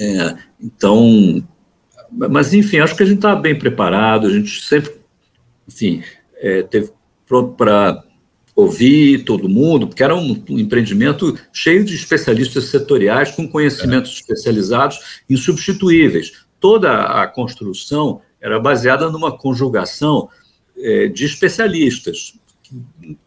é, 0.00 0.36
então, 0.60 1.46
mas 2.10 2.54
enfim, 2.54 2.78
acho 2.78 2.96
que 2.96 3.02
a 3.02 3.06
gente 3.06 3.16
está 3.16 3.34
bem 3.34 3.58
preparado, 3.58 4.26
a 4.26 4.30
gente 4.30 4.64
sempre, 4.64 4.92
enfim, 5.66 6.02
é, 6.36 6.62
teve 6.62 6.90
pronto 7.26 7.54
para 7.54 8.02
ouvir 8.54 9.24
todo 9.24 9.48
mundo, 9.48 9.86
porque 9.86 10.02
era 10.02 10.16
um, 10.16 10.42
um, 10.50 10.58
empreendimento 10.58 11.38
cheio 11.52 11.84
de 11.84 11.94
especialistas 11.94 12.64
setoriais 12.64 13.30
com 13.30 13.48
conhecimentos 13.48 14.10
é. 14.10 14.14
especializados 14.14 15.22
insubstituíveis. 15.28 16.32
Toda 16.58 17.02
a 17.02 17.26
construção 17.26 18.20
era 18.40 18.58
baseada 18.58 19.10
numa 19.10 19.36
conjugação 19.36 20.28
é, 20.76 21.06
de 21.06 21.24
especialistas 21.24 22.34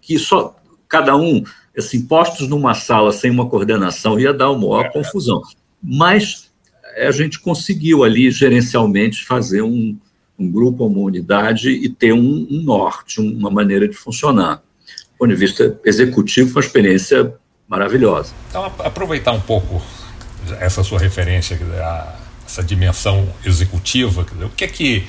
que, 0.02 0.18
só 0.18 0.56
cada 0.88 1.16
um 1.16 1.44
assim 1.78 2.06
postos 2.06 2.48
numa 2.48 2.74
sala 2.74 3.14
sem 3.14 3.32
uma 3.32 3.48
coordenação 3.48 4.20
ia 4.20 4.34
dar 4.34 4.52
uma 4.52 4.60
maior 4.60 4.86
é. 4.86 4.90
confusão. 4.90 5.42
Mas 5.82 6.52
a 6.98 7.12
gente 7.12 7.40
conseguiu 7.40 8.04
ali 8.04 8.30
gerencialmente 8.30 9.26
fazer 9.26 9.62
um, 9.62 9.98
um 10.38 10.52
grupo, 10.52 10.86
uma 10.86 11.00
unidade 11.00 11.70
e 11.70 11.88
ter 11.88 12.14
um, 12.14 12.48
um, 12.50 12.62
norte, 12.64 13.22
uma 13.22 13.50
maneira 13.50 13.88
de 13.88 13.96
funcionar. 13.96 14.58
Do 14.58 15.18
ponto 15.18 15.30
de 15.30 15.36
vista 15.36 15.80
executivo, 15.86 16.50
foi 16.52 16.62
uma 16.62 16.66
experiência 16.66 17.34
maravilhosa. 17.68 18.34
Então, 18.50 18.66
aproveitar 18.80 19.32
um 19.32 19.40
pouco 19.40 19.82
essa 20.60 20.84
sua 20.84 21.00
referência, 21.00 21.58
essa 22.46 22.62
dimensão 22.62 23.32
executiva, 23.46 24.26
o 24.44 24.50
que 24.50 24.66
é 24.66 24.68
que 24.68 25.08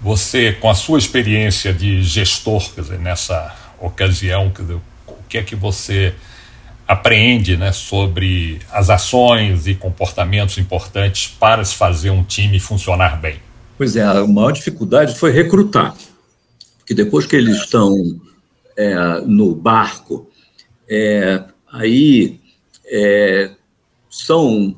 você, 0.00 0.52
com 0.52 0.70
a 0.70 0.74
sua 0.74 0.98
experiência 0.98 1.72
de 1.72 2.02
gestor, 2.02 2.62
dizer, 2.74 2.98
nessa 2.98 3.54
ocasião, 3.78 4.50
dizer, 4.50 4.74
o 5.06 5.22
que 5.28 5.38
é 5.38 5.42
que 5.42 5.54
você 5.54 6.14
apreende 6.88 7.56
né, 7.56 7.70
sobre 7.70 8.60
as 8.72 8.90
ações 8.90 9.66
e 9.66 9.74
comportamentos 9.74 10.58
importantes 10.58 11.28
para 11.28 11.64
se 11.64 11.74
fazer 11.74 12.10
um 12.10 12.24
time 12.24 12.58
funcionar 12.58 13.20
bem? 13.20 13.36
Pois 13.78 13.94
é, 13.94 14.02
a 14.02 14.26
maior 14.26 14.50
dificuldade 14.50 15.14
foi 15.16 15.30
recrutar, 15.30 15.94
porque 16.78 16.94
depois 16.94 17.26
que 17.26 17.36
eles 17.36 17.58
estão 17.58 17.94
é, 18.76 19.20
no 19.20 19.54
barco, 19.54 20.28
é, 20.88 21.44
aí 21.72 22.40
é, 22.86 23.50
são, 24.10 24.76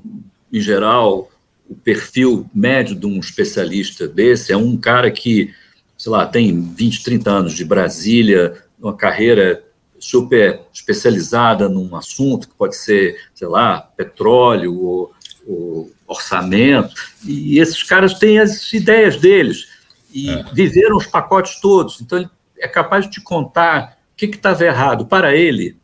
em 0.52 0.60
geral, 0.60 1.31
o 1.72 1.74
perfil 1.74 2.48
médio 2.54 2.94
de 2.94 3.06
um 3.06 3.18
especialista 3.18 4.06
desse 4.06 4.52
é 4.52 4.56
um 4.56 4.76
cara 4.76 5.10
que, 5.10 5.52
sei 5.96 6.12
lá, 6.12 6.26
tem 6.26 6.60
20, 6.60 7.02
30 7.02 7.30
anos 7.30 7.52
de 7.54 7.64
Brasília, 7.64 8.62
uma 8.78 8.94
carreira 8.94 9.64
super 9.98 10.60
especializada 10.72 11.68
num 11.68 11.96
assunto, 11.96 12.48
que 12.48 12.54
pode 12.54 12.76
ser, 12.76 13.16
sei 13.34 13.48
lá, 13.48 13.80
petróleo 13.96 14.74
ou, 14.74 15.12
ou 15.46 15.90
orçamento, 16.06 16.94
e 17.24 17.58
esses 17.58 17.82
caras 17.82 18.14
têm 18.14 18.38
as 18.38 18.70
ideias 18.72 19.16
deles 19.16 19.68
e 20.12 20.28
é. 20.28 20.44
viveram 20.52 20.96
os 20.96 21.06
pacotes 21.06 21.60
todos, 21.60 22.00
então 22.00 22.18
ele 22.18 22.28
é 22.58 22.68
capaz 22.68 23.06
de 23.06 23.12
te 23.12 23.20
contar 23.20 23.96
o 24.12 24.16
que 24.16 24.26
estava 24.26 24.64
errado 24.64 25.06
para 25.06 25.34
ele, 25.34 25.76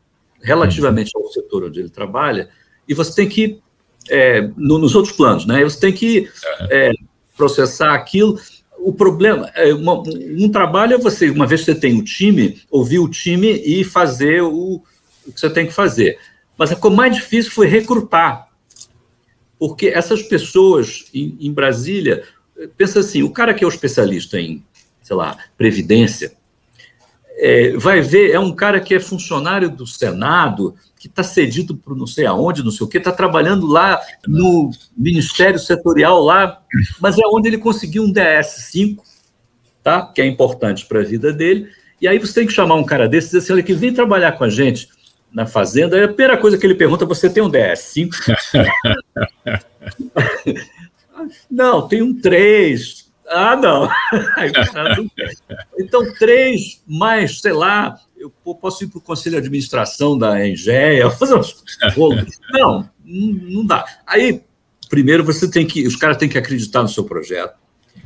relativamente 0.42 1.12
ao 1.16 1.26
setor 1.28 1.64
onde 1.64 1.80
ele 1.80 1.88
trabalha, 1.88 2.50
e 2.86 2.92
você 2.92 3.14
tem 3.14 3.28
que, 3.28 3.62
é, 4.08 4.50
no, 4.56 4.78
nos 4.78 4.94
outros 4.94 5.14
planos, 5.14 5.46
né, 5.46 5.62
você 5.62 5.80
tem 5.80 5.92
que 5.92 6.28
é, 6.70 6.92
processar 7.36 7.94
aquilo 7.94 8.38
o 8.80 8.92
problema, 8.92 9.50
é 9.54 9.74
uma, 9.74 10.02
um 10.02 10.48
trabalho 10.50 10.94
é 10.94 10.98
você, 10.98 11.30
uma 11.30 11.46
vez 11.46 11.60
que 11.62 11.72
você 11.72 11.74
tem 11.74 11.98
o 11.98 12.04
time, 12.04 12.60
ouvir 12.70 12.98
o 13.00 13.08
time 13.08 13.50
e 13.64 13.82
fazer 13.84 14.42
o, 14.42 14.82
o 15.26 15.32
que 15.32 15.40
você 15.40 15.50
tem 15.50 15.66
que 15.66 15.72
fazer. 15.72 16.18
Mas 16.56 16.70
o 16.70 16.90
mais 16.90 17.16
difícil 17.16 17.52
foi 17.52 17.66
recrutar. 17.66 18.48
Porque 19.58 19.88
essas 19.88 20.22
pessoas 20.22 21.06
em, 21.12 21.36
em 21.40 21.52
Brasília, 21.52 22.22
pensa 22.76 23.00
assim, 23.00 23.22
o 23.22 23.30
cara 23.30 23.52
que 23.52 23.64
é 23.64 23.66
o 23.66 23.70
especialista 23.70 24.40
em, 24.40 24.64
sei 25.02 25.16
lá, 25.16 25.36
previdência, 25.56 26.32
é, 27.40 27.76
vai 27.76 28.00
ver, 28.00 28.32
é 28.32 28.40
um 28.40 28.52
cara 28.52 28.80
que 28.80 28.94
é 28.94 29.00
funcionário 29.00 29.70
do 29.70 29.86
Senado, 29.86 30.74
que 30.98 31.06
está 31.06 31.22
cedido 31.22 31.76
para 31.76 31.94
não 31.94 32.06
sei 32.06 32.26
aonde, 32.26 32.64
não 32.64 32.72
sei 32.72 32.84
o 32.84 32.88
quê, 32.88 32.98
está 32.98 33.12
trabalhando 33.12 33.66
lá 33.66 34.00
no 34.26 34.70
Ministério 34.96 35.58
Setorial 35.58 36.20
lá, 36.20 36.60
mas 37.00 37.16
é 37.16 37.22
onde 37.26 37.48
ele 37.48 37.58
conseguiu 37.58 38.02
um 38.02 38.12
DS5, 38.12 38.98
tá? 39.84 40.04
que 40.12 40.20
é 40.20 40.26
importante 40.26 40.84
para 40.84 41.00
a 41.00 41.04
vida 41.04 41.32
dele, 41.32 41.68
e 42.00 42.08
aí 42.08 42.18
você 42.18 42.34
tem 42.34 42.46
que 42.46 42.52
chamar 42.52 42.74
um 42.74 42.84
cara 42.84 43.08
desse 43.08 43.28
e 43.28 43.30
dizer 43.30 43.38
assim, 43.38 43.52
olha, 43.52 43.62
que 43.62 43.74
vem 43.74 43.94
trabalhar 43.94 44.32
com 44.32 44.42
a 44.42 44.50
gente 44.50 44.88
na 45.32 45.46
fazenda, 45.46 45.96
aí 45.96 46.02
a 46.02 46.08
primeira 46.08 46.36
coisa 46.36 46.58
que 46.58 46.66
ele 46.66 46.74
pergunta, 46.74 47.06
você 47.06 47.30
tem 47.30 47.42
um 47.42 47.50
DS5? 47.50 48.10
não, 51.48 51.86
tem 51.86 52.02
um 52.02 52.20
3. 52.20 53.07
Ah, 53.28 53.56
não. 53.56 53.88
então, 55.78 56.12
três 56.14 56.82
mais, 56.86 57.40
sei 57.40 57.52
lá, 57.52 57.98
eu 58.16 58.30
posso 58.30 58.84
ir 58.84 58.88
para 58.88 58.98
o 58.98 59.02
conselho 59.02 59.34
de 59.34 59.42
administração 59.42 60.16
da 60.16 60.46
Engea, 60.46 61.10
fazer 61.10 61.34
uns 61.34 61.62
Não, 62.52 62.88
não 63.04 63.66
dá. 63.66 63.84
Aí, 64.06 64.42
primeiro 64.88 65.24
você 65.24 65.50
tem 65.50 65.66
que, 65.66 65.86
os 65.86 65.96
caras 65.96 66.16
têm 66.16 66.28
que 66.28 66.38
acreditar 66.38 66.82
no 66.82 66.88
seu 66.88 67.04
projeto. 67.04 67.54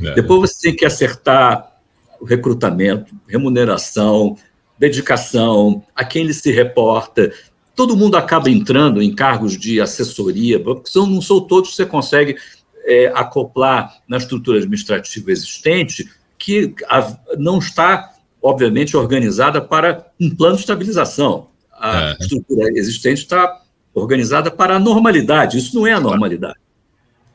É. 0.01 0.15
Depois 0.15 0.51
você 0.51 0.69
tem 0.69 0.77
que 0.77 0.85
acertar 0.85 1.73
o 2.21 2.25
recrutamento, 2.25 3.15
remuneração, 3.27 4.37
dedicação, 4.79 5.83
a 5.95 6.05
quem 6.05 6.25
ele 6.25 6.35
se 6.35 6.51
reporta. 6.51 7.33
Todo 7.75 7.97
mundo 7.97 8.17
acaba 8.17 8.51
entrando 8.51 9.01
em 9.01 9.15
cargos 9.15 9.59
de 9.59 9.81
assessoria, 9.81 10.61
porque 10.61 10.91
não 10.97 11.21
são 11.23 11.41
todos 11.41 11.71
que 11.71 11.77
você 11.77 11.87
consegue 11.87 12.37
é, 12.85 13.13
acoplar 13.15 14.01
na 14.09 14.17
estrutura 14.17 14.59
administrativa 14.59 15.31
existente, 15.31 16.09
que 16.39 16.75
a, 16.89 17.17
não 17.39 17.59
está, 17.59 18.13
obviamente, 18.41 18.97
organizada 18.97 19.61
para 19.61 20.07
um 20.21 20.35
plano 20.35 20.57
de 20.57 20.63
estabilização. 20.63 21.49
A 21.73 22.11
é. 22.11 22.17
estrutura 22.21 22.69
existente 22.75 23.23
está 23.23 23.61
organizada 23.95 24.51
para 24.51 24.77
a 24.77 24.81
normalidade, 24.81 25.59
isso 25.59 25.75
não 25.75 25.87
é 25.87 25.93
a 25.93 26.01
normalidade. 26.01 26.59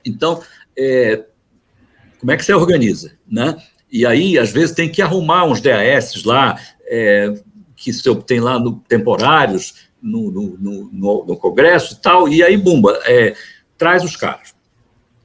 Então, 0.04 0.42
é, 0.78 1.26
como 2.20 2.32
é 2.32 2.38
que 2.38 2.44
você 2.44 2.54
organiza? 2.54 3.14
Né? 3.30 3.56
E 3.92 4.06
aí, 4.06 4.38
às 4.38 4.52
vezes, 4.52 4.76
tem 4.76 4.90
que 4.90 5.02
arrumar 5.02 5.46
uns 5.46 5.62
DAS 5.62 6.24
lá, 6.24 6.60
é, 6.86 7.34
que 7.76 7.94
se 7.94 8.10
obtém 8.10 8.40
lá 8.40 8.60
no, 8.60 8.80
temporários 8.88 9.88
no, 10.02 10.32
no, 10.32 10.58
no, 10.92 11.26
no, 11.26 11.38
Congresso 11.38 11.94
e 11.94 11.98
tal, 11.98 12.28
e 12.28 12.44
aí, 12.44 12.58
bumba, 12.58 13.00
é, 13.06 13.36
traz 13.78 14.04
os 14.04 14.16
caras. 14.16 14.57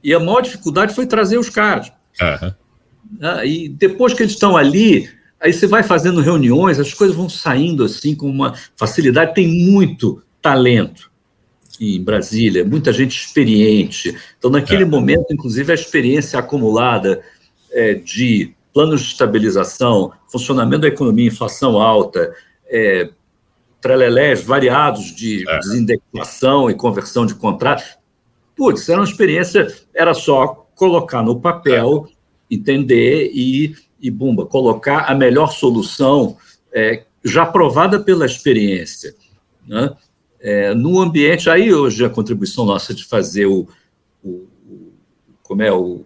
E 0.03 0.13
a 0.13 0.19
maior 0.19 0.41
dificuldade 0.41 0.93
foi 0.93 1.05
trazer 1.05 1.37
os 1.37 1.49
caras. 1.49 1.91
Uhum. 2.21 3.43
e 3.43 3.69
depois 3.69 4.13
que 4.13 4.21
eles 4.21 4.33
estão 4.33 4.55
ali, 4.55 5.09
aí 5.39 5.51
você 5.51 5.65
vai 5.65 5.81
fazendo 5.81 6.21
reuniões, 6.21 6.79
as 6.79 6.93
coisas 6.93 7.15
vão 7.15 7.27
saindo 7.27 7.83
assim 7.83 8.13
com 8.15 8.29
uma 8.29 8.53
facilidade. 8.75 9.33
Tem 9.33 9.47
muito 9.47 10.21
talento 10.41 11.11
em 11.79 12.01
Brasília, 12.01 12.63
muita 12.63 12.93
gente 12.93 13.17
experiente. 13.17 14.15
Então, 14.37 14.51
naquele 14.51 14.83
é. 14.83 14.85
momento, 14.85 15.25
inclusive, 15.31 15.71
a 15.71 15.75
experiência 15.75 16.37
acumulada 16.37 17.21
é, 17.71 17.95
de 17.95 18.53
planos 18.73 19.01
de 19.01 19.07
estabilização, 19.07 20.11
funcionamento 20.27 20.81
da 20.81 20.87
economia, 20.87 21.27
inflação 21.27 21.81
alta, 21.81 22.33
é, 22.67 23.09
trelelés 23.81 24.43
variados 24.43 25.13
de 25.15 25.47
é. 25.47 25.59
desindexação 25.59 26.69
e 26.69 26.73
conversão 26.73 27.25
de 27.25 27.35
contratos. 27.35 27.97
Putz, 28.55 28.87
era 28.89 28.99
uma 28.99 29.07
experiência, 29.07 29.67
era 29.93 30.13
só 30.13 30.67
colocar 30.75 31.23
no 31.23 31.39
papel, 31.39 32.07
entender 32.49 33.31
e, 33.33 33.75
e 33.99 34.11
bumba, 34.11 34.45
colocar 34.45 35.05
a 35.05 35.15
melhor 35.15 35.51
solução 35.51 36.37
é, 36.71 37.03
já 37.23 37.45
provada 37.45 37.99
pela 37.99 38.25
experiência. 38.25 39.15
Né? 39.67 39.91
É, 40.39 40.73
no 40.73 40.99
ambiente, 40.99 41.49
aí 41.49 41.73
hoje 41.73 42.03
a 42.03 42.09
contribuição 42.09 42.65
nossa 42.65 42.93
de 42.93 43.05
fazer 43.05 43.45
o, 43.45 43.67
o 44.23 44.47
como 45.41 45.61
é 45.61 45.71
o 45.71 46.03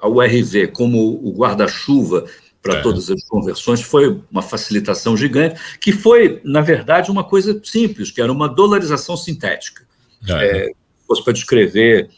a 0.00 0.08
URV 0.08 0.68
como 0.68 0.98
o 1.00 1.32
guarda-chuva 1.32 2.26
para 2.62 2.78
é. 2.78 2.82
todas 2.82 3.10
as 3.10 3.22
conversões 3.24 3.82
foi 3.82 4.22
uma 4.30 4.40
facilitação 4.40 5.16
gigante, 5.16 5.60
que 5.78 5.92
foi, 5.92 6.40
na 6.42 6.62
verdade, 6.62 7.10
uma 7.10 7.22
coisa 7.22 7.60
simples, 7.62 8.10
que 8.10 8.22
era 8.22 8.32
uma 8.32 8.48
dolarização 8.48 9.16
sintética. 9.18 9.86
É. 10.28 10.70
Fosse 11.06 11.22
para 11.22 11.32
descrever 11.32 12.10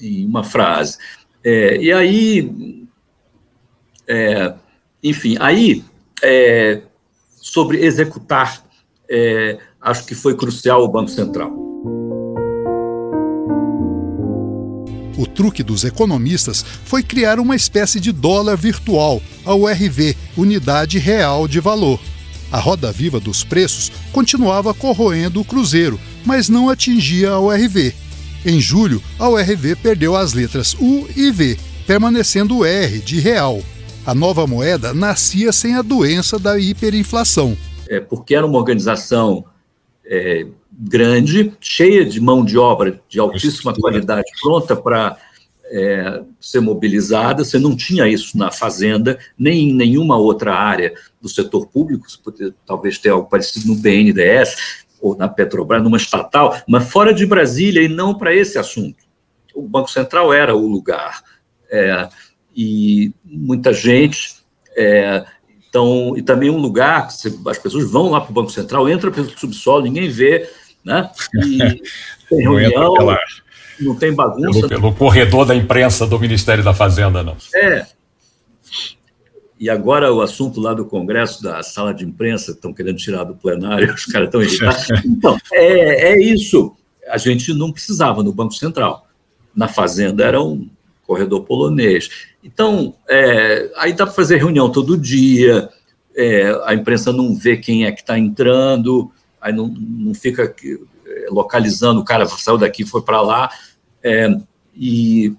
em 0.00 0.24
uma 0.26 0.44
frase. 0.44 0.98
É, 1.44 1.76
e 1.76 1.92
aí, 1.92 2.86
é, 4.06 4.54
enfim, 5.02 5.36
aí, 5.40 5.84
é, 6.22 6.82
sobre 7.36 7.84
executar, 7.84 8.64
é, 9.10 9.58
acho 9.80 10.04
que 10.06 10.14
foi 10.14 10.36
crucial 10.36 10.82
o 10.82 10.88
Banco 10.88 11.10
Central. 11.10 11.68
O 15.18 15.26
truque 15.26 15.64
dos 15.64 15.84
economistas 15.84 16.64
foi 16.84 17.02
criar 17.02 17.40
uma 17.40 17.56
espécie 17.56 17.98
de 17.98 18.12
dólar 18.12 18.56
virtual, 18.56 19.20
a 19.44 19.52
URV, 19.52 20.16
Unidade 20.36 20.98
Real 20.98 21.48
de 21.48 21.58
Valor. 21.58 21.98
A 22.50 22.58
roda 22.58 22.90
viva 22.90 23.20
dos 23.20 23.44
preços 23.44 23.92
continuava 24.12 24.72
corroendo 24.72 25.40
o 25.40 25.44
cruzeiro, 25.44 26.00
mas 26.24 26.48
não 26.48 26.70
atingia 26.70 27.30
a 27.30 27.40
URV. 27.40 27.94
Em 28.44 28.60
julho, 28.60 29.02
a 29.18 29.28
URV 29.28 29.76
perdeu 29.76 30.16
as 30.16 30.32
letras 30.32 30.74
U 30.80 31.06
e 31.14 31.30
V, 31.30 31.58
permanecendo 31.86 32.58
o 32.58 32.64
R 32.64 32.98
de 33.00 33.20
real. 33.20 33.60
A 34.06 34.14
nova 34.14 34.46
moeda 34.46 34.94
nascia 34.94 35.52
sem 35.52 35.74
a 35.74 35.82
doença 35.82 36.38
da 36.38 36.58
hiperinflação. 36.58 37.56
É 37.88 38.00
porque 38.00 38.34
era 38.34 38.46
uma 38.46 38.58
organização 38.58 39.44
é, 40.06 40.46
grande, 40.72 41.52
cheia 41.60 42.04
de 42.04 42.20
mão 42.20 42.44
de 42.44 42.56
obra 42.56 43.00
de 43.08 43.18
altíssima 43.18 43.74
qualidade, 43.74 44.30
pronta 44.40 44.74
para 44.74 45.18
é, 45.70 46.22
ser 46.40 46.60
mobilizada. 46.60 47.44
Você 47.44 47.58
não 47.58 47.76
tinha 47.76 48.08
isso 48.08 48.36
na 48.36 48.50
fazenda, 48.50 49.18
nem 49.38 49.70
em 49.70 49.74
nenhuma 49.74 50.16
outra 50.16 50.54
área 50.54 50.92
do 51.20 51.28
setor 51.28 51.66
público. 51.66 52.10
Você 52.10 52.18
poderia 52.22 52.54
talvez 52.66 52.98
ter 52.98 53.10
algo 53.10 53.28
parecido 53.28 53.68
no 53.68 53.76
BNDES 53.76 54.84
ou 55.00 55.16
na 55.16 55.28
Petrobras, 55.28 55.82
numa 55.82 55.96
estatal, 55.96 56.60
mas 56.66 56.90
fora 56.90 57.14
de 57.14 57.24
Brasília 57.24 57.82
e 57.82 57.88
não 57.88 58.14
para 58.14 58.34
esse 58.34 58.58
assunto. 58.58 58.96
O 59.54 59.62
Banco 59.62 59.90
Central 59.90 60.32
era 60.32 60.56
o 60.56 60.66
lugar. 60.66 61.22
É, 61.70 62.08
e 62.54 63.12
muita 63.24 63.72
gente. 63.72 64.36
É, 64.76 65.24
então, 65.68 66.14
e 66.16 66.22
também 66.22 66.50
um 66.50 66.58
lugar 66.58 67.08
que 67.08 67.28
as 67.48 67.58
pessoas 67.58 67.90
vão 67.90 68.10
lá 68.10 68.20
para 68.20 68.30
o 68.30 68.34
Banco 68.34 68.50
Central, 68.50 68.88
entra 68.88 69.10
pelo 69.10 69.28
subsolo, 69.38 69.82
ninguém 69.82 70.08
vê, 70.08 70.48
né? 70.84 71.10
E 71.44 71.58
tem 72.28 72.40
reunião, 72.40 72.94
não 73.80 73.94
tem 73.94 74.12
bagunça. 74.12 74.68
Pelo, 74.68 74.68
pelo, 74.68 74.94
corredor 74.94 75.46
da 75.46 75.54
imprensa 75.54 76.06
do 76.06 76.18
Ministério 76.18 76.64
da 76.64 76.74
Fazenda, 76.74 77.22
não. 77.22 77.36
É. 77.54 77.86
E 79.58 79.68
agora 79.68 80.12
o 80.12 80.20
assunto 80.20 80.60
lá 80.60 80.72
do 80.72 80.84
Congresso, 80.84 81.42
da 81.42 81.62
sala 81.62 81.92
de 81.92 82.04
imprensa, 82.04 82.52
estão 82.52 82.72
querendo 82.72 82.96
tirar 82.96 83.24
do 83.24 83.34
plenário, 83.34 83.92
os 83.94 84.06
caras 84.06 84.28
estão 84.28 84.42
irritados. 84.42 84.86
Então, 85.04 85.36
é, 85.52 86.12
é 86.12 86.22
isso. 86.22 86.74
A 87.08 87.18
gente 87.18 87.52
não 87.52 87.72
precisava 87.72 88.22
no 88.22 88.32
Banco 88.32 88.54
Central. 88.54 89.06
Na 89.54 89.66
Fazenda 89.66 90.24
era 90.24 90.40
um 90.40 90.68
corredor 91.06 91.42
polonês. 91.44 92.08
Então, 92.44 92.94
é, 93.08 93.70
aí 93.76 93.92
dá 93.92 94.06
para 94.06 94.14
fazer 94.14 94.36
reunião 94.36 94.70
todo 94.70 94.96
dia, 94.96 95.68
é, 96.14 96.52
a 96.64 96.74
imprensa 96.74 97.12
não 97.12 97.34
vê 97.34 97.56
quem 97.56 97.86
é 97.86 97.92
que 97.92 98.00
está 98.00 98.18
entrando, 98.18 99.10
aí 99.40 99.52
não, 99.52 99.68
não 99.68 100.14
fica 100.14 100.54
localizando, 101.30 102.00
o 102.00 102.04
cara 102.04 102.26
saiu 102.26 102.58
daqui 102.58 102.84
foi 102.84 103.02
para 103.02 103.20
lá, 103.20 103.50
é, 104.02 104.28
e 104.74 105.34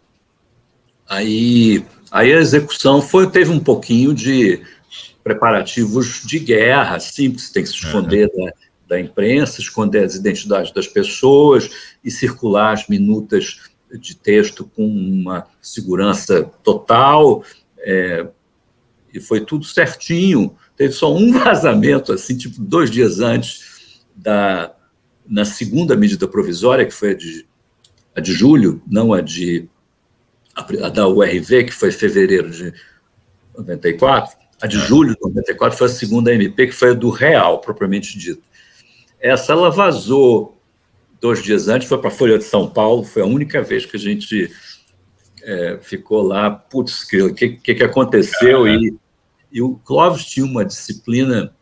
aí, 1.08 1.86
aí 2.12 2.34
a 2.34 2.40
execução 2.40 3.02
foi, 3.02 3.30
teve 3.30 3.52
um 3.52 3.60
pouquinho 3.60 4.14
de 4.14 4.62
preparativos 5.24 6.22
de 6.26 6.40
guerra, 6.40 7.00
simples, 7.00 7.52
tem 7.52 7.64
que 7.64 7.70
se 7.70 7.76
esconder 7.76 8.30
uhum. 8.34 8.46
da, 8.46 8.54
da 8.90 9.00
imprensa, 9.00 9.62
esconder 9.62 10.04
as 10.04 10.16
identidades 10.16 10.72
das 10.72 10.88
pessoas 10.88 11.70
e 12.04 12.10
circular 12.10 12.74
as 12.74 12.88
minutas 12.88 13.60
de 13.92 14.16
texto 14.16 14.70
com 14.76 14.86
uma 14.86 15.48
segurança 15.62 16.44
total, 16.64 17.44
é, 17.80 18.28
e 19.14 19.20
foi 19.20 19.42
tudo 19.42 19.66
certinho. 19.66 20.56
Teve 20.76 20.94
só 20.94 21.14
um 21.16 21.32
vazamento, 21.38 22.14
assim, 22.14 22.38
tipo, 22.38 22.62
dois 22.62 22.90
dias 22.92 23.20
antes, 23.20 24.02
da, 24.16 24.74
na 25.30 25.46
segunda 25.46 25.96
medida 25.96 26.28
provisória, 26.28 26.86
que 26.86 26.94
foi 26.94 27.12
a 27.12 27.14
de, 27.14 27.46
a 28.16 28.20
de 28.20 28.34
julho, 28.34 28.82
não 28.88 29.14
a 29.14 29.22
de 29.22 29.70
a, 30.56 30.62
a 30.88 30.90
da 30.90 31.08
URV, 31.08 31.66
que 31.66 31.72
foi 31.72 31.92
fevereiro 31.92 32.50
de 32.50 32.74
94, 33.56 34.38
a 34.62 34.68
de 34.68 34.78
é. 34.78 34.80
julho 34.80 35.14
de 35.14 35.22
94 35.22 35.78
foi 35.78 35.88
a 35.88 35.90
segunda 35.90 36.34
MP, 36.34 36.68
que 36.68 36.74
foi 36.74 36.92
a 36.92 36.94
do 36.94 37.10
real, 37.10 37.60
propriamente 37.60 38.18
dito. 38.18 38.42
Essa 39.20 39.54
ela 39.54 39.70
vazou 39.70 40.58
dois 41.22 41.44
dias 41.44 41.68
antes, 41.68 41.88
foi 41.88 41.98
para 41.98 42.08
a 42.08 42.12
Folha 42.12 42.38
de 42.38 42.46
São 42.46 42.70
Paulo, 42.70 43.04
foi 43.04 43.22
a 43.22 43.26
única 43.26 43.62
vez 43.62 43.86
que 43.86 43.98
a 43.98 44.00
gente 44.00 44.52
é, 45.44 45.78
ficou 45.82 46.22
lá, 46.22 46.50
putz, 46.50 47.04
o 47.14 47.34
que, 47.34 47.50
que, 47.50 47.76
que, 47.76 47.84
aconteceu? 47.84 48.68
E, 48.68 48.98
e 49.52 49.62
o 49.62 49.76
Clóvis 49.76 50.26
tinha 50.26 50.46
uma 50.46 50.66
disciplina 50.66 51.54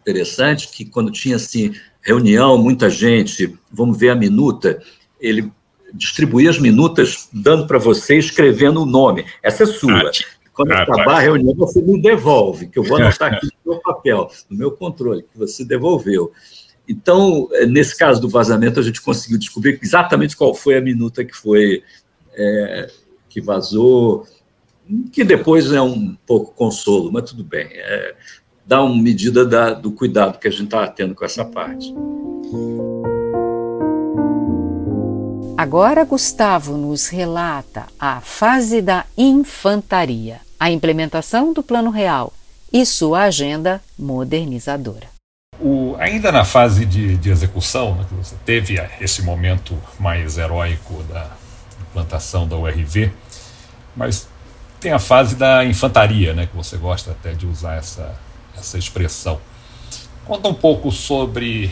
interessante, 0.00 0.68
que 0.68 0.84
quando 0.84 1.10
tinha 1.10 1.36
assim, 1.36 1.74
reunião, 2.06 2.56
muita 2.56 2.88
gente, 2.88 3.58
vamos 3.70 3.98
ver 3.98 4.10
a 4.10 4.14
minuta, 4.14 4.80
ele 5.20 5.52
distribuía 5.92 6.50
as 6.50 6.58
minutas 6.58 7.28
dando 7.32 7.66
para 7.66 7.78
você, 7.78 8.16
escrevendo 8.16 8.82
o 8.82 8.86
nome. 8.86 9.24
Essa 9.42 9.64
é 9.64 9.66
sua. 9.66 10.10
Quando 10.52 10.72
ah, 10.72 10.82
acabar 10.82 11.16
a 11.16 11.20
reunião, 11.20 11.54
você 11.54 11.82
me 11.82 12.00
devolve, 12.00 12.68
que 12.68 12.78
eu 12.78 12.82
vou 12.82 12.96
anotar 12.96 13.34
aqui 13.34 13.46
no 13.46 13.72
meu 13.72 13.82
papel, 13.82 14.30
no 14.48 14.56
meu 14.56 14.70
controle, 14.70 15.22
que 15.22 15.38
você 15.38 15.64
devolveu. 15.64 16.32
Então, 16.88 17.48
é, 17.52 17.66
nesse 17.66 17.96
caso 17.96 18.20
do 18.20 18.28
vazamento, 18.28 18.80
a 18.80 18.82
gente 18.82 19.02
conseguiu 19.02 19.38
descobrir 19.38 19.78
exatamente 19.82 20.36
qual 20.36 20.54
foi 20.54 20.76
a 20.76 20.80
minuta 20.80 21.24
que 21.24 21.36
foi 21.36 21.82
é, 22.34 22.90
que 23.28 23.40
vazou 23.40 24.26
que 25.12 25.24
depois 25.24 25.72
é 25.72 25.80
um 25.80 26.16
pouco 26.26 26.54
consolo, 26.54 27.10
mas 27.10 27.30
tudo 27.30 27.44
bem. 27.44 27.66
É, 27.72 28.14
dá 28.66 28.82
uma 28.82 29.00
medida 29.00 29.46
da, 29.46 29.72
do 29.72 29.92
cuidado 29.92 30.38
que 30.38 30.48
a 30.48 30.50
gente 30.50 30.64
está 30.64 30.86
tendo 30.88 31.14
com 31.14 31.24
essa 31.24 31.44
parte. 31.44 31.94
Agora 35.56 36.04
Gustavo 36.04 36.76
nos 36.76 37.08
relata 37.08 37.86
a 37.98 38.20
fase 38.20 38.82
da 38.82 39.06
infantaria, 39.16 40.40
a 40.58 40.70
implementação 40.70 41.52
do 41.52 41.62
Plano 41.62 41.90
Real 41.90 42.32
e 42.72 42.84
sua 42.84 43.22
agenda 43.22 43.80
modernizadora. 43.98 45.06
O, 45.58 45.96
ainda 45.98 46.30
na 46.30 46.44
fase 46.44 46.84
de, 46.84 47.16
de 47.16 47.30
execução, 47.30 47.94
né, 47.94 48.04
você 48.12 48.36
teve 48.44 48.76
esse 49.00 49.22
momento 49.22 49.78
mais 49.98 50.36
heróico 50.36 51.02
da 51.04 51.30
implantação 51.88 52.46
da 52.46 52.56
URV, 52.56 53.10
mas 53.96 54.28
tem 54.78 54.92
a 54.92 54.98
fase 54.98 55.36
da 55.36 55.64
infantaria, 55.64 56.34
né, 56.34 56.46
que 56.46 56.54
você 56.54 56.76
gosta 56.76 57.12
até 57.12 57.32
de 57.32 57.46
usar 57.46 57.76
essa, 57.76 58.14
essa 58.58 58.78
expressão. 58.78 59.40
Conta 60.24 60.48
um 60.48 60.54
pouco 60.54 60.90
sobre 60.90 61.70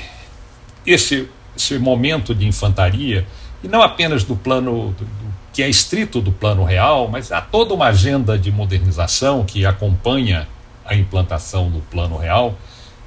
esse, 0.87 1.29
esse 1.57 1.79
momento 1.79 2.35
de 2.35 2.47
infantaria 2.47 3.27
e 3.63 3.69
não 3.69 3.83
apenas 3.83 4.25
do 4.25 4.37
plano 4.37 4.95
do, 4.97 5.05
do, 5.05 5.35
que 5.53 5.63
é 5.63 5.69
estrito 5.69 6.21
do 6.21 6.33
plano 6.33 6.65
real, 6.65 7.09
mas 7.09 7.31
há 7.31 7.41
toda 7.41 7.73
uma 7.73 7.87
agenda 7.87 8.37
de 8.37 8.51
modernização 8.51 9.45
que 9.45 9.65
acompanha 9.65 10.49
a 10.85 10.95
implantação 10.95 11.71
do 11.71 11.81
plano 11.81 12.17
real, 12.17 12.57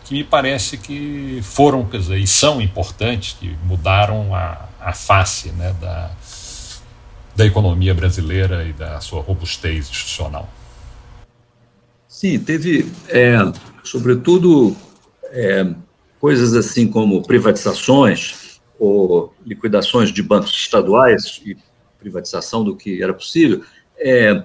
que 0.05 0.13
me 0.13 0.23
parece 0.23 0.78
que 0.78 1.41
foram 1.43 1.86
quer 1.86 1.99
dizer, 1.99 2.17
e 2.17 2.25
são 2.25 2.61
importantes, 2.61 3.36
que 3.38 3.55
mudaram 3.65 4.34
a, 4.34 4.65
a 4.80 4.93
face 4.93 5.49
né, 5.49 5.75
da, 5.80 6.09
da 7.36 7.45
economia 7.45 7.93
brasileira 7.93 8.63
e 8.63 8.71
da 8.71 8.99
sua 9.01 9.21
robustez 9.21 9.89
institucional. 9.89 10.49
Sim, 12.07 12.39
teve, 12.39 12.91
é, 13.09 13.38
sobretudo, 13.89 14.75
é, 15.25 15.73
coisas 16.19 16.53
assim 16.53 16.88
como 16.88 17.23
privatizações, 17.23 18.59
ou 18.79 19.33
liquidações 19.45 20.11
de 20.11 20.21
bancos 20.21 20.51
estaduais 20.51 21.41
e 21.45 21.57
privatização 21.99 22.63
do 22.63 22.75
que 22.75 23.01
era 23.01 23.13
possível, 23.13 23.63
é, 23.97 24.43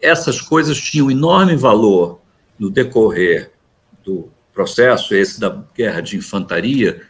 essas 0.00 0.40
coisas 0.40 0.80
tinham 0.80 1.10
enorme 1.10 1.56
valor 1.56 2.20
no 2.58 2.70
decorrer 2.70 3.52
do 4.04 4.30
processo, 4.52 5.14
esse 5.14 5.40
da 5.40 5.64
guerra 5.74 6.00
de 6.00 6.16
infantaria, 6.16 7.02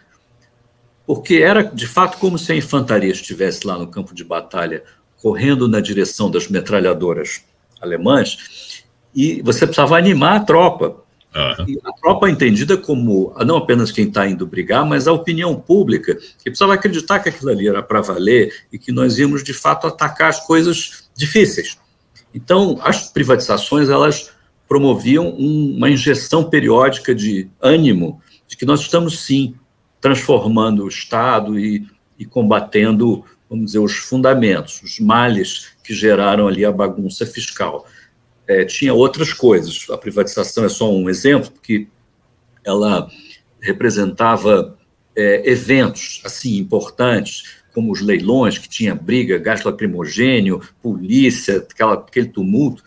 porque 1.06 1.34
era 1.34 1.62
de 1.62 1.86
fato 1.86 2.18
como 2.18 2.38
se 2.38 2.52
a 2.52 2.56
infantaria 2.56 3.12
estivesse 3.12 3.66
lá 3.66 3.76
no 3.76 3.88
campo 3.88 4.14
de 4.14 4.24
batalha, 4.24 4.82
correndo 5.20 5.68
na 5.68 5.80
direção 5.80 6.30
das 6.30 6.48
metralhadoras 6.48 7.44
alemãs, 7.80 8.84
e 9.14 9.42
você 9.42 9.66
precisava 9.66 9.96
animar 9.96 10.36
a 10.36 10.44
tropa. 10.44 11.03
Uhum. 11.34 11.80
a 11.84 11.92
tropa 11.94 12.28
é 12.28 12.30
entendida 12.30 12.76
como 12.76 13.34
não 13.44 13.56
apenas 13.56 13.90
quem 13.90 14.06
está 14.06 14.28
indo 14.28 14.46
brigar, 14.46 14.86
mas 14.86 15.08
a 15.08 15.12
opinião 15.12 15.56
pública, 15.56 16.14
que 16.14 16.44
precisava 16.44 16.74
acreditar 16.74 17.18
que 17.18 17.28
aquilo 17.28 17.50
ali 17.50 17.68
era 17.68 17.82
para 17.82 18.00
valer 18.00 18.54
e 18.72 18.78
que 18.78 18.92
nós 18.92 19.18
íamos, 19.18 19.42
de 19.42 19.52
fato, 19.52 19.88
atacar 19.88 20.28
as 20.28 20.46
coisas 20.46 21.08
difíceis. 21.16 21.76
Então, 22.32 22.78
as 22.82 23.08
privatizações, 23.10 23.88
elas 23.88 24.30
promoviam 24.68 25.28
um, 25.28 25.74
uma 25.76 25.90
injeção 25.90 26.44
periódica 26.44 27.12
de 27.12 27.48
ânimo 27.60 28.22
de 28.46 28.56
que 28.56 28.64
nós 28.64 28.80
estamos, 28.80 29.20
sim, 29.20 29.56
transformando 30.00 30.84
o 30.84 30.88
Estado 30.88 31.58
e, 31.58 31.84
e 32.16 32.24
combatendo, 32.24 33.24
vamos 33.50 33.66
dizer, 33.66 33.80
os 33.80 33.94
fundamentos, 33.96 34.80
os 34.82 35.00
males 35.00 35.72
que 35.82 35.92
geraram 35.92 36.46
ali 36.46 36.64
a 36.64 36.70
bagunça 36.70 37.26
fiscal 37.26 37.86
é, 38.46 38.64
tinha 38.64 38.92
outras 38.92 39.32
coisas. 39.32 39.86
A 39.90 39.96
privatização 39.96 40.64
é 40.64 40.68
só 40.68 40.92
um 40.92 41.08
exemplo, 41.08 41.50
porque 41.50 41.86
ela 42.64 43.08
representava 43.60 44.76
é, 45.16 45.50
eventos 45.50 46.20
assim 46.24 46.56
importantes, 46.56 47.62
como 47.72 47.90
os 47.92 48.00
leilões, 48.00 48.58
que 48.58 48.68
tinha 48.68 48.94
briga, 48.94 49.38
gás 49.38 49.64
lacrimogênio, 49.64 50.60
polícia, 50.82 51.58
aquela, 51.58 51.94
aquele 51.94 52.28
tumulto, 52.28 52.82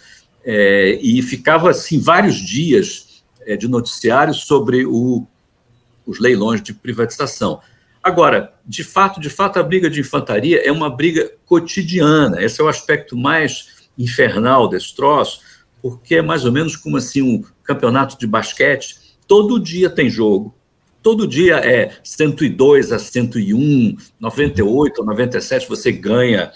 é, 0.45 0.97
e 1.01 1.21
ficava 1.21 1.69
assim 1.69 1.99
vários 1.99 2.35
dias 2.35 3.23
é, 3.45 3.57
de 3.57 3.67
noticiários 3.67 4.43
sobre 4.45 4.85
o, 4.85 5.27
os 6.05 6.19
leilões 6.19 6.61
de 6.61 6.73
privatização. 6.73 7.59
Agora, 8.01 8.53
de 8.65 8.83
fato, 8.83 9.19
de 9.19 9.29
fato, 9.29 9.59
a 9.59 9.63
briga 9.63 9.89
de 9.89 9.99
infantaria 9.99 10.65
é 10.65 10.71
uma 10.71 10.89
briga 10.89 11.29
cotidiana. 11.45 12.41
Esse 12.41 12.61
é 12.61 12.63
o 12.63 12.69
aspecto 12.69 13.17
mais 13.17 13.76
infernal 13.97 14.67
desse 14.67 14.95
troço, 14.95 15.41
porque 15.81 16.15
é 16.15 16.21
mais 16.21 16.45
ou 16.45 16.51
menos 16.51 16.75
como 16.75 16.97
assim 16.97 17.21
um 17.21 17.43
campeonato 17.63 18.17
de 18.17 18.27
basquete, 18.27 18.97
todo 19.27 19.59
dia 19.59 19.89
tem 19.89 20.09
jogo, 20.09 20.53
todo 21.01 21.27
dia 21.27 21.55
é 21.55 21.97
102 22.03 22.91
a 22.91 22.99
101, 22.99 23.97
98 24.19 25.01
a 25.01 25.05
97 25.05 25.67
você 25.67 25.91
ganha 25.91 26.51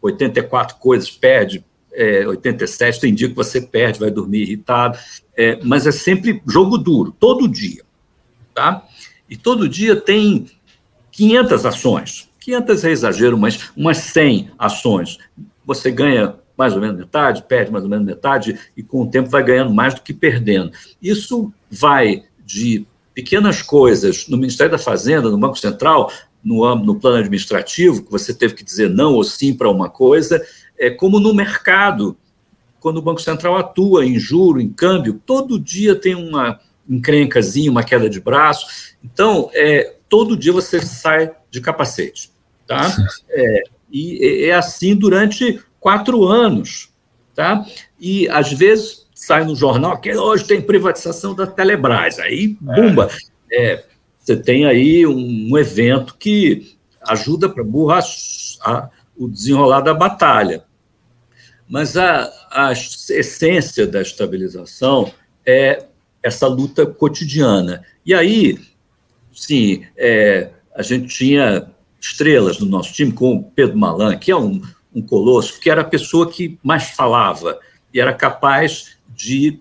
84 0.00 0.76
coisas, 0.76 1.10
perde 1.10 1.64
é, 1.92 2.26
87, 2.26 3.00
tem 3.00 3.14
dia 3.14 3.28
que 3.28 3.34
você 3.34 3.60
perde, 3.60 4.00
vai 4.00 4.10
dormir 4.10 4.42
irritado, 4.42 4.98
é, 5.36 5.58
mas 5.62 5.86
é 5.86 5.92
sempre 5.92 6.42
jogo 6.48 6.78
duro, 6.78 7.14
todo 7.18 7.48
dia, 7.48 7.82
tá? 8.54 8.86
E 9.28 9.36
todo 9.36 9.68
dia 9.68 9.94
tem 9.94 10.46
500 11.10 11.66
ações, 11.66 12.28
500 12.40 12.84
é 12.84 12.90
exagero, 12.90 13.38
mas 13.38 13.70
umas 13.76 13.98
100 13.98 14.50
ações, 14.58 15.18
você 15.64 15.90
ganha 15.90 16.34
mais 16.62 16.74
ou 16.74 16.80
menos 16.80 16.96
metade, 16.96 17.42
perde 17.42 17.72
mais 17.72 17.82
ou 17.82 17.90
menos 17.90 18.06
metade, 18.06 18.56
e 18.76 18.84
com 18.84 19.02
o 19.02 19.10
tempo 19.10 19.28
vai 19.28 19.42
ganhando 19.42 19.74
mais 19.74 19.94
do 19.94 20.00
que 20.00 20.14
perdendo. 20.14 20.70
Isso 21.02 21.52
vai 21.68 22.22
de 22.46 22.86
pequenas 23.12 23.62
coisas 23.62 24.28
no 24.28 24.36
Ministério 24.36 24.70
da 24.70 24.78
Fazenda, 24.78 25.28
no 25.28 25.36
Banco 25.36 25.58
Central, 25.58 26.08
no, 26.42 26.72
no 26.76 26.94
plano 26.94 27.16
administrativo, 27.18 28.04
que 28.04 28.12
você 28.12 28.32
teve 28.32 28.54
que 28.54 28.62
dizer 28.62 28.88
não 28.88 29.14
ou 29.14 29.24
sim 29.24 29.52
para 29.52 29.68
uma 29.68 29.90
coisa, 29.90 30.40
é, 30.78 30.88
como 30.88 31.18
no 31.18 31.34
mercado, 31.34 32.16
quando 32.78 32.98
o 32.98 33.02
Banco 33.02 33.20
Central 33.20 33.56
atua 33.56 34.06
em 34.06 34.16
juro, 34.16 34.60
em 34.60 34.68
câmbio, 34.68 35.20
todo 35.26 35.58
dia 35.58 35.96
tem 35.96 36.14
uma 36.14 36.60
encrencazinha, 36.88 37.72
uma 37.72 37.82
queda 37.82 38.08
de 38.08 38.20
braço. 38.20 38.94
Então, 39.02 39.50
é, 39.52 39.96
todo 40.08 40.36
dia 40.36 40.52
você 40.52 40.80
sai 40.80 41.32
de 41.50 41.60
capacete. 41.60 42.30
Tá? 42.68 42.88
É, 43.34 43.62
e 43.92 44.46
é 44.46 44.54
assim 44.54 44.96
durante 44.96 45.60
quatro 45.82 46.24
anos. 46.24 46.90
Tá? 47.34 47.66
E, 48.00 48.28
às 48.28 48.52
vezes, 48.52 49.06
sai 49.14 49.44
no 49.44 49.56
jornal 49.56 50.00
que 50.00 50.14
hoje 50.14 50.44
tem 50.44 50.62
privatização 50.62 51.34
da 51.34 51.46
Telebrás. 51.46 52.18
Aí, 52.18 52.56
bumba! 52.60 53.10
É, 53.52 53.84
você 54.18 54.36
tem 54.36 54.64
aí 54.64 55.04
um, 55.06 55.48
um 55.50 55.58
evento 55.58 56.14
que 56.16 56.76
ajuda 57.06 57.48
para 57.48 57.64
burrar 57.64 58.04
a, 58.62 58.88
o 59.16 59.28
desenrolar 59.28 59.80
da 59.80 59.92
batalha. 59.92 60.62
Mas 61.68 61.96
a, 61.96 62.30
a 62.50 62.72
essência 62.72 63.86
da 63.86 64.00
estabilização 64.00 65.12
é 65.44 65.86
essa 66.22 66.46
luta 66.46 66.86
cotidiana. 66.86 67.84
E 68.06 68.14
aí, 68.14 68.58
sim, 69.32 69.84
é, 69.96 70.50
a 70.74 70.82
gente 70.82 71.08
tinha 71.08 71.68
estrelas 72.00 72.60
no 72.60 72.66
nosso 72.66 72.92
time, 72.92 73.12
como 73.12 73.50
Pedro 73.54 73.78
Malan, 73.78 74.16
que 74.16 74.30
é 74.30 74.36
um, 74.36 74.60
um 74.94 75.02
colosso, 75.02 75.58
que 75.58 75.70
era 75.70 75.80
a 75.80 75.84
pessoa 75.84 76.30
que 76.30 76.58
mais 76.62 76.90
falava 76.90 77.58
e 77.92 78.00
era 78.00 78.12
capaz 78.12 78.96
de. 79.08 79.60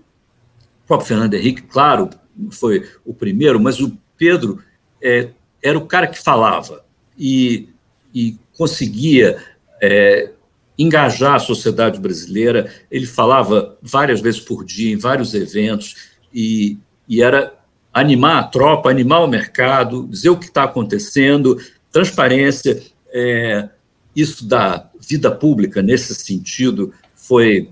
O 0.84 0.88
próprio 0.88 1.08
Fernando 1.08 1.34
Henrique, 1.34 1.62
claro, 1.62 2.10
foi 2.52 2.90
o 3.06 3.14
primeiro, 3.14 3.60
mas 3.60 3.80
o 3.80 3.98
Pedro 4.18 4.62
é, 5.02 5.30
era 5.64 5.78
o 5.78 5.86
cara 5.86 6.08
que 6.08 6.22
falava 6.22 6.84
e, 7.18 7.70
e 8.14 8.38
conseguia 8.58 9.42
é, 9.82 10.32
engajar 10.78 11.36
a 11.36 11.40
sociedade 11.40 12.00
brasileira. 12.00 12.72
Ele 12.90 13.06
falava 13.06 13.78
várias 13.82 14.20
vezes 14.20 14.40
por 14.40 14.66
dia, 14.66 14.94
em 14.94 14.98
vários 14.98 15.34
eventos, 15.34 16.10
e, 16.34 16.78
e 17.08 17.22
era 17.22 17.54
animar 17.94 18.40
a 18.40 18.44
tropa, 18.44 18.90
animar 18.90 19.22
o 19.22 19.28
mercado, 19.28 20.08
dizer 20.08 20.30
o 20.30 20.38
que 20.38 20.46
está 20.46 20.64
acontecendo, 20.64 21.58
transparência. 21.92 22.82
É, 23.14 23.70
isso 24.16 24.46
da 24.46 24.90
vida 25.00 25.32
pública, 25.32 25.82
nesse 25.82 26.14
sentido, 26.16 26.94
foi, 27.16 27.70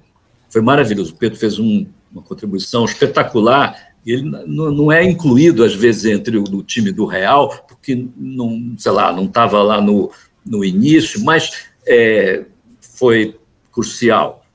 foi 0.50 0.62
maravilhoso. 0.62 1.14
O 1.14 1.18
Pedro 1.18 1.38
fez 1.38 1.60
um, 1.60 1.86
uma 2.12 2.22
contribuição 2.22 2.86
espetacular. 2.86 3.94
Ele 4.06 4.24
não, 4.24 4.92
é 4.92 5.04
incluído, 5.04 5.64
às 5.64 5.76
vezes, 5.76 6.06
entre 6.06 6.38
o, 6.38 6.44
o 6.44 6.64
time 6.64 6.92
do 6.92 7.06
Real, 7.06 7.50
porque, 7.68 8.08
não, 8.16 8.76
sei 8.78 8.92
lá, 8.92 9.12
não 9.12 9.26
estava 9.26 9.62
lá 9.62 9.82
no, 9.82 10.12
no 10.46 10.64
início, 10.64 11.24
mas 11.24 11.66
é, 11.86 12.46
foi 12.80 13.38
crucial 13.72 14.46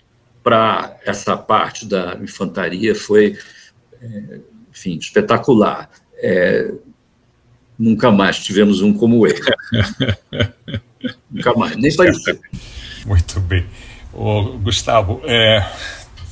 para 0.42 0.98
essa 1.04 1.36
parte 1.36 1.86
da 1.86 2.18
infantaria, 2.22 2.94
foi, 2.94 3.38
é, 4.00 4.40
enfim, 4.70 4.96
espetacular. 4.96 5.90
É, 6.16 6.72
nunca 7.78 8.10
mais 8.10 8.38
tivemos 8.38 8.80
um 8.80 8.92
como 8.92 9.26
ele. 9.26 9.40
Nunca 11.30 11.54
mais, 11.54 11.76
nem 11.76 11.94
parecido. 11.94 12.40
Muito 13.06 13.40
bem. 13.40 13.66
Ô, 14.12 14.56
Gustavo, 14.58 15.20
é, 15.24 15.66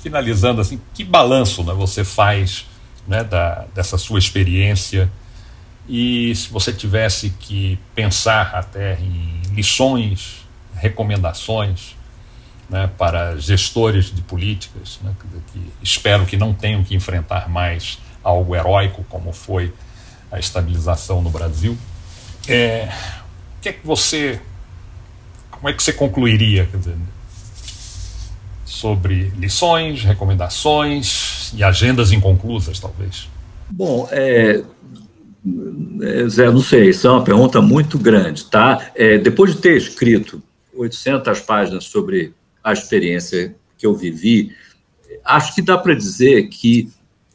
finalizando 0.02 0.60
assim, 0.60 0.80
que 0.94 1.04
balanço 1.04 1.62
né, 1.64 1.72
você 1.72 2.04
faz 2.04 2.66
né, 3.06 3.24
da, 3.24 3.66
dessa 3.74 3.98
sua 3.98 4.18
experiência 4.18 5.10
e 5.88 6.34
se 6.34 6.48
você 6.48 6.72
tivesse 6.72 7.30
que 7.30 7.78
pensar 7.94 8.54
até 8.54 8.98
em 9.00 9.42
lições, 9.54 10.46
recomendações 10.74 11.96
né, 12.70 12.88
para 12.96 13.36
gestores 13.36 14.14
de 14.14 14.22
políticas, 14.22 14.98
né, 15.02 15.14
que 15.52 15.60
espero 15.82 16.24
que 16.24 16.36
não 16.36 16.54
tenham 16.54 16.82
que 16.82 16.94
enfrentar 16.94 17.48
mais 17.48 17.98
algo 18.22 18.54
heróico 18.54 19.04
como 19.08 19.32
foi 19.32 19.72
a 20.30 20.38
estabilização 20.38 21.20
no 21.20 21.28
Brasil, 21.28 21.76
é, 22.48 22.88
o 23.58 23.60
que 23.60 23.68
é 23.68 23.72
que 23.72 23.86
você, 23.86 24.40
como 25.62 25.70
é 25.70 25.72
que 25.72 25.80
você 25.80 25.92
concluiria, 25.92 26.68
dizer, 26.74 26.96
sobre 28.64 29.32
lições, 29.38 30.02
recomendações 30.02 31.52
e 31.54 31.62
agendas 31.62 32.10
inconclusas, 32.10 32.80
talvez? 32.80 33.28
Bom, 33.70 34.08
é, 34.10 34.60
é, 36.00 36.28
Zé, 36.28 36.50
não 36.50 36.60
sei, 36.60 36.90
isso 36.90 37.06
é 37.06 37.10
uma 37.12 37.22
pergunta 37.22 37.62
muito 37.62 37.96
grande, 37.96 38.44
tá? 38.46 38.90
É, 38.96 39.18
depois 39.18 39.54
de 39.54 39.60
ter 39.60 39.76
escrito 39.76 40.42
800 40.74 41.38
páginas 41.42 41.84
sobre 41.84 42.34
a 42.64 42.72
experiência 42.72 43.54
que 43.78 43.86
eu 43.86 43.94
vivi, 43.94 44.52
acho 45.24 45.54
que 45.54 45.62
dá 45.62 45.78
para 45.78 45.94
dizer 45.94 46.48
que 46.48 46.90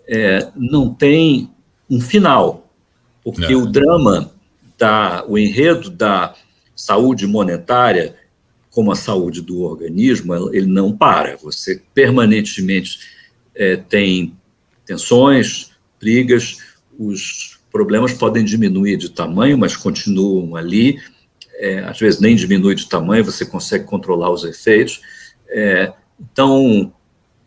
é, 0.05 0.49
não 0.53 0.93
tem 0.93 1.49
um 1.89 2.01
final, 2.01 2.69
porque 3.23 3.55
o 3.55 3.65
drama, 3.65 4.31
da, 4.77 5.23
o 5.29 5.37
enredo 5.37 5.89
da 5.89 6.35
saúde 6.77 7.25
monetária 7.25 8.15
como 8.69 8.91
a 8.91 8.95
saúde 8.95 9.41
do 9.41 9.61
organismo, 9.63 10.53
ele 10.53 10.67
não 10.67 10.95
para. 10.95 11.35
Você 11.37 11.81
permanentemente 11.95 12.99
é, 13.55 13.75
tem 13.75 14.37
tensões, 14.85 15.71
brigas, 15.99 16.57
os 16.97 17.59
problemas 17.71 18.13
podem 18.13 18.45
diminuir 18.45 18.97
de 18.97 19.09
tamanho, 19.09 19.57
mas 19.57 19.75
continuam 19.75 20.55
ali. 20.55 21.01
É, 21.55 21.79
às 21.79 21.99
vezes 21.99 22.19
nem 22.19 22.35
diminui 22.35 22.75
de 22.75 22.87
tamanho, 22.87 23.25
você 23.25 23.43
consegue 23.43 23.85
controlar 23.85 24.29
os 24.29 24.43
efeitos. 24.43 25.01
É, 25.49 25.91
então, 26.19 26.93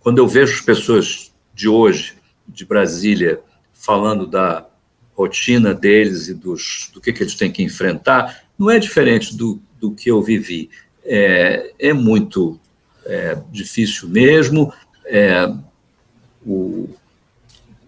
quando 0.00 0.18
eu 0.18 0.26
vejo 0.26 0.52
as 0.52 0.60
pessoas 0.60 1.32
de 1.54 1.68
hoje, 1.68 2.14
de 2.48 2.64
Brasília, 2.64 3.40
falando 3.72 4.26
da 4.26 4.66
rotina 5.14 5.72
deles 5.72 6.28
e 6.28 6.34
dos, 6.34 6.90
do 6.92 7.00
que, 7.00 7.12
que 7.12 7.22
eles 7.22 7.34
têm 7.34 7.52
que 7.52 7.62
enfrentar, 7.62 8.49
não 8.60 8.70
é 8.70 8.78
diferente 8.78 9.34
do, 9.34 9.58
do 9.80 9.92
que 9.92 10.10
eu 10.10 10.20
vivi 10.22 10.68
é, 11.02 11.72
é 11.78 11.92
muito 11.94 12.60
é, 13.06 13.38
difícil 13.50 14.06
mesmo. 14.10 14.70
É, 15.06 15.50
o, 16.46 16.88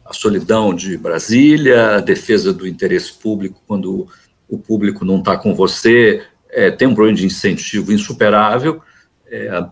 a 0.02 0.14
solidão 0.14 0.74
de 0.74 0.96
Brasília, 0.96 1.96
a 1.96 2.00
defesa 2.00 2.54
do 2.54 2.66
interesse 2.66 3.12
público 3.12 3.60
quando 3.66 4.08
o 4.48 4.58
público 4.58 5.04
não 5.04 5.18
está 5.18 5.36
com 5.36 5.54
você, 5.54 6.24
é, 6.48 6.70
tem 6.70 6.88
um 6.88 6.94
problema 6.94 7.18
de 7.18 7.26
incentivo 7.26 7.92
insuperável. 7.92 8.82
É, 9.26 9.66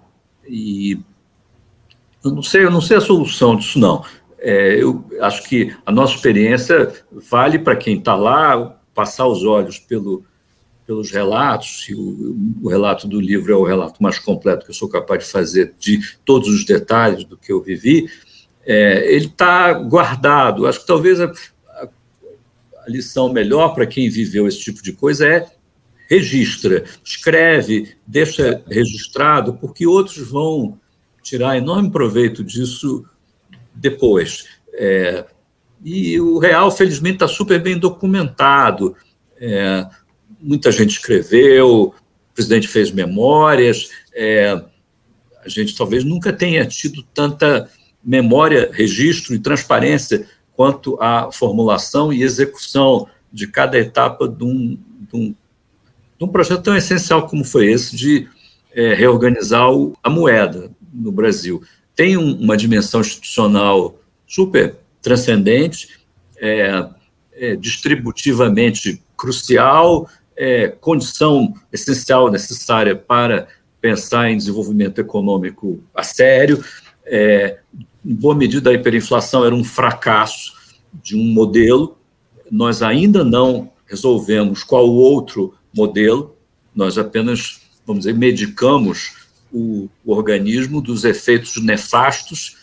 e 0.47 1.01
eu 2.23 2.31
não 2.31 2.43
sei, 2.43 2.65
eu 2.65 2.71
não 2.71 2.83
sei 2.83 2.99
a 2.99 3.01
solução 3.01 3.57
disso 3.57 3.79
não. 3.79 4.05
É, 4.39 4.83
eu 4.83 5.03
acho 5.23 5.49
que 5.49 5.75
a 5.85 5.91
nossa 5.91 6.15
experiência 6.15 6.93
vale 7.11 7.59
para 7.59 7.77
quem 7.77 7.99
está 7.99 8.15
lá 8.15 8.79
passar 8.95 9.27
os 9.27 9.45
olhos 9.45 9.79
pelo 9.79 10.25
pelos 10.91 11.13
relatos, 11.13 11.87
e 11.89 11.95
o, 11.95 12.37
o, 12.65 12.69
relato 12.69 13.07
do 13.07 13.21
livro 13.21 13.53
é 13.53 13.55
o 13.55 13.63
relato 13.63 14.03
mais 14.03 14.19
completo 14.19 14.65
que 14.65 14.73
eu 14.73 14.75
sou 14.75 14.89
capaz 14.89 15.25
de 15.25 15.31
fazer 15.31 15.73
de 15.79 16.01
todos 16.25 16.49
os 16.49 16.65
detalhes 16.65 17.23
do 17.23 17.37
que 17.37 17.53
eu 17.53 17.63
vivi, 17.63 18.11
é, 18.67 19.15
ele 19.15 19.27
está 19.27 19.73
guardado. 19.73 20.67
Acho 20.67 20.81
que 20.81 20.87
talvez 20.89 21.21
a, 21.21 21.27
a, 21.27 21.89
a 22.85 22.89
lição 22.89 23.33
melhor 23.33 23.73
para 23.73 23.87
quem 23.87 24.11
viveu 24.11 24.49
esse 24.49 24.59
tipo 24.59 24.83
de 24.83 24.93
coisa 24.93 25.29
é 25.29 25.47
registra, 26.09 26.83
escreve, 27.05 27.95
deixa 28.05 28.61
registrado, 28.67 29.55
porque 29.59 29.87
outros 29.87 30.29
vão 30.29 30.77
tirar 31.23 31.57
enorme 31.57 31.89
proveito 31.89 32.43
disso 32.43 33.05
depois. 33.73 34.45
É, 34.75 35.25
e 35.85 36.21
o 36.21 36.39
real, 36.39 36.69
felizmente, 36.69 37.15
está 37.15 37.29
super 37.29 37.63
bem 37.63 37.79
documentado. 37.79 38.97
É, 39.41 39.87
muita 40.41 40.71
gente 40.73 40.91
escreveu, 40.91 41.69
o 41.69 41.95
presidente 42.35 42.69
fez 42.69 42.91
memórias, 42.91 43.91
é, 44.15 44.63
a 45.45 45.49
gente 45.49 45.77
talvez 45.77 46.05
nunca 46.05 46.33
tenha 46.33 46.65
tido 46.67 47.03
tanta 47.15 47.69
memória, 48.03 48.71
registro 48.73 49.35
e 49.35 49.39
transparência 49.39 50.27
quanto 50.53 51.01
à 51.01 51.31
formulação 51.33 52.13
e 52.13 52.23
execução 52.23 53.07
de 53.33 53.47
cada 53.47 53.79
etapa 53.79 54.29
de 54.29 54.45
um, 54.45 54.79
de 55.11 55.17
um, 55.17 55.35
de 56.19 56.25
um 56.25 56.29
projeto 56.29 56.63
tão 56.63 56.77
essencial 56.77 57.27
como 57.27 57.45
foi 57.45 57.71
esse 57.71 57.97
de 57.97 58.29
é, 58.73 58.95
reorganizar 58.95 59.71
o, 59.71 59.97
a 60.03 60.11
moeda 60.11 60.71
no 60.93 61.13
Brasil. 61.13 61.63
Tem 61.95 62.17
um, 62.17 62.35
uma 62.37 62.57
dimensão 62.57 63.01
institucional 63.01 63.99
super 64.27 64.77
transcendente, 65.03 66.01
é, 66.39 66.89
é, 67.33 67.57
distributivamente 67.57 69.03
crucial, 69.17 70.09
é, 70.41 70.69
condição 70.69 71.53
essencial, 71.71 72.31
necessária 72.31 72.97
para 72.97 73.47
pensar 73.79 74.31
em 74.31 74.39
desenvolvimento 74.39 74.99
econômico 74.99 75.81
a 75.95 76.03
sério. 76.03 76.65
É, 77.05 77.59
em 78.03 78.15
boa 78.15 78.35
medida, 78.35 78.71
a 78.71 78.73
hiperinflação 78.73 79.45
era 79.45 79.55
um 79.55 79.63
fracasso 79.63 80.55
de 81.03 81.15
um 81.15 81.25
modelo. 81.25 81.99
Nós 82.51 82.81
ainda 82.81 83.23
não 83.23 83.71
resolvemos 83.87 84.65
qual 84.65 84.89
o 84.89 84.95
outro 84.95 85.53
modelo, 85.77 86.35
nós 86.75 86.97
apenas, 86.97 87.61
vamos 87.87 88.05
dizer, 88.05 88.17
medicamos 88.17 89.17
o, 89.53 89.91
o 90.03 90.15
organismo 90.15 90.81
dos 90.81 91.05
efeitos 91.05 91.63
nefastos 91.63 92.57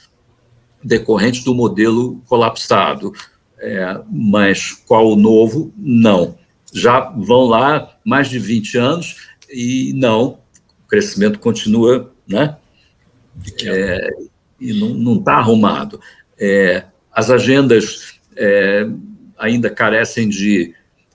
decorrentes 0.83 1.43
do 1.43 1.53
modelo 1.53 2.23
colapsado. 2.25 3.13
É, 3.59 4.01
mas 4.09 4.71
qual 4.71 5.11
o 5.11 5.15
novo? 5.15 5.71
Não 5.77 6.35
já 6.73 6.99
vão 6.99 7.45
lá 7.45 7.97
mais 8.03 8.29
de 8.29 8.39
20 8.39 8.77
anos 8.77 9.15
e 9.49 9.93
não, 9.95 10.39
o 10.85 10.87
crescimento 10.87 11.39
continua, 11.39 12.11
né? 12.27 12.57
É, 13.63 14.09
e 14.59 14.73
não 14.73 15.15
está 15.15 15.35
arrumado. 15.35 15.99
É, 16.39 16.85
as 17.11 17.29
agendas 17.29 18.19
é, 18.35 18.87
ainda 19.37 19.69
carecem 19.69 20.27
de. 20.27 20.73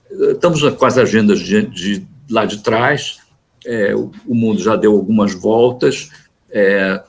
Estamos 0.09 0.61
com 0.61 0.85
as 0.85 0.97
agendas 0.97 1.39
de, 1.39 1.63
de 1.67 2.07
lá 2.29 2.45
de 2.45 2.59
trás, 2.59 3.19
é, 3.65 3.95
o, 3.95 4.11
o, 4.25 4.35
mundo 4.35 4.61
já 4.61 4.75
deu 4.75 4.93
algumas 4.93 5.33
voltas, 5.33 6.09
é, 6.49 7.03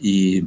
e. 0.00 0.44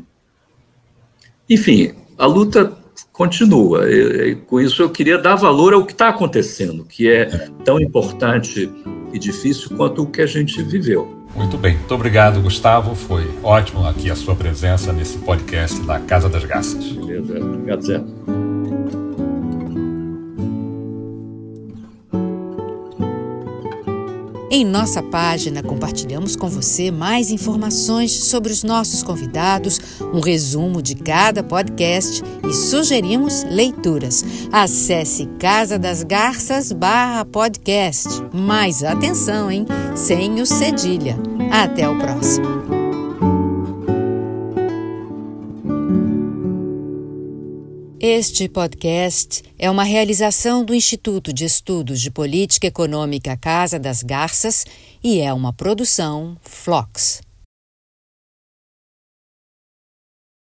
Enfim, 1.49 1.93
a 2.17 2.25
luta 2.25 2.82
continua. 3.13 3.89
E, 3.89 4.35
com 4.35 4.59
isso, 4.59 4.81
eu 4.81 4.89
queria 4.89 5.17
dar 5.17 5.35
valor 5.35 5.73
ao 5.73 5.85
que 5.85 5.93
está 5.93 6.09
acontecendo, 6.09 6.83
que 6.83 7.09
é 7.09 7.25
tão 7.63 7.79
importante 7.79 8.69
e 9.13 9.19
difícil 9.19 9.77
quanto 9.77 10.01
o 10.01 10.07
que 10.07 10.21
a 10.21 10.25
gente 10.25 10.61
viveu. 10.63 11.23
Muito 11.35 11.57
bem, 11.57 11.77
muito 11.77 11.93
obrigado, 11.93 12.41
Gustavo. 12.41 12.95
Foi 12.95 13.27
ótimo 13.41 13.87
aqui 13.87 14.09
a 14.11 14.15
sua 14.15 14.35
presença 14.35 14.91
nesse 14.91 15.17
podcast 15.19 15.79
da 15.83 15.99
Casa 15.99 16.27
das 16.27 16.43
Garças. 16.43 16.91
Beleza, 16.91 17.39
obrigado, 17.39 17.81
Zé. 17.81 18.42
Em 24.55 24.63
nossa 24.63 25.01
página, 25.01 25.63
compartilhamos 25.63 26.35
com 26.35 26.47
você 26.47 26.91
mais 26.91 27.31
informações 27.31 28.11
sobre 28.11 28.53
os 28.53 28.61
nossos 28.61 29.01
convidados, 29.01 29.81
um 30.13 30.19
resumo 30.19 30.79
de 30.79 30.93
cada 30.93 31.41
podcast 31.41 32.21
e 32.47 32.53
sugerimos 32.53 33.43
leituras. 33.45 34.23
Acesse 34.51 35.25
Casa 35.39 35.79
das 35.79 36.03
Garças 36.03 36.71
barra 36.71 37.25
podcast. 37.25 38.07
Mais 38.31 38.83
atenção, 38.83 39.49
hein? 39.49 39.65
Sem 39.95 40.39
o 40.39 40.45
cedilha. 40.45 41.17
Até 41.51 41.89
o 41.89 41.97
próximo. 41.97 42.72
Este 48.05 48.49
podcast 48.49 49.41
é 49.57 49.71
uma 49.71 49.85
realização 49.85 50.65
do 50.65 50.75
Instituto 50.75 51.31
de 51.31 51.45
Estudos 51.45 52.01
de 52.01 52.11
Política 52.11 52.67
Econômica 52.67 53.37
Casa 53.37 53.79
das 53.79 54.03
Garças 54.03 54.65
e 55.01 55.21
é 55.21 55.31
uma 55.33 55.53
produção 55.53 56.35
Flox. 56.41 57.22